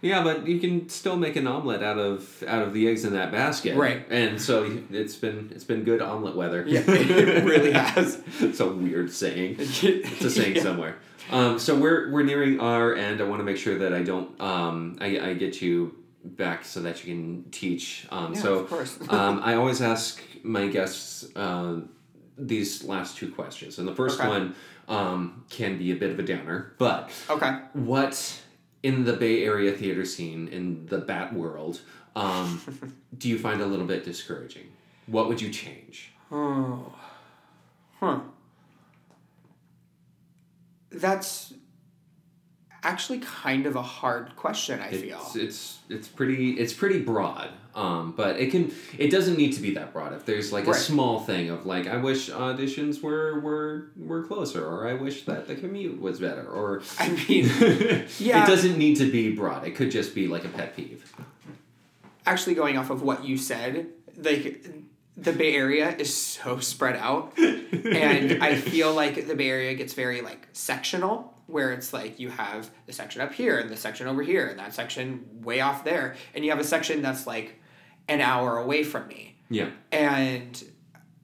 Yeah, 0.00 0.22
but 0.22 0.46
you 0.46 0.60
can 0.60 0.88
still 0.88 1.16
make 1.16 1.36
an 1.36 1.46
omelet 1.46 1.82
out 1.82 1.98
of 1.98 2.42
out 2.46 2.62
of 2.62 2.72
the 2.72 2.88
eggs 2.88 3.04
in 3.04 3.12
that 3.14 3.32
basket, 3.32 3.76
Right. 3.76 4.06
And 4.10 4.40
so 4.40 4.78
it's 4.90 5.16
been 5.16 5.50
it's 5.54 5.64
been 5.64 5.84
good 5.84 6.00
omelet 6.00 6.36
weather. 6.36 6.64
Yeah, 6.66 6.80
it 6.86 7.44
really 7.44 7.72
has. 7.72 8.22
it's 8.40 8.60
a 8.60 8.68
weird 8.68 9.10
saying. 9.12 9.56
It's 9.58 10.24
a 10.24 10.30
saying 10.30 10.60
somewhere. 10.60 10.96
Um, 11.30 11.58
so 11.58 11.76
we're 11.76 12.10
we're 12.10 12.22
nearing 12.22 12.60
our 12.60 12.94
end. 12.94 13.20
I 13.20 13.24
want 13.24 13.40
to 13.40 13.44
make 13.44 13.58
sure 13.58 13.78
that 13.78 13.92
I 13.92 14.02
don't 14.02 14.40
um, 14.40 14.96
I, 15.00 15.18
I 15.30 15.34
get 15.34 15.60
you 15.60 15.94
back 16.24 16.64
so 16.64 16.80
that 16.82 17.04
you 17.04 17.14
can 17.14 17.50
teach. 17.50 18.06
Um, 18.10 18.34
Yeah, 18.34 18.40
so 18.40 18.54
of 18.60 18.68
course. 18.68 18.98
um, 19.08 19.40
I 19.42 19.54
always 19.54 19.80
ask 19.82 20.20
my 20.42 20.68
guests 20.68 21.28
uh, 21.36 21.80
these 22.36 22.84
last 22.84 23.16
two 23.16 23.30
questions, 23.32 23.78
and 23.78 23.86
the 23.88 23.94
first 23.94 24.18
Okay. 24.20 24.28
one 24.28 24.54
um, 24.88 25.44
can 25.50 25.76
be 25.78 25.90
a 25.92 25.96
bit 25.96 26.10
of 26.10 26.18
a 26.18 26.22
downer, 26.22 26.72
but 26.78 27.10
Okay. 27.28 27.58
what 27.74 28.40
in 28.82 29.04
the 29.04 29.12
Bay 29.14 29.44
Area 29.44 29.72
theater 29.72 30.04
scene 30.04 30.48
in 30.48 30.86
the 30.86 30.98
Bat 30.98 31.34
world 31.34 31.80
um, 32.18 32.60
do 33.18 33.28
you 33.28 33.38
find 33.38 33.60
a 33.60 33.66
little 33.66 33.86
bit 33.86 34.04
discouraging? 34.04 34.72
What 35.06 35.28
would 35.28 35.40
you 35.40 35.50
change? 35.50 36.12
Oh. 36.30 36.92
Huh. 38.00 38.20
That's 40.90 41.54
actually 42.82 43.20
kind 43.20 43.66
of 43.66 43.76
a 43.76 43.82
hard 43.82 44.34
question, 44.36 44.80
I 44.80 44.90
feel. 44.90 45.20
It's, 45.20 45.36
it's 45.36 45.78
it's 45.88 46.08
pretty 46.08 46.52
it's 46.52 46.72
pretty 46.72 47.00
broad, 47.00 47.50
um, 47.78 48.12
but 48.16 48.40
it 48.40 48.50
can 48.50 48.72
it 48.98 49.10
doesn't 49.10 49.36
need 49.38 49.52
to 49.52 49.60
be 49.62 49.72
that 49.74 49.92
broad. 49.92 50.12
If 50.12 50.24
there's 50.26 50.52
like 50.52 50.66
a 50.66 50.74
small 50.74 51.20
thing 51.20 51.48
of 51.50 51.64
like 51.64 51.86
I 51.86 51.96
wish 51.96 52.28
auditions 52.28 53.00
were 53.02 53.38
were 53.40 53.90
were 53.96 54.24
closer, 54.24 54.66
or 54.66 54.88
I 54.88 54.94
wish 54.94 55.24
that 55.26 55.46
the 55.46 55.54
commute 55.54 56.00
was 56.00 56.18
better, 56.18 56.44
or 56.46 56.82
I 56.98 57.08
mean, 57.28 57.44
Yeah. 58.18 58.42
it 58.42 58.46
doesn't 58.46 58.76
need 58.76 58.96
to 58.96 59.10
be 59.10 59.30
broad. 59.34 59.66
It 59.66 59.76
could 59.76 59.90
just 59.92 60.14
be 60.14 60.26
like 60.26 60.44
a 60.44 60.48
pet 60.48 60.74
peeve. 60.76 61.04
actually 62.26 62.54
going 62.54 62.76
off 62.76 62.90
of 62.90 63.00
what 63.02 63.24
you 63.24 63.38
said, 63.38 63.86
like 64.16 64.66
the 65.16 65.32
Bay 65.32 65.54
Area 65.54 65.94
is 65.96 66.12
so 66.14 66.58
spread 66.60 66.96
out, 66.96 67.32
and 67.38 68.42
I 68.42 68.56
feel 68.56 68.92
like 68.92 69.26
the 69.28 69.34
Bay 69.36 69.50
Area 69.50 69.74
gets 69.74 69.94
very 69.94 70.20
like 70.20 70.48
sectional, 70.52 71.34
where 71.46 71.72
it's 71.72 71.92
like 71.92 72.18
you 72.20 72.28
have 72.30 72.70
the 72.86 72.92
section 72.92 73.20
up 73.22 73.32
here 73.32 73.58
and 73.58 73.70
the 73.70 73.76
section 73.76 74.06
over 74.08 74.22
here 74.22 74.46
and 74.48 74.58
that 74.58 74.74
section 74.74 75.24
way 75.42 75.60
off 75.60 75.84
there, 75.84 76.16
and 76.34 76.44
you 76.44 76.50
have 76.50 76.60
a 76.60 76.64
section 76.64 77.02
that's 77.02 77.26
like 77.26 77.54
an 78.08 78.20
hour 78.20 78.58
away 78.58 78.82
from 78.84 79.06
me, 79.08 79.36
Yeah, 79.50 79.70
and 79.92 80.62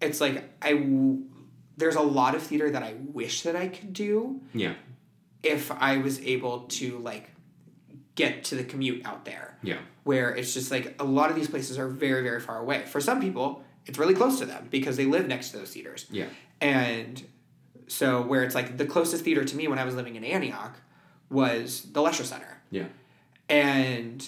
it's 0.00 0.20
like 0.20 0.44
I 0.62 0.72
w- 0.74 1.22
there's 1.76 1.96
a 1.96 2.02
lot 2.02 2.34
of 2.34 2.42
theater 2.42 2.70
that 2.70 2.82
I 2.82 2.94
wish 3.12 3.42
that 3.42 3.56
I 3.56 3.68
could 3.68 3.92
do 3.92 4.40
yeah, 4.52 4.74
if 5.42 5.70
I 5.72 5.98
was 5.98 6.20
able 6.20 6.60
to 6.78 6.98
like 6.98 7.30
get 8.14 8.44
to 8.44 8.54
the 8.54 8.64
commute 8.64 9.04
out 9.06 9.24
there. 9.24 9.58
Yeah, 9.62 9.78
where 10.04 10.34
it's 10.34 10.52
just 10.54 10.70
like 10.70 10.94
a 11.00 11.04
lot 11.04 11.30
of 11.30 11.36
these 11.36 11.48
places 11.48 11.78
are 11.78 11.88
very 11.88 12.22
very 12.22 12.40
far 12.40 12.58
away. 12.58 12.84
For 12.86 13.00
some 13.00 13.20
people 13.20 13.62
it's 13.86 13.98
really 13.98 14.14
close 14.14 14.38
to 14.38 14.46
them 14.46 14.66
because 14.70 14.96
they 14.96 15.04
live 15.04 15.28
next 15.28 15.50
to 15.50 15.58
those 15.58 15.70
theaters. 15.70 16.06
Yeah, 16.10 16.26
and 16.60 17.22
so 17.86 18.22
where 18.22 18.42
it's 18.44 18.54
like 18.54 18.76
the 18.78 18.86
closest 18.86 19.24
theater 19.24 19.44
to 19.44 19.56
me 19.56 19.68
when 19.68 19.78
i 19.78 19.84
was 19.84 19.94
living 19.94 20.16
in 20.16 20.24
antioch 20.24 20.74
was 21.30 21.82
the 21.92 22.00
lesher 22.00 22.24
center. 22.24 22.62
Yeah, 22.70 22.86
and 23.48 24.26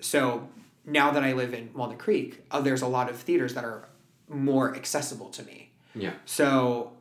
so 0.00 0.48
now 0.84 1.10
that 1.10 1.22
i 1.22 1.32
live 1.32 1.52
in 1.54 1.70
walnut 1.74 1.98
creek 1.98 2.44
uh, 2.50 2.60
there's 2.60 2.82
a 2.82 2.86
lot 2.86 3.08
of 3.10 3.16
theaters 3.16 3.54
that 3.54 3.64
are 3.64 3.88
more 4.28 4.74
accessible 4.76 5.28
to 5.30 5.42
me 5.44 5.70
yeah. 5.94 6.12
so 6.24 6.92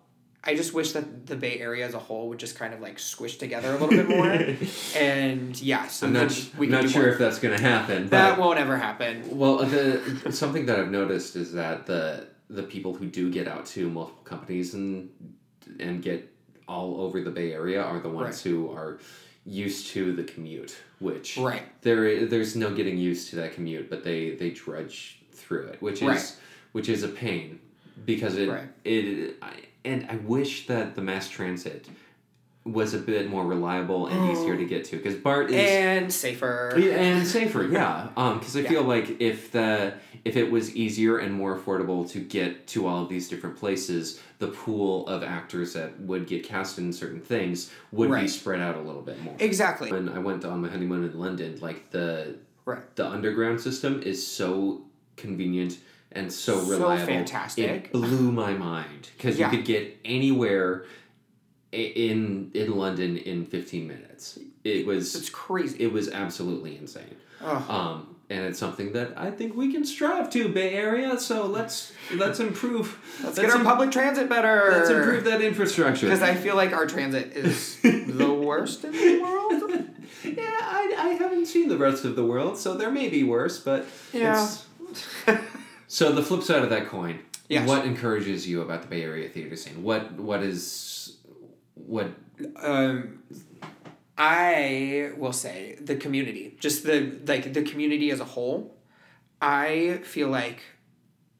I 0.42 0.56
just 0.56 0.74
wish 0.74 0.94
that 0.94 1.26
the 1.28 1.36
Bay 1.36 1.60
Area 1.60 1.86
as 1.86 1.94
a 1.94 2.00
whole 2.00 2.30
would 2.30 2.40
just 2.40 2.58
kind 2.58 2.74
of 2.74 2.80
like 2.80 2.98
squish 2.98 3.38
together 3.38 3.68
a 3.68 3.72
little 3.74 3.90
bit 3.90 4.08
more. 4.08 4.26
and 4.96 5.62
yeah, 5.62 5.86
so 5.88 6.08
I'm 6.08 6.14
not, 6.14 6.50
we 6.58 6.68
I'm 6.68 6.72
not 6.72 6.90
sure 6.90 7.02
more. 7.02 7.12
if 7.12 7.20
that's 7.20 7.40
gonna 7.40 7.60
happen. 7.60 8.08
that 8.08 8.40
won't 8.40 8.58
ever 8.58 8.78
happen. 8.78 9.38
Well, 9.38 9.58
the 9.58 10.32
something 10.32 10.66
that 10.68 10.80
I've 10.80 10.92
noticed 10.92 11.36
is 11.36 11.52
that 11.54 11.86
the 11.88 12.28
the 12.50 12.64
people 12.64 12.94
who 12.96 13.08
do 13.08 13.30
get 13.30 13.50
out 13.50 13.66
to 13.76 13.90
multiple 13.90 14.24
companies 14.24 14.74
and 14.76 15.10
and 15.78 16.02
get 16.02 16.34
all 16.70 17.02
over 17.02 17.20
the 17.22 17.32
Bay 17.32 17.52
Area 17.52 17.84
are 17.84 18.00
the 18.00 18.10
ones 18.10 18.38
Right. 18.38 18.52
who 18.54 18.72
are 18.72 19.00
used 19.50 19.88
to 19.88 20.14
the 20.14 20.24
commute, 20.24 20.78
which 21.00 21.38
Right. 21.38 21.64
there 21.82 22.26
there's 22.26 22.56
no 22.56 22.74
getting 22.74 22.97
used 22.97 23.30
to 23.32 23.36
that 23.38 23.54
commute, 23.54 23.89
but 23.89 24.04
they 24.04 24.32
they 24.32 24.52
drudge 24.52 25.20
through 25.32 25.68
it, 25.68 25.82
which 25.82 26.02
is 26.02 26.08
Right. 26.08 26.36
which 26.72 26.89
is 26.89 27.04
a 27.04 27.08
pain 27.08 27.60
because 28.06 28.38
it 28.38 28.50
Right. 28.50 28.68
it 28.86 29.36
I, 29.41 29.54
and 29.84 30.06
I 30.10 30.18
wish 30.18 30.68
that 30.68 30.95
the 30.95 31.02
mass 31.02 31.30
transit 31.30 31.88
was 32.72 32.93
a 32.93 32.97
bit 32.97 33.30
more 33.30 33.45
reliable 33.45 34.07
and 34.07 34.32
easier 34.32 34.55
to 34.57 34.65
get 34.65 34.86
to 34.86 34.97
because 34.97 35.15
Bart 35.15 35.49
is 35.49 35.55
And 35.70 36.11
safer. 36.13 36.76
yeah, 36.78 36.91
and 36.95 37.28
safer, 37.28 37.63
yeah. 37.63 38.09
Um, 38.17 38.39
because 38.39 38.55
I 38.55 38.61
Yeah. 38.61 38.70
feel 38.70 38.84
like 38.84 39.20
if 39.22 39.51
the 39.51 39.93
if 40.26 40.36
it 40.36 40.51
was 40.51 40.76
easier 40.76 41.17
and 41.17 41.34
more 41.34 41.57
affordable 41.57 42.09
to 42.11 42.20
get 42.20 42.67
to 42.67 42.86
all 42.88 43.03
of 43.03 43.09
these 43.09 43.30
different 43.30 43.55
places, 43.57 44.20
the 44.39 44.47
pool 44.47 45.07
of 45.07 45.24
actors 45.24 45.74
that 45.74 45.99
would 46.01 46.28
get 46.28 46.43
cast 46.43 46.78
in 46.78 46.91
certain 46.91 47.22
things 47.22 47.72
would 47.91 48.11
be 48.11 48.28
spread 48.28 48.59
out 48.59 48.76
a 48.76 48.82
little 48.82 49.01
bit 49.01 49.22
more. 49.24 49.36
Exactly. 49.39 49.91
When 49.91 50.09
I 50.09 50.20
went 50.20 50.43
on 50.45 50.61
my 50.61 50.70
honeymoon 50.70 51.05
in 51.05 51.17
London, 51.20 51.57
like 51.61 51.89
the 51.91 52.36
Right. 52.65 52.95
the 52.95 53.07
underground 53.07 53.61
system 53.61 54.01
is 54.03 54.26
so 54.26 54.82
convenient 55.15 55.78
and 56.11 56.32
so 56.32 56.59
So 56.63 56.70
reliable. 56.72 57.05
fantastic. 57.05 57.86
It 57.86 57.91
blew 57.93 58.32
my 58.32 58.53
mind 58.53 59.09
because 59.15 59.39
Yeah. 59.39 59.49
you 59.51 59.57
could 59.57 59.65
get 59.65 59.97
anywhere 60.03 60.86
in 61.72 62.51
in 62.53 62.76
London 62.78 63.17
in 63.17 63.45
fifteen 63.45 63.88
minutes. 63.88 64.39
It 64.63 64.86
was 64.86 65.15
It's 65.15 65.30
crazy. 65.30 65.80
it 65.80 65.91
was 65.93 66.09
absolutely 66.09 66.78
insane. 66.78 67.15
Um, 67.41 68.15
and 68.30 68.45
it's 68.45 68.59
something 68.59 68.91
that 68.93 69.13
I 69.17 69.32
think 69.32 69.55
we 69.55 69.72
can 69.72 69.86
strive 69.86 70.30
to, 70.32 70.49
Bay 70.49 70.74
Area. 70.74 71.17
So 71.20 71.45
let's 71.47 71.93
let's 72.15 72.39
improve. 72.39 72.97
Let's 73.24 73.39
get 73.39 73.49
our 73.49 73.57
im- 73.57 73.63
public 73.63 73.91
transit 73.91 74.28
better. 74.30 74.70
Let's 74.72 74.89
improve 74.89 75.24
that 75.26 75.41
infrastructure. 75.41 76.07
Because 76.07 76.22
I 76.22 76.36
feel 76.36 76.55
like 76.55 76.74
our 76.74 76.86
transit 76.86 77.34
is 77.36 77.78
the 77.82 78.32
worst 78.34 78.84
in 78.84 78.91
the 78.91 79.22
world. 79.22 79.72
yeah, 80.24 80.34
I, 80.61 80.93
I 80.97 81.07
haven't 81.20 81.45
seen 81.45 81.70
the 81.70 81.78
rest 81.78 82.03
of 82.05 82.15
the 82.15 82.26
world, 82.26 82.57
so 82.57 82.76
there 82.76 82.91
may 82.91 83.07
be 83.09 83.24
worse, 83.24 83.59
but 83.59 83.86
Yeah. 84.11 84.32
it's- 84.34 84.65
so 85.88 86.11
the 86.11 86.22
flip 86.24 86.43
side 86.43 86.63
of 86.63 86.70
that 86.72 86.88
coin. 86.88 87.20
Yes. 87.47 87.67
What 87.67 87.86
encourages 87.86 88.47
you 88.47 88.61
about 88.61 88.82
the 88.84 88.88
Bay 88.88 89.01
Area 89.03 89.28
theater 89.30 89.55
scene? 89.55 89.82
What 89.82 90.11
what 90.13 90.43
is 90.43 91.15
what 91.90 92.12
um, 92.58 93.24
I 94.16 95.12
will 95.18 95.34
say 95.34 95.78
the 95.82 95.96
community, 95.96 96.56
just 96.60 96.84
the 96.84 97.20
like 97.26 97.54
the 97.54 97.64
community 97.64 98.12
as 98.12 98.20
a 98.20 98.26
whole. 98.26 98.76
I 99.42 100.02
feel 100.04 100.28
like, 100.28 100.62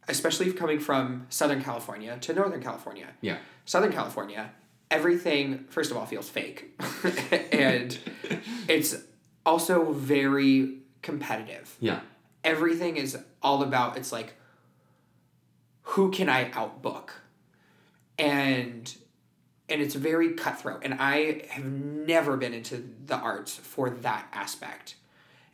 especially 0.08 0.52
coming 0.54 0.80
from 0.80 1.28
Southern 1.30 1.62
California 1.62 2.18
to 2.22 2.34
Northern 2.34 2.64
California, 2.64 3.08
yeah 3.22 3.38
Southern 3.66 3.92
California, 3.92 4.52
everything 4.90 5.66
first 5.70 5.92
of 5.92 5.98
all 5.98 6.06
feels 6.08 6.30
fake, 6.30 6.82
and 7.52 7.98
it's 8.68 8.96
also 9.46 9.92
very 9.94 10.80
competitive. 11.02 11.76
yeah 11.80 12.00
Everything 12.44 12.96
is 12.98 13.18
all 13.44 13.62
about 13.62 13.98
it's 13.98 14.12
like, 14.12 14.34
who 15.82 16.10
can 16.10 16.28
I 16.30 16.50
outbook, 16.54 17.22
and 18.18 18.96
and 19.70 19.82
it's 19.82 19.96
very 19.96 20.34
cutthroat. 20.34 20.82
And 20.84 20.96
I 20.96 21.44
have 21.50 21.64
never 21.66 22.38
been 22.38 22.54
into 22.54 22.84
the 23.06 23.16
arts 23.16 23.56
for 23.56 23.90
that 23.90 24.28
aspect. 24.34 24.96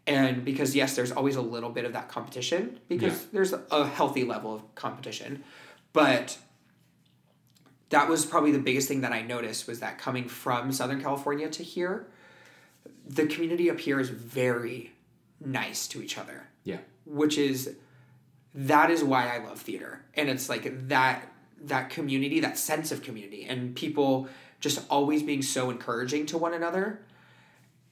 And 0.07 0.45
because 0.45 0.75
yes, 0.75 0.95
there's 0.95 1.11
always 1.11 1.35
a 1.35 1.41
little 1.41 1.69
bit 1.71 1.85
of 1.85 1.93
that 1.93 2.09
competition 2.09 2.79
because 2.87 3.13
Yeah. 3.13 3.27
there's 3.33 3.53
a 3.53 3.85
healthy 3.87 4.23
level 4.23 4.53
of 4.53 4.75
competition, 4.75 5.43
but 5.93 6.37
that 7.89 8.07
was 8.09 8.25
probably 8.25 8.51
the 8.51 8.59
biggest 8.59 8.87
thing 8.87 9.01
that 9.01 9.11
I 9.13 9.21
noticed 9.21 9.67
was 9.67 9.79
that 9.79 9.97
coming 9.97 10.27
from 10.27 10.71
Southern 10.71 11.01
California 11.01 11.49
to 11.49 11.63
here, 11.63 12.07
the 13.07 13.25
community 13.27 13.69
up 13.69 13.79
here 13.79 13.99
is 13.99 14.09
very 14.09 14.93
nice 15.39 15.87
to 15.89 16.01
each 16.01 16.17
other, 16.17 16.47
yeah 16.63 16.77
which 17.05 17.37
is 17.37 17.75
that 18.55 18.89
is 18.89 19.03
why 19.03 19.27
I 19.27 19.43
love 19.43 19.59
theater. 19.59 20.01
And 20.15 20.29
it's 20.29 20.49
like 20.49 20.87
that 20.87 21.31
that 21.67 21.89
community, 21.89 22.39
that 22.39 22.57
sense 22.57 22.91
of 22.91 23.01
community 23.01 23.45
and 23.45 23.75
people 23.75 24.27
just 24.59 24.79
always 24.89 25.21
being 25.23 25.41
so 25.41 25.69
encouraging 25.69 26.25
to 26.27 26.37
one 26.37 26.53
another 26.53 27.01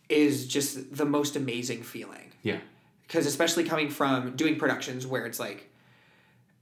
is 0.09 0.47
just 0.47 0.95
the 0.95 1.05
most 1.05 1.35
amazing 1.35 1.83
feeling. 1.83 2.31
Yeah. 2.41 2.59
Because 3.07 3.25
especially 3.25 3.63
coming 3.63 3.89
from 3.89 4.35
doing 4.35 4.57
productions 4.57 5.05
where 5.05 5.25
it's 5.25 5.39
like 5.39 5.69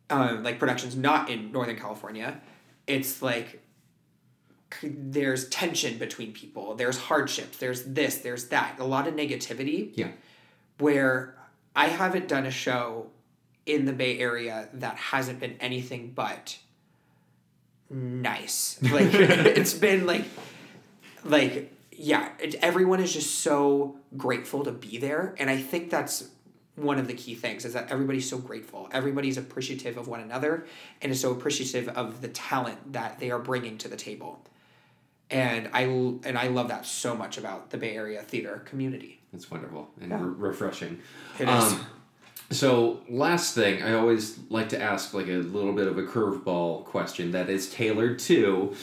um, 0.09 0.43
like 0.43 0.59
productions 0.59 0.97
not 0.97 1.29
in 1.29 1.53
northern 1.53 1.77
california 1.77 2.41
it's 2.85 3.21
like 3.21 3.61
there's 4.83 5.47
tension 5.49 5.97
between 5.97 6.33
people, 6.33 6.75
there's 6.75 6.97
hardships, 6.97 7.57
there's 7.57 7.83
this, 7.83 8.17
there's 8.19 8.47
that, 8.49 8.79
a 8.79 8.83
lot 8.83 9.07
of 9.07 9.15
negativity. 9.15 9.91
Yeah. 9.95 10.11
where 10.77 11.35
I 11.75 11.87
haven't 11.87 12.27
done 12.27 12.45
a 12.45 12.51
show 12.51 13.07
in 13.65 13.85
the 13.85 13.93
Bay 13.93 14.17
Area 14.17 14.69
that 14.73 14.95
hasn't 14.95 15.39
been 15.39 15.55
anything 15.59 16.11
but 16.15 16.57
nice. 17.91 18.79
Like 18.81 19.13
it's 19.13 19.73
been 19.73 20.05
like 20.07 20.25
like 21.23 21.71
yeah, 21.91 22.29
it, 22.39 22.55
everyone 22.55 22.99
is 22.99 23.13
just 23.13 23.41
so 23.41 23.97
grateful 24.17 24.63
to 24.63 24.71
be 24.71 24.97
there 24.97 25.35
and 25.37 25.49
I 25.49 25.57
think 25.57 25.89
that's 25.91 26.29
one 26.75 26.97
of 26.97 27.05
the 27.07 27.13
key 27.13 27.35
things 27.35 27.65
is 27.65 27.73
that 27.73 27.91
everybody's 27.91 28.27
so 28.29 28.37
grateful. 28.39 28.89
Everybody's 28.91 29.37
appreciative 29.37 29.97
of 29.97 30.07
one 30.07 30.21
another 30.21 30.65
and 31.01 31.11
is 31.11 31.19
so 31.19 31.31
appreciative 31.31 31.89
of 31.89 32.21
the 32.21 32.29
talent 32.29 32.93
that 32.93 33.19
they 33.19 33.29
are 33.29 33.39
bringing 33.39 33.77
to 33.79 33.87
the 33.87 33.97
table. 33.97 34.41
And 35.29 35.69
I 35.73 35.83
and 35.83 36.37
I 36.37 36.47
love 36.47 36.69
that 36.69 36.85
so 36.85 37.15
much 37.15 37.37
about 37.37 37.69
the 37.69 37.77
Bay 37.77 37.95
Area 37.95 38.21
theater 38.21 38.63
community. 38.65 39.21
It's 39.33 39.49
wonderful 39.51 39.89
and 40.01 40.09
Yeah. 40.11 40.19
re- 40.21 40.49
refreshing. 40.49 40.99
It 41.39 41.47
is. 41.47 41.73
Um, 41.73 41.85
So 42.51 43.01
last 43.09 43.55
thing, 43.55 43.81
I 43.81 43.93
always 43.93 44.37
like 44.49 44.69
to 44.69 44.81
ask 44.81 45.13
like 45.13 45.27
a 45.27 45.37
little 45.37 45.73
bit 45.73 45.87
of 45.87 45.97
a 45.97 46.03
curveball 46.03 46.85
question 46.85 47.31
that 47.31 47.49
is 47.49 47.69
tailored 47.71 48.19
to 48.19 48.75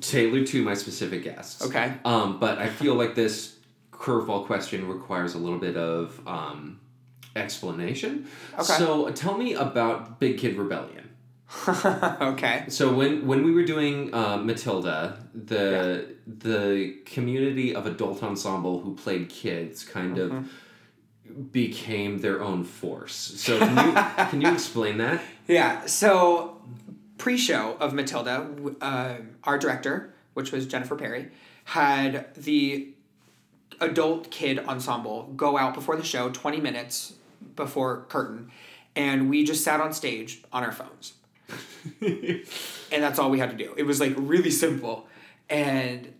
tailored 0.00 0.46
to 0.46 0.62
my 0.62 0.74
specific 0.74 1.24
guests. 1.24 1.62
Okay. 1.64 1.94
Um, 2.04 2.38
but 2.38 2.58
I 2.58 2.68
feel 2.68 2.94
like 2.94 3.14
this 3.16 3.56
curveball 3.90 4.46
question 4.46 4.86
requires 4.88 5.34
a 5.34 5.38
little 5.38 5.58
bit 5.58 5.76
of 5.76 6.20
um, 6.26 6.80
explanation. 7.34 8.28
Okay. 8.54 8.62
So 8.62 9.10
tell 9.10 9.36
me 9.36 9.54
about 9.54 10.20
Big 10.20 10.38
Kid 10.38 10.56
Rebellion. 10.56 11.10
okay. 11.68 12.64
So 12.68 12.94
when 12.94 13.26
when 13.26 13.44
we 13.44 13.50
were 13.52 13.64
doing 13.64 14.14
uh, 14.14 14.36
Matilda, 14.38 15.18
the 15.34 16.14
the 16.26 16.96
community 17.04 17.74
of 17.74 17.86
adult 17.86 18.22
ensemble 18.22 18.80
who 18.80 18.94
played 18.94 19.28
kids 19.28 19.84
kind 19.84 20.16
Mm-hmm. 20.16 20.36
of 20.36 20.52
became 21.52 22.20
their 22.20 22.42
own 22.42 22.64
force. 22.64 23.14
So 23.14 23.58
can 23.58 23.88
you 23.88 23.92
can 24.30 24.40
you 24.40 24.52
explain 24.52 24.98
that? 24.98 25.22
Yeah. 25.46 25.86
So, 25.86 26.60
pre-show 27.18 27.76
of 27.80 27.94
Matilda, 27.94 28.48
uh, 28.80 29.16
our 29.44 29.58
director, 29.58 30.14
which 30.34 30.52
was 30.52 30.66
Jennifer 30.66 30.96
Perry, 30.96 31.30
had 31.64 32.34
the 32.34 32.88
adult 33.80 34.30
kid 34.30 34.58
ensemble 34.60 35.32
go 35.36 35.58
out 35.58 35.74
before 35.74 35.96
the 35.96 36.04
show, 36.04 36.30
twenty 36.30 36.60
minutes 36.60 37.14
before 37.56 38.06
curtain, 38.08 38.50
and 38.94 39.28
we 39.28 39.44
just 39.44 39.64
sat 39.64 39.80
on 39.80 39.92
stage 39.92 40.42
on 40.52 40.62
our 40.62 40.72
phones, 40.72 41.14
and 42.00 43.02
that's 43.02 43.18
all 43.18 43.30
we 43.30 43.38
had 43.38 43.50
to 43.50 43.56
do. 43.56 43.74
It 43.76 43.84
was 43.84 44.00
like 44.00 44.14
really 44.16 44.50
simple, 44.50 45.06
and 45.48 46.12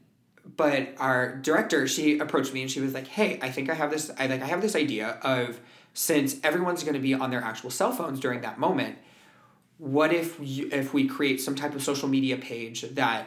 but 0.57 0.95
our 0.99 1.36
director 1.36 1.86
she 1.86 2.18
approached 2.18 2.53
me 2.53 2.62
and 2.62 2.70
she 2.70 2.80
was 2.80 2.95
like 2.95 3.07
hey 3.07 3.38
i 3.43 3.51
think 3.51 3.70
i 3.70 3.74
have 3.74 3.90
this 3.90 4.11
i 4.18 4.26
like 4.26 4.43
i 4.43 4.47
have 4.47 4.61
this 4.61 4.74
idea 4.74 5.18
of 5.22 5.61
since 5.95 6.36
everyone's 6.43 6.82
going 6.82 6.95
to 6.95 7.01
be 7.01 7.14
on 7.14 7.30
their 7.30 7.43
actual 7.43 7.70
cell 7.70 7.93
phones 7.93 8.18
during 8.18 8.40
that 8.40 8.59
moment 8.59 8.99
what 9.78 10.12
if 10.12 10.36
you, 10.40 10.68
if 10.72 10.95
we 10.95 11.07
create 11.07 11.40
some 11.40 11.55
type 11.55 11.74
of 11.74 11.82
social 11.82 12.09
media 12.09 12.36
page 12.36 12.82
that 12.82 13.26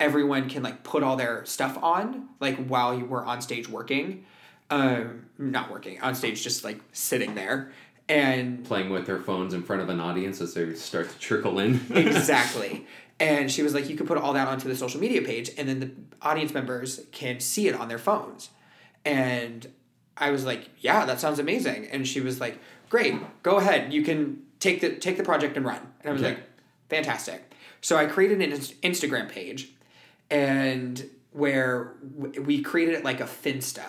everyone 0.00 0.48
can 0.48 0.62
like 0.62 0.82
put 0.82 1.02
all 1.02 1.16
their 1.16 1.44
stuff 1.44 1.78
on 1.82 2.28
like 2.40 2.56
while 2.66 2.96
you 2.96 3.04
were 3.04 3.24
on 3.24 3.40
stage 3.40 3.68
working 3.68 4.24
um 4.70 5.26
not 5.38 5.70
working 5.70 6.00
on 6.00 6.14
stage 6.14 6.42
just 6.42 6.64
like 6.64 6.80
sitting 6.92 7.34
there 7.34 7.72
and 8.08 8.64
Playing 8.64 8.90
with 8.90 9.06
their 9.06 9.18
phones 9.18 9.54
in 9.54 9.62
front 9.62 9.80
of 9.80 9.88
an 9.88 9.98
audience 9.98 10.40
as 10.40 10.52
they 10.54 10.74
start 10.74 11.08
to 11.08 11.18
trickle 11.18 11.58
in. 11.58 11.80
exactly. 11.94 12.86
And 13.20 13.50
she 13.50 13.62
was 13.62 13.74
like, 13.74 13.88
you 13.88 13.96
could 13.96 14.06
put 14.08 14.18
all 14.18 14.32
that 14.32 14.48
onto 14.48 14.68
the 14.68 14.74
social 14.76 15.00
media 15.00 15.22
page, 15.22 15.50
and 15.56 15.68
then 15.68 15.80
the 15.80 15.90
audience 16.20 16.52
members 16.52 17.00
can 17.12 17.38
see 17.40 17.68
it 17.68 17.74
on 17.74 17.88
their 17.88 17.98
phones. 17.98 18.50
And 19.04 19.68
I 20.16 20.30
was 20.30 20.44
like, 20.44 20.68
yeah, 20.80 21.04
that 21.06 21.20
sounds 21.20 21.38
amazing. 21.38 21.86
And 21.86 22.06
she 22.08 22.20
was 22.20 22.40
like, 22.40 22.58
great, 22.88 23.14
go 23.42 23.56
ahead. 23.58 23.92
You 23.92 24.02
can 24.02 24.42
take 24.60 24.80
the 24.80 24.96
take 24.96 25.16
the 25.16 25.22
project 25.24 25.56
and 25.56 25.64
run. 25.64 25.80
And 26.00 26.10
I 26.10 26.12
was 26.12 26.22
Okay. 26.22 26.34
like, 26.34 26.42
fantastic. 26.88 27.52
So 27.80 27.96
I 27.96 28.06
created 28.06 28.40
an 28.40 28.50
Instagram 28.50 29.28
page, 29.28 29.70
and 30.30 31.08
where 31.32 31.92
we 32.40 32.62
created 32.62 32.94
it 32.94 33.04
like 33.04 33.20
a 33.20 33.24
Finsta. 33.24 33.84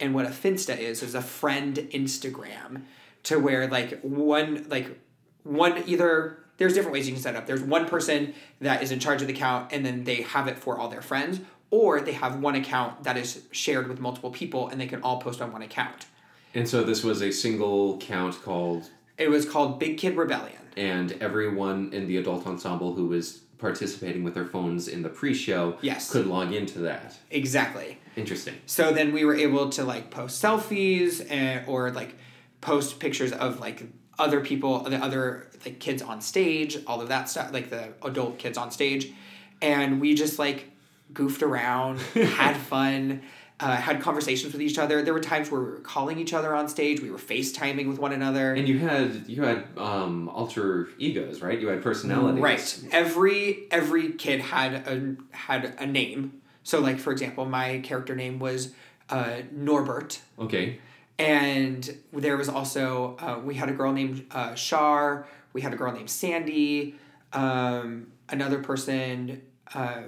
And 0.00 0.14
what 0.14 0.26
a 0.26 0.30
Finsta 0.30 0.76
is 0.78 1.02
is 1.02 1.14
a 1.14 1.22
friend 1.22 1.76
Instagram, 1.92 2.82
to 3.24 3.38
where 3.38 3.66
like 3.68 4.00
one 4.02 4.66
like 4.68 4.98
one 5.44 5.82
either 5.86 6.38
there's 6.56 6.74
different 6.74 6.92
ways 6.94 7.06
you 7.06 7.12
can 7.14 7.22
set 7.22 7.34
it 7.34 7.38
up. 7.38 7.46
There's 7.46 7.62
one 7.62 7.86
person 7.86 8.34
that 8.60 8.82
is 8.82 8.90
in 8.90 8.98
charge 8.98 9.20
of 9.22 9.28
the 9.28 9.34
account 9.34 9.72
and 9.72 9.84
then 9.84 10.04
they 10.04 10.22
have 10.22 10.48
it 10.48 10.58
for 10.58 10.78
all 10.78 10.88
their 10.88 11.02
friends, 11.02 11.40
or 11.70 12.00
they 12.00 12.12
have 12.12 12.40
one 12.40 12.54
account 12.54 13.04
that 13.04 13.16
is 13.16 13.42
shared 13.50 13.88
with 13.88 14.00
multiple 14.00 14.30
people 14.30 14.68
and 14.68 14.80
they 14.80 14.86
can 14.86 15.02
all 15.02 15.18
post 15.20 15.40
on 15.42 15.52
one 15.52 15.62
account. 15.62 16.06
and 16.54 16.68
so 16.68 16.82
this 16.82 17.02
was 17.04 17.22
a 17.22 17.30
single 17.30 17.98
count 17.98 18.40
called 18.42 18.90
It 19.18 19.28
was 19.30 19.44
called 19.48 19.78
Big 19.78 19.98
Kid 19.98 20.16
Rebellion. 20.16 20.58
and 20.76 21.12
everyone 21.20 21.90
in 21.92 22.06
the 22.06 22.16
adult 22.18 22.46
ensemble 22.46 22.94
who 22.94 23.06
was 23.08 23.40
participating 23.58 24.22
with 24.22 24.34
their 24.34 24.44
phones 24.44 24.86
in 24.86 25.02
the 25.02 25.08
pre-show 25.08 25.76
Yes. 25.80 26.10
could 26.10 26.26
log 26.26 26.52
into 26.52 26.78
that. 26.80 27.16
Exactly. 27.30 27.98
Interesting. 28.14 28.54
So 28.66 28.92
then 28.92 29.12
we 29.12 29.24
were 29.24 29.34
able 29.34 29.70
to 29.70 29.82
like 29.84 30.10
post 30.10 30.42
selfies 30.42 31.26
and, 31.30 31.66
or 31.66 31.90
like 31.90 32.14
post 32.60 33.00
pictures 33.00 33.32
of 33.32 33.58
like 33.60 33.82
other 34.18 34.40
people, 34.40 34.80
the 34.80 34.96
other 34.96 35.48
like 35.64 35.78
kids 35.78 36.02
on 36.02 36.20
stage, 36.20 36.78
all 36.86 37.00
of 37.00 37.08
that 37.08 37.28
stuff, 37.28 37.52
like 37.52 37.70
the 37.70 37.92
adult 38.02 38.38
kids 38.38 38.56
on 38.56 38.70
stage, 38.70 39.12
and 39.60 40.00
we 40.00 40.14
just 40.14 40.38
like 40.38 40.70
goofed 41.12 41.42
around, 41.42 42.00
had 42.14 42.56
fun, 42.56 43.22
uh, 43.58 43.76
had 43.76 44.00
conversations 44.00 44.52
with 44.52 44.62
each 44.62 44.78
other. 44.78 45.02
There 45.02 45.14
were 45.14 45.20
times 45.20 45.50
where 45.50 45.60
we 45.60 45.70
were 45.70 45.80
calling 45.80 46.18
each 46.18 46.34
other 46.34 46.54
on 46.54 46.68
stage. 46.68 47.00
We 47.00 47.10
were 47.10 47.18
FaceTiming 47.18 47.88
with 47.88 47.98
one 47.98 48.12
another. 48.12 48.54
And 48.54 48.68
you 48.68 48.78
had 48.78 49.24
you 49.28 49.42
had 49.42 49.64
um, 49.76 50.28
alter 50.28 50.88
egos, 50.98 51.40
right? 51.40 51.58
You 51.58 51.68
had 51.68 51.82
personalities. 51.82 52.42
Right. 52.42 52.84
Every 52.92 53.66
every 53.70 54.12
kid 54.12 54.40
had 54.40 54.74
a 54.74 55.16
had 55.34 55.74
a 55.78 55.86
name. 55.86 56.42
So 56.62 56.80
like 56.80 56.98
for 56.98 57.12
example, 57.12 57.44
my 57.46 57.80
character 57.80 58.14
name 58.14 58.38
was 58.38 58.72
uh, 59.08 59.42
Norbert. 59.52 60.20
Okay. 60.38 60.80
And 61.18 61.96
there 62.12 62.36
was 62.36 62.48
also 62.48 63.16
uh, 63.20 63.40
we 63.42 63.54
had 63.54 63.68
a 63.68 63.72
girl 63.72 63.92
named 63.92 64.26
uh, 64.30 64.54
Shar. 64.54 65.26
We 65.52 65.62
had 65.62 65.72
a 65.72 65.76
girl 65.76 65.92
named 65.92 66.10
Sandy. 66.10 66.94
Um, 67.32 68.08
another 68.28 68.58
person 68.62 69.42
uh, 69.74 70.02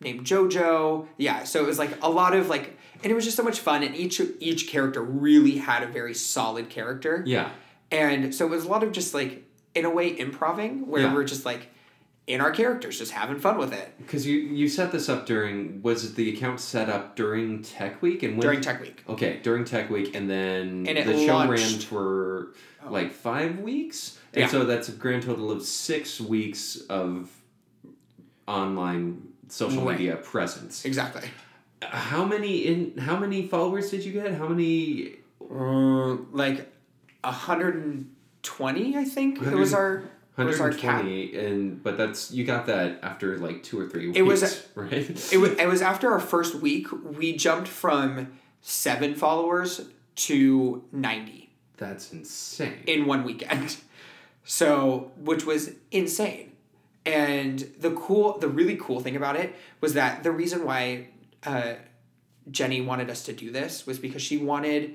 named 0.00 0.24
JoJo. 0.26 1.06
Yeah, 1.16 1.44
so 1.44 1.62
it 1.62 1.66
was 1.66 1.78
like 1.78 1.98
a 2.02 2.08
lot 2.08 2.34
of 2.34 2.48
like, 2.48 2.76
and 3.02 3.10
it 3.10 3.14
was 3.14 3.24
just 3.24 3.36
so 3.36 3.42
much 3.42 3.58
fun. 3.60 3.82
And 3.82 3.96
each 3.96 4.20
each 4.38 4.68
character 4.68 5.02
really 5.02 5.58
had 5.58 5.82
a 5.82 5.86
very 5.86 6.14
solid 6.14 6.70
character. 6.70 7.22
Yeah. 7.26 7.50
And 7.90 8.34
so 8.34 8.46
it 8.46 8.50
was 8.50 8.64
a 8.64 8.68
lot 8.68 8.82
of 8.82 8.92
just 8.92 9.14
like 9.14 9.44
in 9.74 9.84
a 9.84 9.90
way 9.90 10.16
improving 10.18 10.86
where 10.86 11.02
Yeah. 11.02 11.14
we're 11.14 11.24
just 11.24 11.44
like 11.44 11.68
in 12.26 12.40
our 12.40 12.50
characters, 12.52 12.98
just 12.98 13.10
having 13.12 13.38
fun 13.38 13.58
with 13.58 13.72
it 13.72 13.94
Because 13.98 14.26
you 14.26 14.36
you 14.36 14.68
set 14.68 14.92
this 14.92 15.08
up 15.08 15.26
during 15.26 15.82
was 15.82 16.14
the 16.14 16.32
account 16.34 16.60
set 16.60 16.88
up 16.88 17.16
during 17.16 17.62
Tech 17.62 18.00
Week 18.00 18.22
and 18.22 18.34
when, 18.38 18.42
during 18.42 18.60
Tech 18.60 18.80
Week. 18.80 19.02
Okay, 19.08 19.40
during 19.42 19.64
Tech 19.64 19.90
Week, 19.90 20.14
and 20.14 20.30
then 20.30 20.86
And 20.86 20.96
the 21.08 21.26
show 21.26 21.38
ran 21.40 21.48
launched- 21.48 21.86
Oh. 21.92 21.94
for 21.94 22.54
like 22.88 23.12
five 23.12 23.58
weeks, 23.60 24.18
and 24.34 24.42
Yeah. 24.42 24.46
so 24.48 24.64
that's 24.64 24.88
a 24.88 24.92
grand 24.92 25.22
total 25.24 25.50
of 25.50 25.62
six 25.62 26.20
weeks 26.20 26.76
of 26.88 27.30
online 28.48 29.28
social 29.48 29.84
Right. 29.84 29.98
media 29.98 30.16
presence. 30.16 30.84
Exactly. 30.84 31.28
How 31.82 32.24
many 32.24 32.58
in 32.66 32.98
how 32.98 33.18
many 33.18 33.46
followers 33.48 33.90
did 33.90 34.04
you 34.04 34.12
get? 34.12 34.34
How 34.34 34.48
many? 34.48 35.16
Uh, 35.40 36.16
like 36.32 36.72
hundred 37.24 37.74
and 37.76 38.10
twenty, 38.42 38.96
I 38.96 39.04
think 39.04 39.40
it 39.42 39.54
was 39.54 39.74
our 39.74 40.04
was 40.36 40.60
our 40.60 40.70
cap. 40.70 41.02
120 41.04 41.36
and 41.36 41.82
but 41.82 41.96
that's 41.96 42.30
you 42.30 42.44
got 42.44 42.66
that 42.66 42.98
after 43.02 43.38
like 43.38 43.62
two 43.62 43.78
or 43.78 43.88
three 43.88 44.06
weeks 44.06 44.18
It 44.18 44.22
was- 44.22 44.66
right 44.74 44.92
It 45.32 45.38
was 45.38 45.52
it 45.52 45.66
was 45.68 45.82
after 45.82 46.10
our 46.10 46.20
first 46.20 46.54
week. 46.56 46.86
We 46.92 47.36
jumped 47.36 47.68
from 47.68 48.38
seven 48.60 49.14
followers 49.14 49.82
to 50.14 50.84
ninety 50.92 51.50
that's 51.76 52.12
insane 52.12 52.82
in 52.86 53.06
one 53.06 53.24
weekend. 53.24 53.76
So, 54.44 55.12
which 55.18 55.44
was 55.46 55.70
insane. 55.90 56.52
And 57.06 57.58
the 57.78 57.90
cool, 57.92 58.38
the 58.38 58.48
really 58.48 58.76
cool 58.76 59.00
thing 59.00 59.16
about 59.16 59.36
it 59.36 59.54
was 59.80 59.94
that 59.94 60.22
the 60.22 60.30
reason 60.30 60.64
why 60.64 61.08
uh, 61.44 61.74
Jenny 62.50 62.80
wanted 62.80 63.10
us 63.10 63.24
to 63.24 63.32
do 63.32 63.50
this 63.50 63.86
was 63.86 63.98
because 63.98 64.22
she 64.22 64.36
wanted 64.38 64.94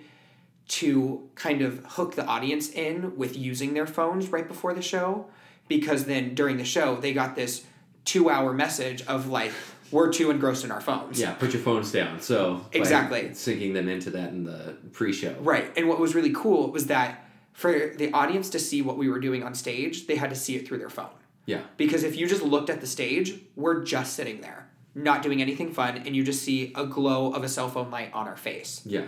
to 0.67 1.29
kind 1.35 1.61
of 1.61 1.83
hook 1.85 2.15
the 2.15 2.25
audience 2.25 2.69
in 2.71 3.15
with 3.17 3.37
using 3.37 3.73
their 3.73 3.87
phones 3.87 4.29
right 4.29 4.47
before 4.47 4.73
the 4.73 4.81
show 4.81 5.25
because 5.67 6.05
then 6.05 6.35
during 6.35 6.57
the 6.57 6.65
show 6.65 6.95
they 6.97 7.13
got 7.13 7.35
this 7.35 7.65
two 8.05 8.29
hour 8.29 8.53
message 8.53 9.01
of 9.07 9.27
like 9.27 9.51
we're 9.91 10.11
too 10.11 10.29
engrossed 10.29 10.65
in 10.65 10.71
our 10.71 10.81
phones 10.81 11.19
yeah 11.19 11.31
put 11.33 11.53
your 11.53 11.61
phones 11.61 11.91
down 11.91 12.19
so 12.19 12.65
Exactly. 12.73 13.29
syncing 13.29 13.73
them 13.73 13.87
into 13.87 14.09
that 14.11 14.29
in 14.29 14.43
the 14.43 14.75
pre-show 14.91 15.33
Right. 15.39 15.71
And 15.77 15.87
what 15.87 15.99
was 15.99 16.13
really 16.15 16.33
cool 16.33 16.71
was 16.71 16.87
that 16.87 17.23
for 17.53 17.93
the 17.95 18.11
audience 18.11 18.49
to 18.51 18.59
see 18.59 18.81
what 18.81 18.97
we 18.97 19.09
were 19.09 19.19
doing 19.19 19.43
on 19.43 19.55
stage, 19.55 20.05
they 20.07 20.15
had 20.15 20.29
to 20.29 20.35
see 20.35 20.55
it 20.57 20.67
through 20.67 20.77
their 20.79 20.89
phone. 20.89 21.09
yeah 21.45 21.61
Because 21.77 22.03
if 22.03 22.15
you 22.17 22.27
just 22.27 22.43
looked 22.43 22.69
at 22.69 22.81
the 22.81 22.87
stage, 22.87 23.39
we're 23.55 23.83
just 23.83 24.13
sitting 24.13 24.41
there. 24.41 24.67
not 24.93 25.21
doing 25.23 25.41
anything 25.41 25.71
fun, 25.71 25.95
and 26.05 26.15
you 26.15 26.23
just 26.23 26.43
see 26.43 26.71
a 26.75 26.85
glow 26.85 27.31
of 27.33 27.43
a 27.43 27.49
cell 27.49 27.69
phone 27.69 27.89
light 27.91 28.11
on 28.13 28.27
our 28.27 28.35
face 28.37 28.81
Yeah. 28.85 29.05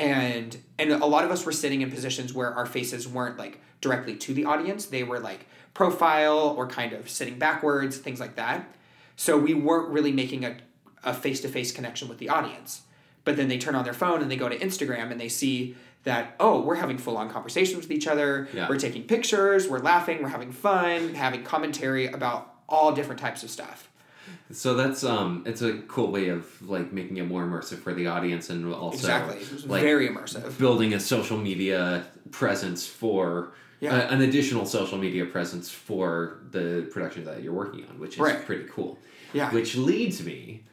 And 0.00 0.56
and 0.78 0.90
a 0.92 1.06
lot 1.06 1.24
of 1.24 1.30
us 1.30 1.44
were 1.44 1.52
sitting 1.52 1.82
in 1.82 1.90
positions 1.90 2.32
where 2.32 2.52
our 2.52 2.66
faces 2.66 3.06
weren't 3.06 3.38
like 3.38 3.60
directly 3.80 4.16
to 4.16 4.34
the 4.34 4.46
audience. 4.46 4.86
They 4.86 5.02
were 5.02 5.20
like 5.20 5.46
profile 5.74 6.54
or 6.56 6.66
kind 6.66 6.92
of 6.92 7.08
sitting 7.08 7.38
backwards 7.38 7.98
things 7.98 8.18
like 8.18 8.36
that. 8.36 8.66
So 9.16 9.36
we 9.36 9.52
weren't 9.54 9.90
really 9.90 10.12
making 10.12 10.44
a, 10.44 10.56
a 11.04 11.12
face-to-face 11.12 11.72
connection 11.72 12.08
with 12.08 12.18
the 12.18 12.30
audience. 12.30 12.82
But 13.24 13.36
then 13.36 13.48
they 13.48 13.58
turn 13.58 13.74
on 13.74 13.84
their 13.84 13.92
phone 13.92 14.22
and 14.22 14.30
they 14.30 14.36
go 14.36 14.48
to 14.48 14.58
instagram 14.58 15.10
and 15.10 15.20
they 15.20 15.28
see 15.28 15.76
that 16.04 16.34
oh 16.40 16.62
we're 16.62 16.76
having 16.76 16.96
full-on 16.96 17.28
conversations 17.28 17.82
with 17.82 17.90
each 17.90 18.06
other. 18.06 18.48
Yeah. 18.54 18.68
we're 18.68 18.78
taking 18.78 19.02
pictures. 19.04 19.68
We're 19.68 19.80
laughing. 19.80 20.22
We're 20.22 20.30
having 20.30 20.52
fun. 20.52 21.14
Having 21.14 21.44
commentary 21.44 22.06
about 22.06 22.54
all 22.68 22.92
different 22.92 23.20
types 23.20 23.42
of 23.42 23.50
stuff 23.50 23.89
So 24.52 24.74
that's 24.74 25.04
um, 25.04 25.44
it's 25.46 25.62
a 25.62 25.78
cool 25.88 26.10
way 26.10 26.28
of 26.28 26.44
like 26.68 26.92
making 26.92 27.18
it 27.18 27.26
more 27.26 27.44
immersive 27.44 27.78
for 27.78 27.94
the 27.94 28.06
audience 28.08 28.50
and 28.50 28.72
also 28.74 28.96
exactly 28.98 29.38
like 29.66 29.82
very 29.82 30.08
immersive 30.08 30.58
building 30.58 30.94
a 30.94 31.00
social 31.00 31.38
media 31.38 32.04
presence 32.30 32.86
for 32.86 33.52
Yeah. 33.80 33.94
uh, 33.96 34.14
an 34.14 34.20
additional 34.22 34.66
social 34.66 34.98
media 34.98 35.24
presence 35.24 35.68
for 35.70 36.40
the 36.50 36.88
production 36.92 37.24
that 37.24 37.42
you're 37.42 37.52
working 37.64 37.84
on, 37.88 37.98
which 37.98 38.14
is 38.14 38.20
Right. 38.20 38.44
pretty 38.44 38.64
cool. 38.74 38.98
Yeah. 39.32 39.50
Which 39.52 39.76
leads 39.76 40.22
me 40.24 40.64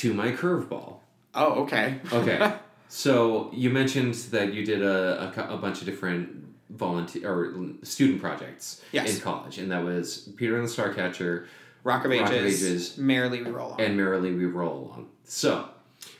to 0.00 0.12
my 0.14 0.32
curveball. 0.32 0.98
oh 1.34 1.62
okay 1.64 2.00
Okay. 2.12 2.38
so 2.88 3.50
you 3.52 3.70
mentioned 3.70 4.14
that 4.30 4.52
you 4.54 4.64
did 4.64 4.82
a, 4.82 5.32
a, 5.48 5.54
a 5.54 5.56
bunch 5.56 5.80
of 5.80 5.86
different 5.86 6.28
volunteer 6.70 7.28
or 7.32 7.52
student 7.82 8.20
projects 8.20 8.82
Yes. 8.92 9.14
in 9.14 9.20
college, 9.20 9.58
and 9.58 9.70
that 9.72 9.82
was 9.84 10.28
Peter 10.36 10.56
and 10.58 10.66
the 10.68 10.72
Starcatcher 10.72 11.46
rock 11.84 12.04
of 12.04 12.10
Rock 12.10 12.30
ages, 12.30 12.62
of 12.62 12.68
Ages. 12.68 12.98
merrily 12.98 13.42
we 13.42 13.50
roll 13.50 13.72
on 13.72 13.80
and 13.80 13.96
Merrily 13.96 14.34
We 14.34 14.46
Roll 14.46 14.86
Along. 14.86 15.08
So, 15.24 15.68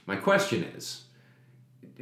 my 0.07 0.17
question 0.17 0.63
is 0.63 1.05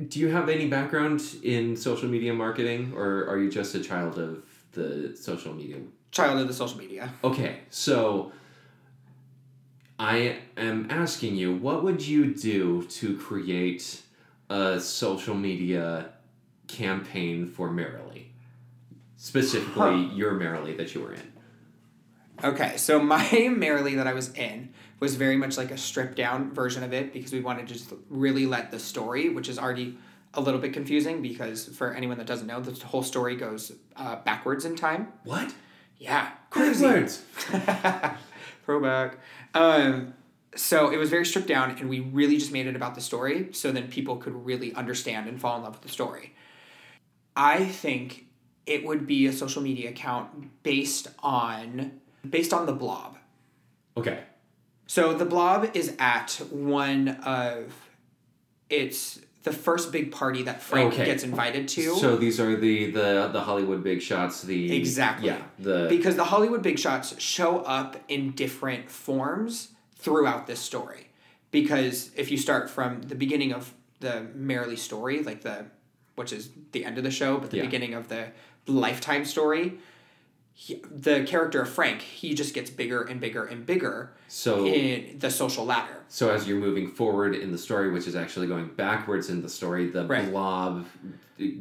Do 0.09 0.21
you 0.21 0.29
have 0.29 0.49
any 0.49 0.67
background 0.67 1.23
in 1.43 1.77
social 1.77 2.09
media 2.09 2.35
marketing, 2.35 2.93
or 2.95 3.27
are 3.29 3.39
you 3.39 3.51
just 3.51 3.75
a 3.75 3.81
child 3.81 4.19
of 4.19 4.45
the 4.73 5.17
social 5.17 5.55
media? 5.55 5.79
child 6.11 6.39
of 6.39 6.47
the 6.47 6.53
social 6.55 6.79
media. 6.79 7.11
Okay, 7.25 7.61
so 7.71 8.33
I 9.99 10.37
am 10.57 10.89
asking 10.91 11.37
you, 11.37 11.57
what 11.57 11.83
would 11.83 12.07
you 12.07 12.35
do 12.35 12.83
to 12.85 13.17
create 13.17 14.03
a 14.51 14.79
social 14.79 15.35
media 15.35 16.11
campaign 16.69 17.47
for 17.47 17.71
Merrily? 17.71 18.31
Specifically, 19.17 20.05
your 20.15 20.33
Merrily 20.35 20.77
that 20.77 20.95
you 20.95 21.01
were 21.01 21.15
in. 21.15 21.32
Okay, 22.43 22.77
so 22.77 22.99
my 23.03 23.49
Merrily 23.55 23.95
that 23.97 24.07
I 24.07 24.13
was 24.13 24.33
in 24.35 24.73
was 25.01 25.17
very 25.17 25.37
much 25.37 25.57
like 25.57 25.71
a 25.71 25.77
stripped 25.79 26.17
down 26.17 26.53
version 26.53 26.83
of 26.83 26.93
it 26.93 27.13
because 27.13 27.33
we 27.33 27.41
wanted 27.41 27.67
to 27.69 27.75
just 27.75 27.93
really 28.09 28.47
let 28.47 28.71
the 28.71 28.79
story, 28.79 29.29
which 29.29 29.49
is 29.49 29.59
already 29.59 29.99
a 30.35 30.41
little 30.41 30.61
bit 30.61 30.73
confusing 30.73 31.21
because 31.21 31.67
for 31.67 31.93
anyone 31.93 32.19
that 32.19 32.27
doesn't 32.27 32.47
know, 32.47 32.61
the 32.61 32.87
whole 32.87 33.03
story 33.03 33.37
goes 33.37 33.73
uh, 33.97 34.17
backwards 34.25 34.65
in 34.65 34.77
time. 34.77 35.09
What? 35.25 35.53
Yeah, 35.99 36.31
crazy. 36.51 36.85
Backwards. 36.85 37.23
Throwback. 38.65 39.19
Um, 39.55 40.15
so 40.55 40.91
it 40.91 40.97
was 40.97 41.11
very 41.11 41.25
stripped 41.25 41.49
down, 41.49 41.71
and 41.79 41.89
we 41.89 42.01
really 42.01 42.37
just 42.37 42.53
made 42.53 42.67
it 42.67 42.77
about 42.77 42.95
the 42.95 43.01
story, 43.01 43.49
so 43.53 43.73
then 43.73 43.89
people 43.89 44.17
could 44.17 44.47
really 44.47 44.75
understand 44.75 45.29
and 45.29 45.41
fall 45.41 45.57
in 45.57 45.63
love 45.63 45.75
with 45.75 45.83
the 45.83 45.89
story. 45.89 46.35
I 47.37 47.65
think 47.65 48.27
it 48.67 48.85
would 48.85 49.07
be 49.07 49.27
a 49.27 49.33
social 49.33 49.63
media 49.63 49.91
account 49.91 50.63
based 50.63 51.09
on 51.21 52.01
based 52.29 52.53
on 52.53 52.67
the 52.67 52.73
blob. 52.73 53.19
Okay. 53.97 54.21
So 54.87 55.15
the 55.15 55.25
blob 55.25 55.71
is 55.75 55.95
at 55.99 56.33
one 56.51 57.09
of 57.25 57.73
it's 58.71 59.21
the 59.43 59.53
first 59.53 59.91
big 59.91 60.13
party 60.13 60.43
that 60.45 60.63
Frank 60.63 60.93
Okay. 60.95 61.05
gets 61.05 61.25
invited 61.25 61.67
to. 61.69 61.95
So 61.97 62.17
these 62.17 62.39
are 62.41 62.57
the 62.57 62.91
the 62.91 63.29
the 63.33 63.41
Hollywood 63.41 63.83
big 63.83 64.01
shots. 64.01 64.43
The 64.43 64.75
Exactly. 64.77 65.29
yeah 65.29 65.43
the 65.59 65.87
because 65.89 66.17
the 66.17 66.25
Hollywood 66.25 66.63
big 66.63 66.79
shots 66.79 67.21
show 67.21 67.59
up 67.61 67.97
in 68.09 68.33
different 68.33 68.91
forms 68.91 69.69
throughout 69.97 70.47
this 70.47 70.61
story. 70.61 71.09
Because 71.51 72.11
if 72.17 72.31
you 72.31 72.39
start 72.39 72.71
from 72.71 73.03
the 73.03 73.15
beginning 73.15 73.53
of 73.53 73.75
the 74.01 74.27
Merrily 74.35 74.77
story, 74.77 75.23
like 75.23 75.43
the 75.43 75.67
which 76.15 76.33
is 76.33 76.51
the 76.73 76.85
end 76.85 76.99
of 76.99 77.05
the 77.05 77.11
show, 77.11 77.39
but 77.39 77.51
the 77.51 77.59
Yeah. 77.59 77.65
beginning 77.65 77.95
of 77.95 78.09
the 78.09 78.29
Lifetime 78.67 79.25
story, 79.25 79.79
he, 80.55 80.83
the 80.91 81.25
character 81.25 81.63
of 81.63 81.69
Frank, 81.69 82.03
he 82.03 82.35
just 82.35 82.55
gets 82.55 82.71
bigger 82.71 83.03
and 83.03 83.21
bigger 83.21 83.45
and 83.45 83.65
bigger 83.65 84.13
so 84.29 84.67
in 84.67 85.19
the 85.19 85.31
social 85.31 85.65
ladder. 85.65 85.97
so 86.09 86.31
as 86.31 86.47
you're 86.47 86.59
moving 86.61 86.91
forward 86.91 87.35
in 87.35 87.53
the 87.53 87.59
story, 87.59 87.91
which 87.91 88.07
is 88.07 88.15
actually 88.15 88.47
going 88.47 88.69
backwards 88.77 89.29
in 89.31 89.43
the 89.43 89.49
story, 89.49 89.89
the 89.91 90.07
Right. 90.07 90.31
blob 90.31 90.87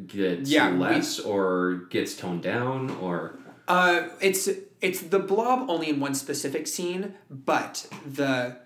gets 0.07 0.49
Yeah, 0.49 0.71
we- 0.71 0.77
less 0.79 1.19
or 1.19 1.85
gets 1.89 2.15
toned 2.15 2.43
down 2.43 2.89
or 3.01 3.39
Uh, 3.67 4.09
it's 4.19 4.49
it's 4.81 5.01
the 5.01 5.19
blob 5.19 5.69
only 5.69 5.87
in 5.89 5.99
one 5.99 6.13
specific 6.15 6.67
scene, 6.67 7.13
but 7.29 7.87
the 8.05 8.57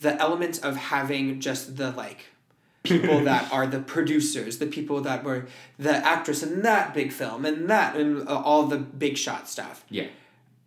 the 0.00 0.20
elements 0.20 0.58
of 0.58 0.76
having 0.76 1.40
just 1.40 1.76
the 1.76 1.90
like 1.92 2.26
people 2.84 3.20
that 3.30 3.52
are 3.52 3.66
the 3.66 3.80
producers, 3.80 4.58
the 4.58 4.66
people 4.66 5.00
that 5.00 5.24
were 5.24 5.46
the 5.78 5.96
actress 5.96 6.42
in 6.42 6.62
that 6.62 6.94
big 6.94 7.10
film 7.12 7.44
and 7.44 7.68
that 7.68 7.96
and 7.96 8.28
uh, 8.28 8.40
all 8.40 8.66
the 8.66 8.78
big 8.78 9.16
shot 9.16 9.48
stuff. 9.48 9.84
yeah 9.90 10.06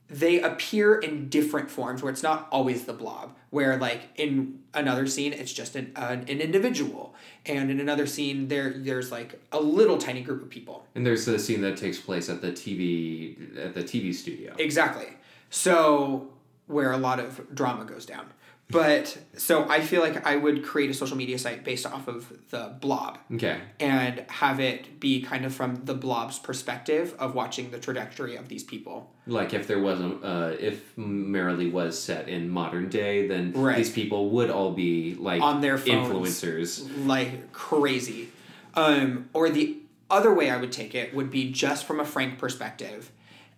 They 0.09 0.41
appear 0.41 0.95
in 0.99 1.29
different 1.29 1.69
forms 1.69 2.01
where 2.03 2.11
it's 2.11 2.23
not 2.23 2.47
always 2.51 2.85
the 2.85 2.93
blob. 2.93 3.35
Where 3.49 3.77
like 3.77 4.01
in 4.15 4.59
another 4.73 5.07
scene 5.07 5.31
it's 5.31 5.53
just 5.53 5.75
an 5.75 5.93
an, 5.95 6.19
an 6.27 6.41
individual, 6.41 7.15
and 7.45 7.71
in 7.71 7.79
another 7.79 8.05
scene 8.05 8.47
there 8.49 8.69
there's 8.75 9.09
like 9.11 9.39
a 9.53 9.59
little 9.61 9.97
tiny 9.97 10.21
group 10.21 10.41
of 10.41 10.49
people. 10.49 10.85
and 10.95 11.05
there's 11.05 11.25
the 11.25 11.39
scene 11.39 11.61
that 11.61 11.77
takes 11.77 11.99
place 11.99 12.27
at 12.29 12.41
the 12.41 12.51
TV 12.51 13.57
at 13.65 13.73
the 13.73 13.83
TV 13.83 14.13
studio. 14.13 14.53
Exactly. 14.57 15.07
So 15.49 16.29
where 16.67 16.91
a 16.91 16.97
lot 16.97 17.19
of 17.19 17.55
drama 17.55 17.85
goes 17.85 18.05
down. 18.05 18.25
But 18.69 19.17
so 19.37 19.67
I 19.69 19.79
feel 19.79 20.01
like 20.01 20.27
I 20.27 20.35
would 20.35 20.61
create 20.65 20.89
a 20.89 20.93
social 20.93 21.15
media 21.15 21.39
site 21.39 21.63
based 21.63 21.85
off 21.85 22.09
of 22.09 22.33
the 22.49 22.75
blob 22.81 23.17
Okay. 23.35 23.59
and 23.79 24.25
have 24.27 24.59
it 24.59 24.99
be 24.99 25.21
kind 25.21 25.45
of 25.45 25.53
from 25.53 25.85
the 25.85 25.93
blob's 25.93 26.37
perspective 26.37 27.15
of 27.17 27.33
watching 27.33 27.71
the 27.71 27.79
trajectory 27.79 28.35
of 28.35 28.49
these 28.49 28.63
people. 28.65 29.09
Like 29.25 29.53
if 29.53 29.67
there 29.67 29.79
wasn't, 29.79 30.21
uh, 30.23 30.51
if 30.59 30.97
Merrily 30.97 31.69
was 31.69 31.97
set 31.97 32.27
in 32.27 32.49
modern 32.49 32.89
day, 32.89 33.25
then 33.27 33.53
Right. 33.53 33.77
these 33.77 33.89
people 33.89 34.31
would 34.31 34.49
all 34.49 34.73
be 34.73 35.15
like 35.15 35.41
On 35.41 35.61
their 35.61 35.77
phones. 35.77 36.09
influencers. 36.09 37.07
Like 37.07 37.53
crazy. 37.53 38.29
Um, 38.73 39.29
or 39.33 39.49
the 39.49 39.77
other 40.09 40.33
way 40.33 40.49
I 40.49 40.57
would 40.57 40.73
take 40.73 40.93
it 40.93 41.13
would 41.15 41.31
be 41.31 41.51
just 41.51 41.85
from 41.85 42.01
a 42.01 42.05
Frank 42.05 42.37
perspective 42.37 43.11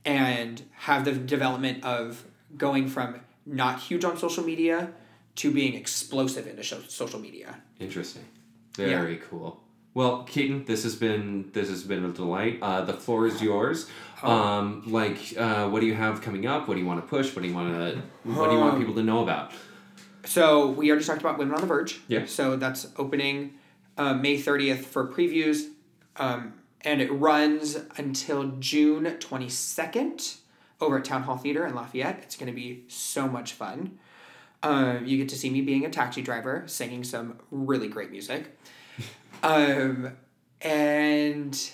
and 0.06 0.62
have 0.82 1.04
the 1.06 1.14
development 1.14 1.84
of 1.84 2.26
going 2.58 2.88
from 2.88 3.20
not 3.50 3.80
huge 3.80 4.06
on 4.06 4.18
social 4.18 4.44
media 4.44 4.92
to 5.36 5.52
being 5.52 5.74
explosive 5.74 6.48
into 6.48 6.64
social 6.64 7.20
media. 7.20 7.62
Interesting. 7.80 8.26
Very 8.76 9.18
cool. 9.30 9.62
Well, 9.94 10.24
Keaton, 10.24 10.66
this 10.66 10.84
has 10.84 10.96
been 10.96 11.50
this 11.54 11.70
has 11.70 11.84
been 11.84 12.06
a 12.06 12.10
delight. 12.10 12.60
Uh, 12.62 12.82
the 12.82 12.94
floor 12.94 13.26
is 13.26 13.42
yours. 13.42 13.90
Oh. 14.22 14.32
Um, 14.32 14.84
like, 14.86 15.18
uh, 15.38 15.68
what 15.68 15.80
do 15.82 15.88
you 15.88 15.96
have 15.96 16.22
coming 16.22 16.46
up? 16.46 16.68
What 16.68 16.76
do 16.76 16.80
you 16.80 16.86
want 16.86 17.02
to 17.02 17.08
push? 17.08 17.36
What 17.36 17.42
do 17.42 17.48
you 17.48 17.56
want 17.56 17.74
to 17.74 18.02
What 18.24 18.48
do 18.50 18.54
you 18.54 18.60
want 18.60 18.76
Um, 18.76 18.80
people 18.80 18.96
to 18.96 19.04
know 19.04 19.24
about? 19.24 19.52
So 20.26 20.68
we 20.68 20.92
already 20.92 21.06
talked 21.06 21.22
about 21.22 21.38
Women 21.38 21.56
on 21.56 21.62
the 21.62 21.68
Verge. 21.68 22.00
Yeah. 22.08 22.26
So 22.26 22.56
that's 22.56 22.88
opening 22.98 23.56
uh, 23.98 24.14
May 24.14 24.38
30th 24.38 24.84
for 24.86 25.08
previews. 25.08 25.70
Um, 26.18 26.54
and 26.82 27.02
it 27.02 27.12
runs 27.12 27.78
until 27.98 28.52
June 28.60 29.06
22nd 29.06 30.38
over 30.82 30.98
at 30.98 31.06
Town 31.06 31.24
Hall 31.24 31.38
Theater 31.38 31.66
in 31.66 31.76
Lafayette. 31.76 32.20
It's 32.24 32.36
going 32.36 32.52
to 32.52 32.56
be 32.56 32.84
so 32.88 33.28
much 33.28 33.54
fun. 33.54 34.00
Um, 34.62 35.06
you 35.06 35.18
get 35.18 35.30
to 35.30 35.38
see 35.38 35.50
me 35.50 35.62
being 35.62 35.86
a 35.86 35.90
taxi 35.90 36.22
driver, 36.22 36.64
singing 36.66 37.04
some 37.04 37.40
really 37.52 37.88
great 37.88 38.12
music. 38.12 38.58
um, 39.44 40.18
and 40.62 41.72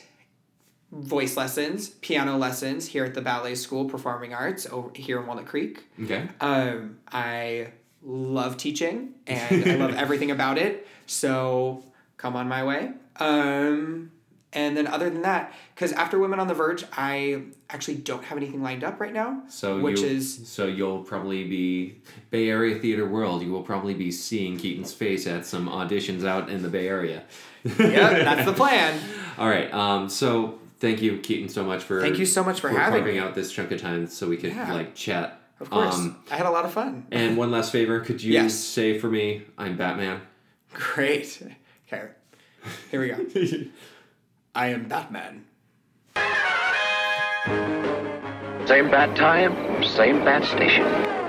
voice 0.91 1.35
lessons, 1.35 1.89
piano 1.89 2.37
lessons 2.37 2.87
here 2.87 3.03
at 3.03 3.13
the 3.13 3.21
Ballet 3.21 3.55
School 3.55 3.85
Performing 3.85 4.33
Arts 4.33 4.67
over 4.71 4.91
here 4.95 5.19
in 5.19 5.27
Walnut 5.27 5.45
Creek. 5.45 5.85
Okay. 6.01 6.27
Um, 6.39 6.99
I 7.11 7.71
love 8.03 8.57
teaching 8.57 9.15
and 9.25 9.67
I 9.67 9.75
love 9.75 9.95
everything 9.95 10.31
about 10.31 10.57
it. 10.57 10.87
So 11.07 11.83
come 12.17 12.35
on 12.35 12.47
my 12.47 12.63
way. 12.63 12.93
Um, 13.17 14.11
and 14.55 14.75
then 14.75 14.87
other 14.87 15.09
than 15.09 15.21
that, 15.21 15.53
because 15.75 15.91
after 15.91 16.17
Women 16.17 16.39
on 16.39 16.47
the 16.47 16.53
Verge, 16.55 16.83
I 16.93 17.43
actually 17.69 17.95
don't 17.97 18.23
have 18.23 18.37
anything 18.37 18.63
lined 18.63 18.83
up 18.83 18.99
right 18.99 19.13
now. 19.13 19.43
So 19.49 19.79
which 19.79 19.99
you, 20.01 20.07
is 20.07 20.47
so 20.47 20.65
you'll 20.65 21.03
probably 21.03 21.43
be 21.43 21.97
Bay 22.31 22.49
Area 22.49 22.79
theater 22.79 23.07
world. 23.07 23.43
You 23.43 23.51
will 23.51 23.63
probably 23.63 23.93
be 23.93 24.11
seeing 24.11 24.57
Keaton's 24.57 24.93
face 24.93 25.27
at 25.27 25.45
some 25.45 25.67
auditions 25.69 26.25
out 26.25 26.49
in 26.49 26.63
the 26.63 26.69
Bay 26.69 26.87
Area. 26.87 27.23
yeah, 27.63 28.23
that's 28.23 28.45
the 28.45 28.53
plan. 28.53 28.99
All 29.37 29.49
right. 29.49 29.71
Um. 29.73 30.09
So 30.09 30.59
thank 30.79 31.01
you, 31.01 31.17
Keaton, 31.19 31.49
so 31.49 31.63
much 31.63 31.83
for 31.83 32.01
Thank 32.01 32.17
you 32.19 32.25
so 32.25 32.43
much 32.43 32.59
for 32.61 32.69
having 32.69 32.99
carving 33.01 33.15
me. 33.15 33.19
out 33.19 33.35
this 33.35 33.51
chunk 33.51 33.71
of 33.71 33.81
time 33.81 34.07
so 34.07 34.27
we 34.27 34.37
could 34.37 34.51
Yeah. 34.53 34.73
like 34.73 34.95
chat 34.95 35.41
Of 35.59 35.69
course. 35.69 35.95
Um, 35.95 36.17
I 36.31 36.35
had 36.37 36.45
a 36.45 36.51
lot 36.51 36.65
of 36.65 36.71
fun. 36.73 37.07
And 37.11 37.37
one 37.37 37.49
last 37.51 37.71
favor, 37.71 37.99
could 38.01 38.21
you 38.21 38.33
Yes. 38.33 38.53
say 38.55 38.97
for 38.99 39.07
me, 39.09 39.43
I'm 39.57 39.75
Batman? 39.77 40.21
Great. 40.73 41.41
Okay. 41.87 42.07
Here 42.89 42.99
we 42.99 43.09
go. 43.09 43.69
I 44.57 44.67
am 44.67 44.87
Batman. 44.87 45.43
Same 48.65 48.89
bat 48.89 49.13
time, 49.17 49.83
same 49.83 50.23
bat 50.23 50.45
station. 50.45 51.24